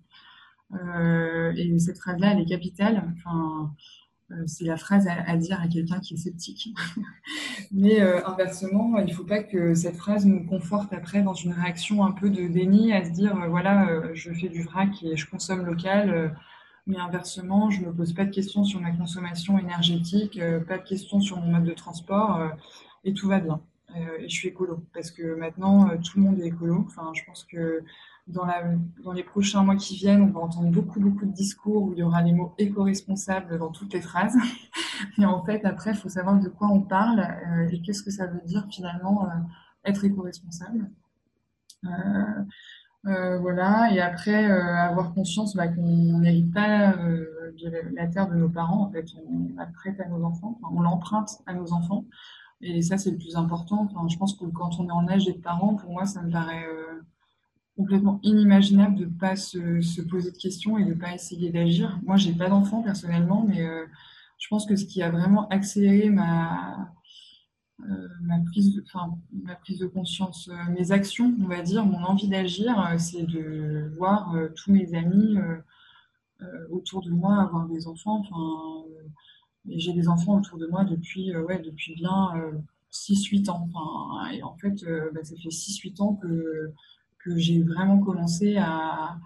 Euh, 0.74 1.52
et 1.56 1.78
cette 1.78 1.98
phrase-là, 1.98 2.32
elle 2.32 2.40
est 2.40 2.46
capitale. 2.46 3.04
Enfin, 3.16 3.72
c'est 4.46 4.64
la 4.64 4.76
phrase 4.76 5.06
à, 5.08 5.36
dire 5.36 5.60
à 5.60 5.68
quelqu'un 5.68 6.00
qui 6.00 6.14
est 6.14 6.16
sceptique. 6.16 6.74
mais 7.72 8.00
inversement, 8.00 8.98
il 8.98 9.06
ne 9.06 9.12
faut 9.12 9.24
pas 9.24 9.42
que 9.42 9.74
cette 9.74 9.96
phrase 9.96 10.26
nous 10.26 10.44
conforte 10.44 10.92
après 10.92 11.22
dans 11.22 11.34
une 11.34 11.52
réaction 11.52 12.04
un 12.04 12.12
peu 12.12 12.28
de 12.28 12.48
déni, 12.48 12.92
à 12.92 13.04
se 13.04 13.10
dire, 13.10 13.36
voilà, 13.48 14.12
je 14.14 14.32
fais 14.32 14.48
du 14.48 14.62
vrac 14.62 14.90
et 15.02 15.16
je 15.16 15.30
consomme 15.30 15.64
local 15.64 16.34
mais 16.86 16.98
inversement, 16.98 17.70
je 17.70 17.80
ne 17.80 17.86
me 17.86 17.92
pose 17.92 18.12
pas 18.12 18.24
de 18.24 18.30
questions 18.30 18.64
sur 18.64 18.80
ma 18.80 18.92
consommation 18.92 19.58
énergétique, 19.58 20.38
euh, 20.38 20.60
pas 20.60 20.78
de 20.78 20.84
questions 20.84 21.20
sur 21.20 21.38
mon 21.40 21.52
mode 21.52 21.64
de 21.64 21.72
transport, 21.72 22.36
euh, 22.36 22.48
et 23.04 23.12
tout 23.12 23.28
va 23.28 23.40
bien. 23.40 23.60
Euh, 23.96 24.18
et 24.20 24.28
je 24.28 24.34
suis 24.34 24.48
écolo, 24.48 24.84
parce 24.94 25.10
que 25.10 25.34
maintenant, 25.34 25.88
tout 25.98 26.18
le 26.18 26.24
monde 26.24 26.40
est 26.40 26.46
écolo. 26.46 26.84
Enfin, 26.86 27.10
je 27.14 27.22
pense 27.24 27.44
que 27.44 27.82
dans, 28.26 29.12
les 29.12 29.22
prochains 29.22 29.62
mois 29.62 29.76
qui 29.76 29.96
viennent, 29.96 30.22
on 30.22 30.30
va 30.30 30.40
entendre 30.40 30.70
beaucoup, 30.70 31.00
beaucoup 31.00 31.26
de 31.26 31.32
discours 31.32 31.84
où 31.84 31.92
il 31.92 31.98
y 31.98 32.02
aura 32.02 32.22
les 32.22 32.32
mots 32.32 32.54
éco-responsable 32.58 33.58
dans 33.58 33.70
toutes 33.70 33.92
les 33.92 34.00
phrases. 34.00 34.36
Et 35.18 35.24
en 35.24 35.44
fait, 35.44 35.64
après, 35.64 35.90
il 35.90 35.96
faut 35.96 36.08
savoir 36.08 36.40
de 36.40 36.48
quoi 36.48 36.68
on 36.68 36.80
parle 36.80 37.26
et 37.70 37.82
qu'est-ce 37.82 38.02
que 38.02 38.10
ça 38.10 38.26
veut 38.26 38.40
dire 38.46 38.66
finalement 38.70 39.28
être 39.84 40.04
éco-responsable. 40.04 40.90
Euh, 43.06 43.38
voilà, 43.38 43.92
et 43.92 44.00
après, 44.00 44.50
euh, 44.50 44.60
avoir 44.60 45.14
conscience 45.14 45.54
bah, 45.54 45.68
qu'on 45.68 46.18
n'hérite 46.18 46.52
pas 46.52 46.96
euh, 46.96 47.52
de 47.62 47.94
la 47.94 48.08
terre 48.08 48.28
de 48.28 48.34
nos 48.34 48.48
parents, 48.48 48.82
en 48.82 48.90
fait, 48.90 49.06
on 49.28 49.54
la 49.56 49.66
prête 49.66 50.00
à 50.00 50.08
nos 50.08 50.24
enfants, 50.24 50.58
on 50.72 50.80
l'emprunte 50.80 51.30
à 51.46 51.54
nos 51.54 51.72
enfants, 51.72 52.04
et 52.62 52.82
ça, 52.82 52.98
c'est 52.98 53.12
le 53.12 53.16
plus 53.16 53.36
important. 53.36 53.88
Enfin, 53.88 54.08
je 54.08 54.16
pense 54.16 54.34
que 54.34 54.46
quand 54.46 54.80
on 54.80 54.88
est 54.88 54.92
en 54.92 55.06
âge 55.06 55.24
d'être 55.24 55.42
parent, 55.42 55.76
pour 55.76 55.92
moi, 55.92 56.04
ça 56.04 56.20
me 56.22 56.32
paraît 56.32 56.66
complètement 57.76 58.20
inimaginable 58.22 58.96
de 58.96 59.04
ne 59.04 59.10
pas 59.10 59.36
se, 59.36 59.80
se, 59.80 60.00
poser 60.00 60.30
de 60.30 60.36
questions 60.36 60.78
et 60.78 60.84
de 60.84 60.90
ne 60.90 60.94
pas 60.94 61.14
essayer 61.14 61.50
d'agir. 61.50 61.98
Moi, 62.04 62.16
j'ai 62.16 62.32
pas 62.32 62.48
d'enfant 62.48 62.82
personnellement, 62.82 63.44
mais 63.46 63.66
je 64.38 64.48
pense 64.48 64.66
que 64.66 64.76
ce 64.76 64.84
qui 64.84 65.02
a 65.02 65.10
vraiment 65.10 65.48
accéléré 65.48 66.10
ma, 66.10 66.90
euh, 67.80 68.08
ma, 68.22 68.38
prise 68.40 68.74
de, 68.74 68.82
ma 69.44 69.54
prise 69.54 69.78
de 69.78 69.86
conscience, 69.86 70.48
euh, 70.48 70.72
mes 70.72 70.92
actions, 70.92 71.34
on 71.42 71.46
va 71.46 71.62
dire, 71.62 71.84
mon 71.84 72.02
envie 72.04 72.28
d'agir, 72.28 72.78
euh, 72.80 72.96
c'est 72.98 73.24
de 73.24 73.90
voir 73.96 74.34
tous 74.54 74.72
mes 74.72 74.94
amis 74.94 75.36
autour 76.70 77.02
de 77.02 77.10
moi 77.10 77.42
avoir 77.42 77.66
des 77.66 77.86
enfants. 77.86 78.20
Enfin, 78.20 78.88
j'ai 79.68 79.92
des 79.92 80.08
enfants 80.08 80.38
autour 80.38 80.58
de 80.58 80.66
moi 80.66 80.84
depuis, 80.84 81.34
ouais, 81.36 81.58
depuis 81.60 81.94
bien 81.94 82.32
6-8 82.90 83.50
ans. 83.50 83.68
Enfin, 83.72 84.30
et 84.30 84.42
en 84.42 84.54
fait, 84.56 84.84
bah, 85.14 85.24
ça 85.24 85.34
fait 85.36 85.48
6-8 85.50 86.02
ans 86.02 86.14
que, 86.14 86.72
que 87.26 87.36
j'ai 87.36 87.62
vraiment 87.62 87.98
commencé 87.98 88.56
à, 88.56 89.18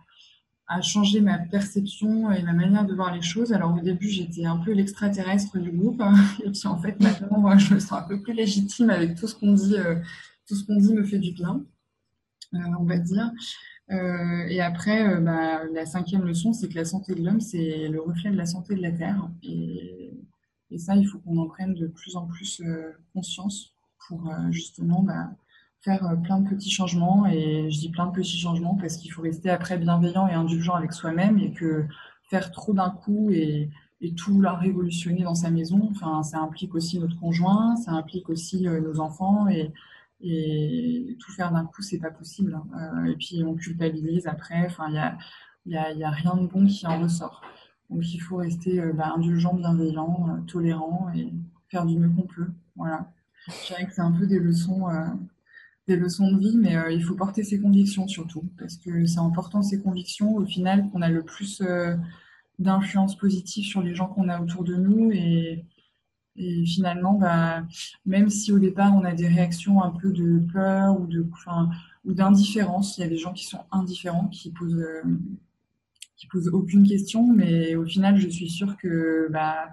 a 0.71 0.81
changé 0.83 1.21
ma 1.21 1.37
perception 1.37 2.31
et 2.31 2.43
ma 2.45 2.53
manière 2.53 2.87
de 2.87 2.95
voir 2.95 3.13
les 3.13 3.23
choses. 3.23 3.53
Alors 3.53 3.75
au 3.77 3.81
début, 3.81 4.09
j'étais 4.09 4.47
un 4.47 4.57
peu 4.57 4.73
l'extraterrestre 4.73 5.59
du 5.59 5.73
groupe, 5.73 6.01
et 6.45 6.51
puis 6.51 6.67
en 6.67 6.79
fait 6.79 6.99
maintenant, 7.01 7.59
je 7.59 7.75
me 7.75 7.81
sens 7.81 7.93
un 7.93 8.03
peu 8.03 8.23
plus 8.23 8.33
légitime 8.33 8.89
avec 8.89 9.17
tout 9.17 9.27
ce 9.27 9.35
qu'on 9.35 9.53
dit. 9.53 9.77
Euh, 9.77 9.97
tout 10.47 10.57
ce 10.57 10.65
qu'on 10.65 10.77
dit 10.77 10.95
me 10.95 11.05
fait 11.05 11.19
du 11.21 11.31
bien, 11.31 11.65
euh, 12.55 12.59
on 12.81 12.85
va 12.85 12.99
dire. 12.99 13.31
Euh, 13.93 14.47
et 14.49 14.61
après, 14.61 15.21
bah, 15.21 15.63
la 15.73 15.87
cinquième 15.87 16.25
leçon, 16.25 16.53
c'est 16.53 16.69
que 16.69 16.75
la 16.75 16.85
santé 16.85 17.15
de 17.15 17.25
l'homme, 17.25 17.41
c'est 17.41 17.87
le 17.89 18.01
reflet 18.01 18.31
de 18.33 18.37
la 18.37 18.47
santé 18.47 18.75
de 18.75 18.83
la 18.83 18.91
Terre. 18.91 19.29
Et, 19.45 20.13
et 20.73 20.79
ça, 20.79 20.97
il 20.97 21.07
faut 21.07 21.21
qu'on 21.21 21.39
en 21.39 21.47
prenne 21.47 21.75
de 21.75 21.87
plus 21.87 22.17
en 22.17 22.27
plus 22.27 22.63
conscience 23.13 23.75
pour 24.09 24.29
justement 24.51 25.03
bah, 25.03 25.31
faire 25.83 26.07
euh, 26.07 26.17
plein 26.17 26.41
de 26.41 26.49
petits 26.49 26.71
changements. 26.71 27.27
Et 27.27 27.71
je 27.71 27.79
dis 27.79 27.91
plein 27.91 28.07
de 28.07 28.13
petits 28.13 28.39
changements 28.39 28.77
parce 28.77 28.97
qu'il 28.97 29.13
faut 29.13 29.23
rester 29.23 29.51
après 29.51 29.79
bienveillant 29.79 30.29
et 30.29 30.35
indulgent 30.35 30.75
avec 30.75 30.93
soi-même 30.93 31.39
et 31.39 31.53
que 31.53 31.87
faire 32.29 32.51
trop 32.51 32.73
d'un 32.73 32.91
coup 32.91 33.31
et, 33.31 33.71
tout 34.17 34.41
la 34.41 34.55
révolutionner 34.55 35.25
dans 35.25 35.35
sa 35.35 35.51
maison, 35.51 35.91
enfin, 35.91 36.23
ça 36.23 36.39
implique 36.39 36.75
aussi 36.75 36.99
notre 36.99 37.21
conjoint, 37.21 37.77
ça 37.77 37.91
implique 37.91 38.31
aussi 38.31 38.67
euh, 38.67 38.81
nos 38.81 38.99
enfants 38.99 39.47
et, 39.49 39.73
tout 41.19 41.33
faire 41.33 41.53
d'un 41.53 41.67
coup, 41.67 41.83
c'est 41.83 41.99
pas 41.99 42.11
possible. 42.11 42.59
Euh, 42.75 43.05
et 43.05 43.17
puis 43.17 43.43
on 43.45 43.55
culpabilise 43.55 44.27
après, 44.27 44.65
enfin, 44.65 44.87
il 44.89 44.95
y 44.95 44.99
a, 44.99 45.19
y, 45.67 45.99
y 45.99 46.05
a, 46.05 46.11
rien 46.11 46.35
de 46.37 46.47
bon 46.47 46.65
qui 46.67 46.87
en 46.87 46.99
ressort. 46.99 47.43
Donc 47.91 48.15
il 48.15 48.19
faut 48.21 48.37
rester 48.37 48.81
bah, 48.95 49.13
indulgent, 49.17 49.55
bienveillant, 49.55 50.43
tolérant 50.47 51.11
et 51.15 51.31
faire 51.69 51.85
du 51.85 51.99
mieux 51.99 52.09
qu'on 52.09 52.27
peut. 52.27 52.49
Voilà. 52.77 53.13
Je 53.49 53.67
dirais 53.67 53.87
que 53.87 53.93
c'est 53.93 54.01
un 54.01 54.13
peu 54.13 54.27
des 54.27 54.39
leçons 54.39 54.87
des 55.91 55.97
leçons 55.97 56.31
de 56.31 56.39
vie, 56.39 56.57
mais 56.57 56.77
euh, 56.77 56.93
il 56.93 57.03
faut 57.03 57.15
porter 57.15 57.43
ses 57.43 57.61
convictions 57.61 58.07
surtout, 58.07 58.45
parce 58.59 58.77
que 58.77 59.07
c'est 59.07 59.19
en 59.19 59.31
portant 59.31 59.61
ses 59.61 59.81
convictions 59.81 60.37
au 60.37 60.45
final 60.45 60.89
qu'on 60.89 61.03
a 61.03 61.09
le 61.09 61.25
plus 61.25 61.61
euh, 61.63 61.97
d'influence 62.61 63.19
positive 63.19 63.65
sur 63.65 63.83
les 63.83 63.95
gens 63.95 64.07
qu'on 64.07 64.29
a 64.29 64.41
autour 64.41 64.63
de 64.63 64.77
nous 64.77 65.11
et, 65.11 65.65
finalement, 66.65 67.15
bah, 67.15 67.65
même 68.07 68.31
si 68.31 68.51
au 68.51 68.59
départ 68.59 68.95
on 68.95 69.05
a 69.05 69.13
des 69.13 69.29
réactions 69.29 69.83
un 69.83 69.91
peu 69.91 70.11
de 70.11 70.39
peur 70.51 70.99
ou 70.99 71.07
de, 71.07 71.27
ou 72.05 72.15
d'indifférence, 72.15 72.97
il 72.97 73.03
y 73.03 73.05
a 73.05 73.09
des 73.09 73.19
gens 73.19 73.35
qui 73.35 73.45
sont 73.45 73.65
indifférents, 73.71 74.29
qui 74.29 74.51
posent, 74.51 74.77
euh, 74.77 75.03
qui 76.17 76.29
posent 76.29 76.49
aucune 76.49 76.87
question, 76.87 77.27
mais 77.31 77.75
au 77.75 77.85
final, 77.85 78.17
je 78.17 78.29
suis 78.29 78.49
sûre 78.49 78.79
que 78.79 79.29
bah, 79.31 79.71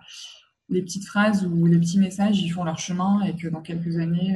les 0.68 0.82
petites 0.82 1.06
phrases 1.06 1.46
ou 1.46 1.68
les 1.68 1.78
petits 1.78 2.00
messages, 2.00 2.42
ils 2.42 2.50
font 2.50 2.66
leur 2.66 2.80
chemin 2.80 3.22
et 3.22 3.36
que 3.36 3.48
dans 3.48 3.62
quelques 3.62 3.96
années, 3.98 4.36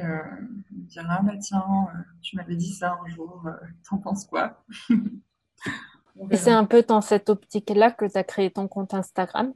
on 0.98 1.02
dira 1.02 1.18
ah 1.20 1.22
bah 1.24 1.38
tiens, 1.40 1.64
euh, 1.96 2.00
tu 2.22 2.36
m'avais 2.36 2.56
dit 2.56 2.74
ça 2.74 2.98
un 3.04 3.10
jour, 3.10 3.44
euh, 3.46 3.52
t'en 3.90 3.98
penses 3.98 4.26
quoi? 4.26 4.64
Et 6.30 6.38
c'est 6.38 6.52
un 6.52 6.66
peu 6.66 6.84
dans 6.84 7.02
cette 7.02 7.30
optique-là 7.30 7.92
que 7.92 8.06
tu 8.06 8.18
as 8.18 8.24
créé 8.24 8.52
ton 8.52 8.68
compte 8.68 8.94
Instagram? 8.94 9.54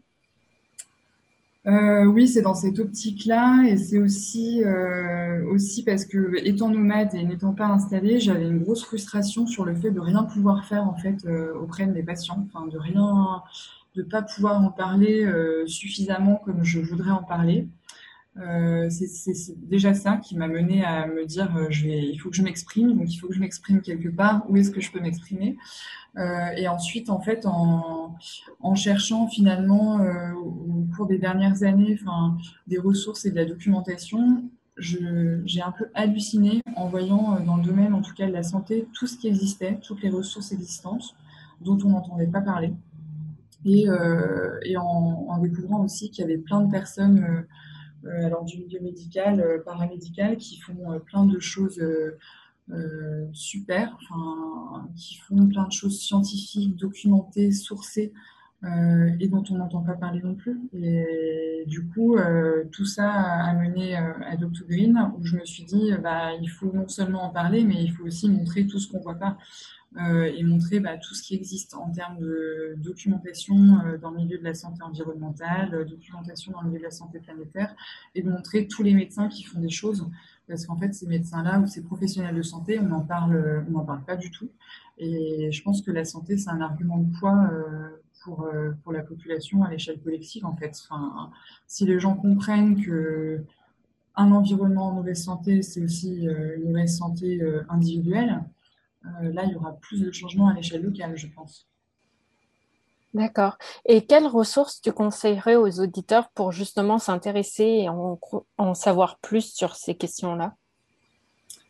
Oui, 1.67 2.27
c'est 2.27 2.41
dans 2.41 2.53
cette 2.53 2.77
optique-là 2.79 3.63
et 3.67 3.75
c'est 3.75 3.97
aussi, 3.97 4.63
aussi 5.51 5.83
parce 5.83 6.05
que 6.05 6.35
étant 6.45 6.69
nomade 6.69 7.13
et 7.13 7.23
n'étant 7.23 7.53
pas 7.53 7.65
installée, 7.65 8.19
j'avais 8.19 8.47
une 8.47 8.59
grosse 8.59 8.83
frustration 8.83 9.47
sur 9.47 9.65
le 9.65 9.75
fait 9.75 9.91
de 9.91 9.99
rien 9.99 10.23
pouvoir 10.23 10.65
faire 10.65 10.87
en 10.87 10.95
fait 10.95 11.27
auprès 11.59 11.87
de 11.87 11.91
mes 11.91 12.03
patients, 12.03 12.47
enfin 12.47 12.67
de 12.67 12.77
rien, 12.77 13.43
de 13.95 14.01
ne 14.01 14.07
pas 14.07 14.21
pouvoir 14.21 14.61
en 14.61 14.69
parler 14.69 15.23
euh, 15.23 15.65
suffisamment 15.67 16.41
comme 16.43 16.63
je 16.63 16.79
voudrais 16.79 17.11
en 17.11 17.23
parler. 17.23 17.67
Euh, 18.37 18.89
c'est 18.89 19.57
déjà 19.67 19.93
ça 19.93 20.17
qui 20.17 20.35
m'a 20.35 20.47
mené 20.47 20.83
à 20.83 21.07
me 21.07 21.25
dire 21.25 21.55
euh, 21.55 21.69
il 21.71 22.17
faut 22.17 22.29
que 22.29 22.35
je 22.35 22.41
m'exprime, 22.41 22.97
donc 22.97 23.13
il 23.13 23.17
faut 23.17 23.27
que 23.27 23.33
je 23.33 23.39
m'exprime 23.39 23.81
quelque 23.81 24.09
part, 24.09 24.45
où 24.49 24.57
est-ce 24.57 24.71
que 24.71 24.81
je 24.81 24.91
peux 24.91 24.99
m'exprimer? 24.99 25.57
Et 26.57 26.69
ensuite, 26.69 27.09
en 27.09 27.19
fait, 27.19 27.45
en, 27.45 28.15
cherchant 28.75 29.27
finalement 29.27 29.99
au 30.37 30.87
cours 30.95 31.07
des 31.07 31.17
dernières 31.17 31.63
années 31.63 31.99
des 32.67 32.77
ressources 32.77 33.25
et 33.25 33.31
de 33.31 33.35
la 33.35 33.43
documentation, 33.43 34.49
j'ai 34.77 35.61
un 35.61 35.71
peu 35.71 35.89
halluciné 35.93 36.61
en 36.77 36.87
voyant 36.87 37.41
dans 37.41 37.57
le 37.57 37.63
domaine, 37.63 37.93
en 37.93 38.01
tout 38.01 38.13
cas 38.13 38.27
de 38.27 38.31
la 38.31 38.43
santé, 38.43 38.87
tout 38.93 39.07
ce 39.07 39.17
qui 39.17 39.27
existait, 39.27 39.77
toutes 39.81 40.01
les 40.03 40.09
ressources 40.09 40.53
existantes 40.53 41.15
dont 41.61 41.77
on 41.83 41.89
n'entendait 41.89 42.27
pas 42.27 42.41
parler. 42.41 42.73
Et, 43.65 43.87
en, 44.77 45.37
découvrant 45.41 45.83
aussi 45.83 46.11
qu'il 46.11 46.21
y 46.21 46.25
avait 46.25 46.37
plein 46.37 46.61
de 46.61 46.71
personnes 46.71 47.23
euh, 47.23 47.41
alors 48.11 48.43
du 48.43 48.59
milieu 48.59 48.79
médical, 48.79 49.39
euh, 49.39 49.59
paramédical, 49.63 50.37
qui 50.37 50.59
font 50.59 50.91
euh, 50.91 50.99
plein 50.99 51.25
de 51.25 51.39
choses 51.39 51.81
super, 53.31 53.95
qui 54.95 55.17
font 55.17 55.47
plein 55.47 55.67
de 55.67 55.71
choses 55.71 55.99
scientifiques, 55.99 56.75
documentées, 56.75 57.51
sourcées, 57.51 58.11
et 59.19 59.27
dont 59.27 59.43
on 59.51 59.57
n'entend 59.57 59.83
pas 59.83 59.93
parler 59.93 60.19
non 60.23 60.33
plus. 60.33 60.59
Et 60.73 61.63
du 61.67 61.87
coup, 61.87 62.17
tout 62.71 62.85
ça 62.85 63.11
a 63.11 63.53
mené 63.53 63.95
à 63.95 64.35
Dr 64.35 64.65
Green, 64.67 65.11
où 65.15 65.23
je 65.23 65.35
me 65.35 65.45
suis 65.45 65.63
dit, 65.63 65.91
bah, 66.01 66.33
il 66.41 66.49
faut 66.49 66.71
non 66.73 66.87
seulement 66.87 67.25
en 67.25 67.29
parler, 67.29 67.63
mais 67.63 67.83
il 67.83 67.91
faut 67.91 68.05
aussi 68.05 68.27
montrer 68.31 68.65
tout 68.65 68.79
ce 68.79 68.91
qu'on 68.91 68.97
ne 68.97 69.03
voit 69.03 69.19
pas. 69.19 69.37
Euh, 69.97 70.25
et 70.25 70.43
montrer 70.43 70.81
bah, 70.81 70.97
tout 70.97 71.15
ce 71.15 71.23
qui 71.23 71.35
existe 71.35 71.73
en 71.73 71.89
termes 71.89 72.19
de 72.19 72.75
documentation 72.77 73.79
euh, 73.85 73.97
dans 73.97 74.11
le 74.11 74.17
milieu 74.17 74.37
de 74.37 74.43
la 74.43 74.53
santé 74.53 74.83
environnementale, 74.83 75.73
euh, 75.73 75.85
documentation 75.85 76.51
dans 76.51 76.61
le 76.61 76.67
milieu 76.67 76.79
de 76.79 76.83
la 76.83 76.91
santé 76.91 77.19
planétaire, 77.19 77.73
et 78.13 78.21
de 78.21 78.29
montrer 78.29 78.67
tous 78.67 78.83
les 78.83 78.93
médecins 78.93 79.29
qui 79.29 79.43
font 79.43 79.61
des 79.61 79.69
choses. 79.69 80.05
Parce 80.49 80.65
qu'en 80.65 80.75
fait, 80.75 80.93
ces 80.93 81.07
médecins-là 81.07 81.59
ou 81.59 81.67
ces 81.67 81.81
professionnels 81.81 82.35
de 82.35 82.41
santé, 82.41 82.77
on 82.77 82.87
n'en 82.87 83.01
parle, 83.01 83.65
parle 83.85 84.03
pas 84.03 84.17
du 84.17 84.31
tout. 84.31 84.49
Et 84.97 85.49
je 85.51 85.63
pense 85.63 85.81
que 85.81 85.91
la 85.91 86.03
santé, 86.03 86.37
c'est 86.37 86.49
un 86.49 86.61
argument 86.61 86.97
de 86.97 87.17
poids 87.17 87.49
pour, 88.23 88.47
pour 88.83 88.93
la 88.93 89.01
population 89.01 89.63
à 89.63 89.71
l'échelle 89.71 89.99
collective, 89.99 90.45
en 90.45 90.55
fait. 90.55 90.79
Enfin, 90.83 91.31
si 91.65 91.85
les 91.85 91.99
gens 91.99 92.15
comprennent 92.15 92.79
que 92.79 93.43
un 94.15 94.31
environnement 94.31 94.89
en 94.89 94.93
mauvaise 94.93 95.23
santé, 95.23 95.63
c'est 95.63 95.81
aussi 95.83 96.25
une 96.25 96.65
mauvaise 96.65 96.95
santé 96.95 97.41
individuelle, 97.67 98.43
là, 99.21 99.43
il 99.45 99.51
y 99.51 99.55
aura 99.55 99.73
plus 99.73 100.01
de 100.01 100.11
changements 100.11 100.47
à 100.47 100.53
l'échelle 100.53 100.81
locale, 100.81 101.15
je 101.15 101.27
pense. 101.27 101.67
D'accord. 103.15 103.57
Et 103.85 104.05
quelles 104.05 104.27
ressources 104.27 104.81
tu 104.81 104.91
conseillerais 104.91 105.55
aux 105.55 105.79
auditeurs 105.79 106.29
pour 106.31 106.51
justement 106.51 106.97
s'intéresser 106.97 107.63
et 107.63 107.89
en, 107.89 108.73
savoir 108.73 109.19
plus 109.19 109.53
sur 109.53 109.75
ces 109.77 109.95
questions-là? 109.95 110.55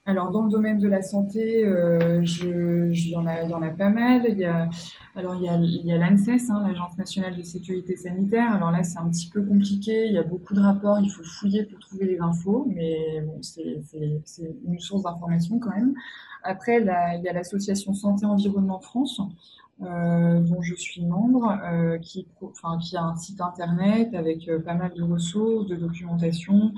Alors, 0.07 0.31
dans 0.31 0.43
le 0.43 0.49
domaine 0.49 0.79
de 0.79 0.87
la 0.87 1.03
santé, 1.03 1.63
euh, 1.63 2.23
je, 2.23 2.89
il, 2.91 3.09
y 3.09 3.15
en 3.15 3.27
a, 3.27 3.43
il 3.43 3.49
y 3.51 3.53
en 3.53 3.61
a 3.61 3.69
pas 3.69 3.89
mal. 3.89 4.23
Il 4.27 4.39
y 4.39 4.45
a, 4.45 4.69
alors, 5.15 5.35
il 5.35 5.43
y 5.43 5.49
a, 5.49 5.55
il 5.57 5.85
y 5.85 5.91
a 5.91 5.97
l'ANSES, 5.97 6.49
hein, 6.49 6.63
l'Agence 6.67 6.97
nationale 6.97 7.35
de 7.35 7.43
sécurité 7.43 7.95
sanitaire. 7.95 8.51
Alors 8.51 8.71
là, 8.71 8.83
c'est 8.83 8.97
un 8.97 9.09
petit 9.09 9.29
peu 9.29 9.43
compliqué. 9.43 10.07
Il 10.07 10.13
y 10.13 10.17
a 10.17 10.23
beaucoup 10.23 10.55
de 10.55 10.61
rapports. 10.61 10.99
Il 10.99 11.09
faut 11.09 11.23
fouiller 11.23 11.63
pour 11.63 11.79
trouver 11.79 12.05
les 12.05 12.19
infos. 12.19 12.65
Mais 12.75 13.21
bon, 13.21 13.39
c'est 13.41 13.83
une 14.67 14.79
source 14.79 15.03
d'information 15.03 15.59
quand 15.59 15.71
même. 15.71 15.93
Après, 16.45 16.79
il 16.79 17.23
y 17.23 17.27
a 17.27 17.33
l'association 17.33 17.93
Santé 17.93 18.25
Environnement 18.25 18.79
France, 18.79 19.19
euh, 19.81 20.39
dont 20.39 20.61
je 20.61 20.73
suis 20.73 21.05
membre, 21.05 21.59
euh, 21.65 21.97
qui, 21.97 22.25
a 22.93 23.01
un 23.03 23.15
site 23.17 23.41
internet 23.41 24.13
avec 24.13 24.47
euh, 24.47 24.59
pas 24.59 24.73
mal 24.73 24.93
de 24.93 25.03
ressources, 25.03 25.67
de 25.67 25.75
documentation. 25.75 26.71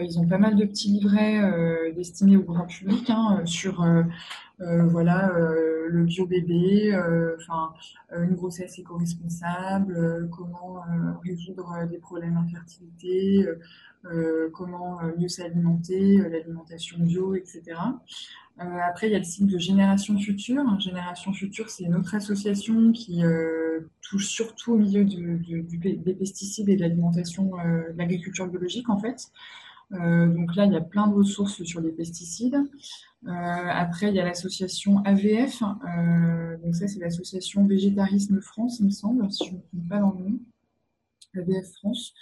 ils 0.00 0.18
ont 0.18 0.26
pas 0.26 0.38
mal 0.38 0.56
de 0.56 0.64
petits 0.64 0.88
livrets 0.88 1.92
destinés 1.94 2.36
au 2.36 2.42
grand 2.42 2.66
public 2.66 3.08
hein, 3.10 3.42
sur 3.44 3.86
voilà, 4.58 5.32
le 5.88 6.04
bio-bébé, 6.04 6.92
une 8.12 8.34
grossesse 8.34 8.78
éco-responsable, 8.78 10.28
comment 10.30 10.82
résoudre 11.24 11.86
des 11.90 11.98
problèmes 11.98 12.34
d'infertilité, 12.34 13.46
comment 14.52 15.00
mieux 15.18 15.28
s'alimenter, 15.28 16.18
l'alimentation 16.18 16.98
bio, 17.00 17.34
etc. 17.34 17.76
Euh, 18.60 18.78
après, 18.86 19.08
il 19.08 19.12
y 19.12 19.14
a 19.14 19.18
le 19.18 19.24
site 19.24 19.46
de 19.46 19.58
Génération 19.58 20.18
Future. 20.18 20.62
Génération 20.80 21.32
Future, 21.32 21.70
c'est 21.70 21.84
une 21.84 21.94
autre 21.94 22.14
association 22.14 22.92
qui 22.92 23.24
euh, 23.24 23.80
touche 24.02 24.28
surtout 24.28 24.74
au 24.74 24.78
milieu 24.78 25.04
des 25.04 26.14
pesticides 26.14 26.68
et 26.68 26.76
de 26.76 26.82
l'alimentation, 26.82 27.58
euh, 27.58 27.92
de 27.92 27.98
l'agriculture 27.98 28.46
biologique 28.48 28.90
en 28.90 28.98
fait. 28.98 29.30
donc 29.90 30.54
là, 30.56 30.66
il 30.66 30.72
y 30.72 30.76
a 30.76 30.80
plein 30.80 31.08
de 31.08 31.14
ressources 31.14 31.62
sur 31.64 31.80
les 31.80 31.90
pesticides. 31.90 32.58
après, 33.26 34.08
il 34.08 34.14
y 34.14 34.20
a 34.20 34.24
l'association 34.24 35.02
AVF. 35.04 35.62
donc 36.62 36.74
ça, 36.76 36.86
c'est 36.86 37.00
l'association 37.00 37.66
Végétarisme 37.66 38.40
France, 38.42 38.78
il 38.80 38.86
me 38.86 38.90
semble, 38.90 39.30
si 39.32 39.46
je 39.46 39.52
ne 39.52 39.56
me 39.56 39.62
trompe 39.62 39.88
pas 39.88 39.98
dans 39.98 40.12
le 40.12 40.24
nom. 40.24 40.38
AVF 41.34 41.72
France 41.78 42.12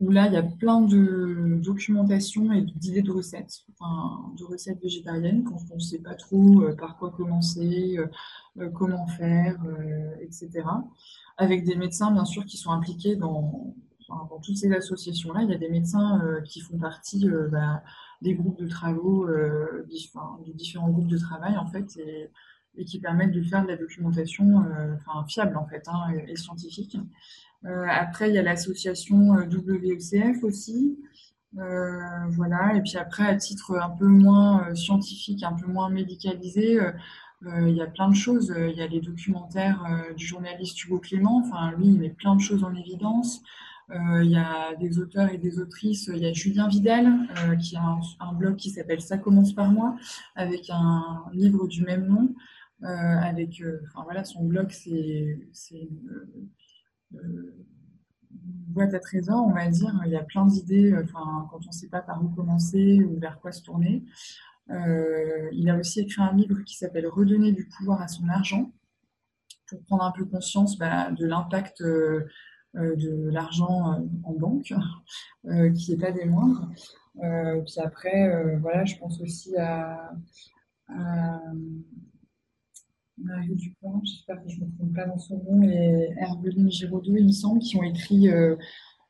où 0.00 0.10
là, 0.10 0.26
il 0.26 0.32
y 0.32 0.36
a 0.36 0.42
plein 0.42 0.80
de 0.80 1.60
documentation 1.62 2.52
et 2.52 2.62
d'idées 2.62 3.02
de 3.02 3.12
recettes, 3.12 3.64
de 4.36 4.44
recettes 4.44 4.80
végétariennes 4.82 5.44
quand 5.44 5.58
on 5.70 5.76
ne 5.76 5.80
sait 5.80 6.00
pas 6.00 6.14
trop 6.14 6.62
euh, 6.62 6.74
par 6.74 6.96
quoi 6.98 7.10
commencer, 7.10 7.96
euh, 7.98 8.06
euh, 8.58 8.68
comment 8.70 9.06
faire, 9.06 9.58
etc. 10.20 10.50
Avec 11.36 11.64
des 11.64 11.76
médecins, 11.76 12.10
bien 12.10 12.24
sûr, 12.24 12.44
qui 12.44 12.56
sont 12.56 12.70
impliqués 12.70 13.16
dans, 13.16 13.74
toutes 14.42 14.56
ces 14.56 14.70
associations-là. 14.72 15.42
Il 15.42 15.50
y 15.50 15.54
a 15.54 15.58
des 15.58 15.70
médecins 15.70 16.20
qui 16.44 16.60
font 16.60 16.76
partie 16.76 17.26
bah, 17.50 17.82
des 18.20 18.34
groupes 18.34 18.58
de 18.58 18.68
travaux, 18.68 19.26
des 19.26 20.52
différents 20.52 20.90
groupes 20.90 21.06
de 21.06 21.16
travail, 21.16 21.56
en 21.56 21.66
fait, 21.66 21.98
et, 22.76 22.84
qui 22.84 22.98
permettent 22.98 23.32
de 23.32 23.42
faire 23.42 23.62
de 23.62 23.68
la 23.68 23.76
documentation 23.76 24.64
enfin, 24.96 25.24
fiable, 25.28 25.56
en 25.56 25.66
fait, 25.66 25.86
hein, 25.88 26.12
et 26.28 26.36
scientifique. 26.36 26.96
Euh, 27.64 27.86
après, 27.88 28.28
il 28.28 28.34
y 28.34 28.38
a 28.38 28.42
l'association 28.42 29.36
euh, 29.36 29.46
WECF 29.46 30.42
aussi. 30.42 30.98
Euh, 31.58 32.00
voilà. 32.30 32.74
Et 32.76 32.82
puis 32.82 32.96
après, 32.96 33.24
à 33.24 33.36
titre 33.36 33.78
un 33.78 33.90
peu 33.90 34.06
moins 34.06 34.74
scientifique, 34.74 35.42
un 35.42 35.52
peu 35.52 35.66
moins 35.66 35.90
médicalisé, 35.90 36.80
il 37.44 37.74
y 37.74 37.82
a 37.82 37.86
plein 37.86 38.08
de 38.08 38.14
choses. 38.14 38.54
Il 38.56 38.76
y 38.76 38.82
a 38.82 38.86
les 38.86 39.00
documentaires 39.00 39.84
du 40.16 40.24
journaliste 40.24 40.82
Hugo 40.84 40.98
Clément. 40.98 41.42
Enfin, 41.44 41.72
lui, 41.76 41.88
il 41.88 41.98
met 41.98 42.10
plein 42.10 42.36
de 42.36 42.40
choses 42.40 42.64
en 42.64 42.74
évidence. 42.74 43.42
Il 43.90 44.30
y 44.30 44.36
a 44.36 44.74
des 44.76 44.98
auteurs 44.98 45.28
et 45.28 45.38
des 45.38 45.58
autrices. 45.58 46.08
Il 46.14 46.22
y 46.22 46.26
a 46.26 46.32
Julien 46.32 46.68
Vidal, 46.68 47.12
qui 47.60 47.76
a 47.76 47.98
un, 48.20 48.32
blog 48.32 48.56
qui 48.56 48.70
s'appelle 48.70 49.02
Ça 49.02 49.18
commence 49.18 49.52
par 49.52 49.70
moi, 49.70 49.96
avec 50.36 50.70
un 50.70 51.24
livre 51.32 51.66
du 51.66 51.82
même 51.82 52.06
nom. 52.06 52.32
Avec, 52.82 53.62
enfin 53.84 54.04
voilà, 54.04 54.24
son 54.24 54.44
blog, 54.44 54.70
c'est 54.70 55.38
boîte 58.68 58.94
à 58.94 58.98
trésor, 58.98 59.44
on 59.46 59.52
va 59.52 59.68
dire. 59.68 59.92
Il 60.06 60.12
y 60.12 60.16
a 60.16 60.22
plein 60.22 60.46
d'idées 60.46 60.94
enfin, 60.94 61.46
quand 61.50 61.60
on 61.64 61.68
ne 61.68 61.72
sait 61.72 61.88
pas 61.88 62.00
par 62.00 62.24
où 62.24 62.28
commencer 62.28 63.02
ou 63.04 63.18
vers 63.18 63.40
quoi 63.40 63.52
se 63.52 63.62
tourner. 63.62 64.04
Euh, 64.70 65.48
il 65.52 65.68
a 65.68 65.76
aussi 65.76 66.00
écrit 66.00 66.22
un 66.22 66.34
livre 66.34 66.60
qui 66.62 66.76
s'appelle 66.76 67.06
Redonner 67.06 67.52
du 67.52 67.66
pouvoir 67.66 68.00
à 68.00 68.08
son 68.08 68.28
argent 68.28 68.72
pour 69.66 69.82
prendre 69.82 70.04
un 70.04 70.12
peu 70.12 70.24
conscience 70.24 70.78
bah, 70.78 71.10
de 71.10 71.26
l'impact 71.26 71.80
euh, 71.82 72.26
de 72.74 73.28
l'argent 73.30 73.92
euh, 73.92 73.98
en 74.24 74.32
banque, 74.32 74.72
qui 75.74 75.90
n'est 75.90 75.98
pas 75.98 76.12
des 76.12 76.24
moindres. 76.24 76.68
puis 77.14 77.80
après, 77.82 78.58
voilà, 78.60 78.84
je 78.84 78.96
pense 78.96 79.20
aussi 79.20 79.56
à 79.56 80.12
Marie 83.24 83.54
Dupont, 83.54 84.00
j'espère 84.04 84.42
que 84.42 84.48
je 84.48 84.60
ne 84.60 84.66
me 84.66 84.72
trompe 84.76 84.94
pas 84.94 85.06
dans 85.06 85.18
son 85.18 85.42
nom, 85.44 85.62
et 85.62 86.10
Herbeline 86.18 86.70
Giraudot, 86.70 87.16
il 87.16 87.26
me 87.26 87.32
semble, 87.32 87.60
qui 87.60 87.76
ont 87.76 87.82
écrit, 87.82 88.28
euh, 88.28 88.56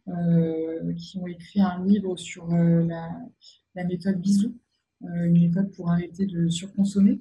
euh, 0.08 0.92
qui 0.94 1.18
ont 1.18 1.26
écrit 1.26 1.60
un 1.60 1.84
livre 1.84 2.16
sur 2.16 2.52
euh, 2.52 2.84
la, 2.84 3.84
méthode 3.84 4.20
Bisou, 4.20 4.54
une 5.02 5.40
méthode 5.40 5.72
pour 5.74 5.90
arrêter 5.90 6.26
de 6.26 6.48
surconsommer. 6.48 7.20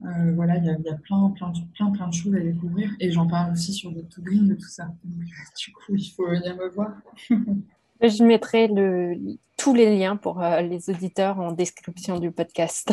voilà, 0.00 0.56
il 0.56 0.64
y, 0.64 0.70
a, 0.70 0.94
plein, 0.96 1.30
plein, 1.30 1.52
plein, 1.74 1.90
plein 1.90 2.08
de 2.08 2.14
choses 2.14 2.34
à 2.34 2.40
découvrir, 2.40 2.90
et 3.00 3.10
j'en 3.12 3.26
parle 3.26 3.52
aussi 3.52 3.72
sur 3.72 3.90
le 3.90 4.02
tout 4.02 4.22
green 4.22 4.48
de 4.48 4.54
tout 4.54 4.68
ça. 4.68 4.88
du 5.04 5.72
coup, 5.72 5.94
il 5.94 6.10
faut 6.10 6.28
venir 6.28 6.56
me 6.56 6.68
voir. 6.68 6.92
Je 8.00 8.24
mettrai 8.24 8.66
le, 8.66 9.38
tous 9.56 9.74
les 9.74 9.96
liens 9.96 10.16
pour 10.16 10.40
les 10.40 10.90
auditeurs 10.90 11.38
en 11.38 11.52
description 11.52 12.18
du 12.18 12.32
podcast. 12.32 12.92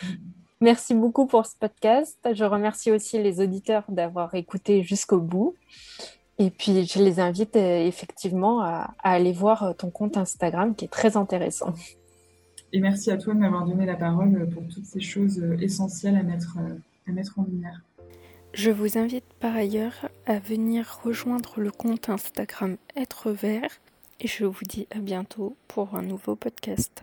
Merci 0.62 0.94
beaucoup 0.94 1.26
pour 1.26 1.44
ce 1.44 1.56
podcast. 1.56 2.16
Je 2.32 2.44
remercie 2.44 2.92
aussi 2.92 3.20
les 3.20 3.40
auditeurs 3.40 3.82
d'avoir 3.88 4.32
écouté 4.36 4.84
jusqu'au 4.84 5.18
bout. 5.18 5.56
Et 6.38 6.50
puis, 6.50 6.86
je 6.86 7.02
les 7.02 7.18
invite 7.18 7.56
euh, 7.56 7.84
effectivement 7.84 8.60
à, 8.60 8.94
aller 9.02 9.32
voir 9.32 9.64
euh, 9.64 9.72
ton 9.72 9.90
compte 9.90 10.16
Instagram 10.16 10.76
qui 10.76 10.84
est 10.84 10.88
très 10.88 11.16
intéressant. 11.16 11.74
Et 12.72 12.78
merci 12.78 13.10
à 13.10 13.16
toi 13.16 13.34
de 13.34 13.40
m'avoir 13.40 13.66
donné 13.66 13.86
la 13.86 13.96
parole 13.96 14.48
pour 14.50 14.62
toutes 14.72 14.86
ces 14.86 15.00
choses 15.00 15.40
euh, 15.40 15.56
essentielles 15.60 16.14
à 16.14 16.22
mettre, 16.22 16.56
à 17.08 17.10
mettre 17.10 17.40
en 17.40 17.42
lumière. 17.42 17.82
Je 18.54 18.70
vous 18.70 18.98
invite 18.98 19.26
par 19.40 19.56
ailleurs 19.56 20.08
à 20.26 20.38
venir 20.38 21.00
rejoindre 21.02 21.54
le 21.56 21.72
compte 21.72 22.08
Instagram 22.08 22.76
Être 22.94 23.32
Vert 23.32 23.80
et 24.20 24.28
je 24.28 24.44
vous 24.44 24.64
dis 24.64 24.86
à 24.94 25.00
bientôt 25.00 25.56
pour 25.66 25.96
un 25.96 26.02
nouveau 26.02 26.36
podcast. 26.36 27.02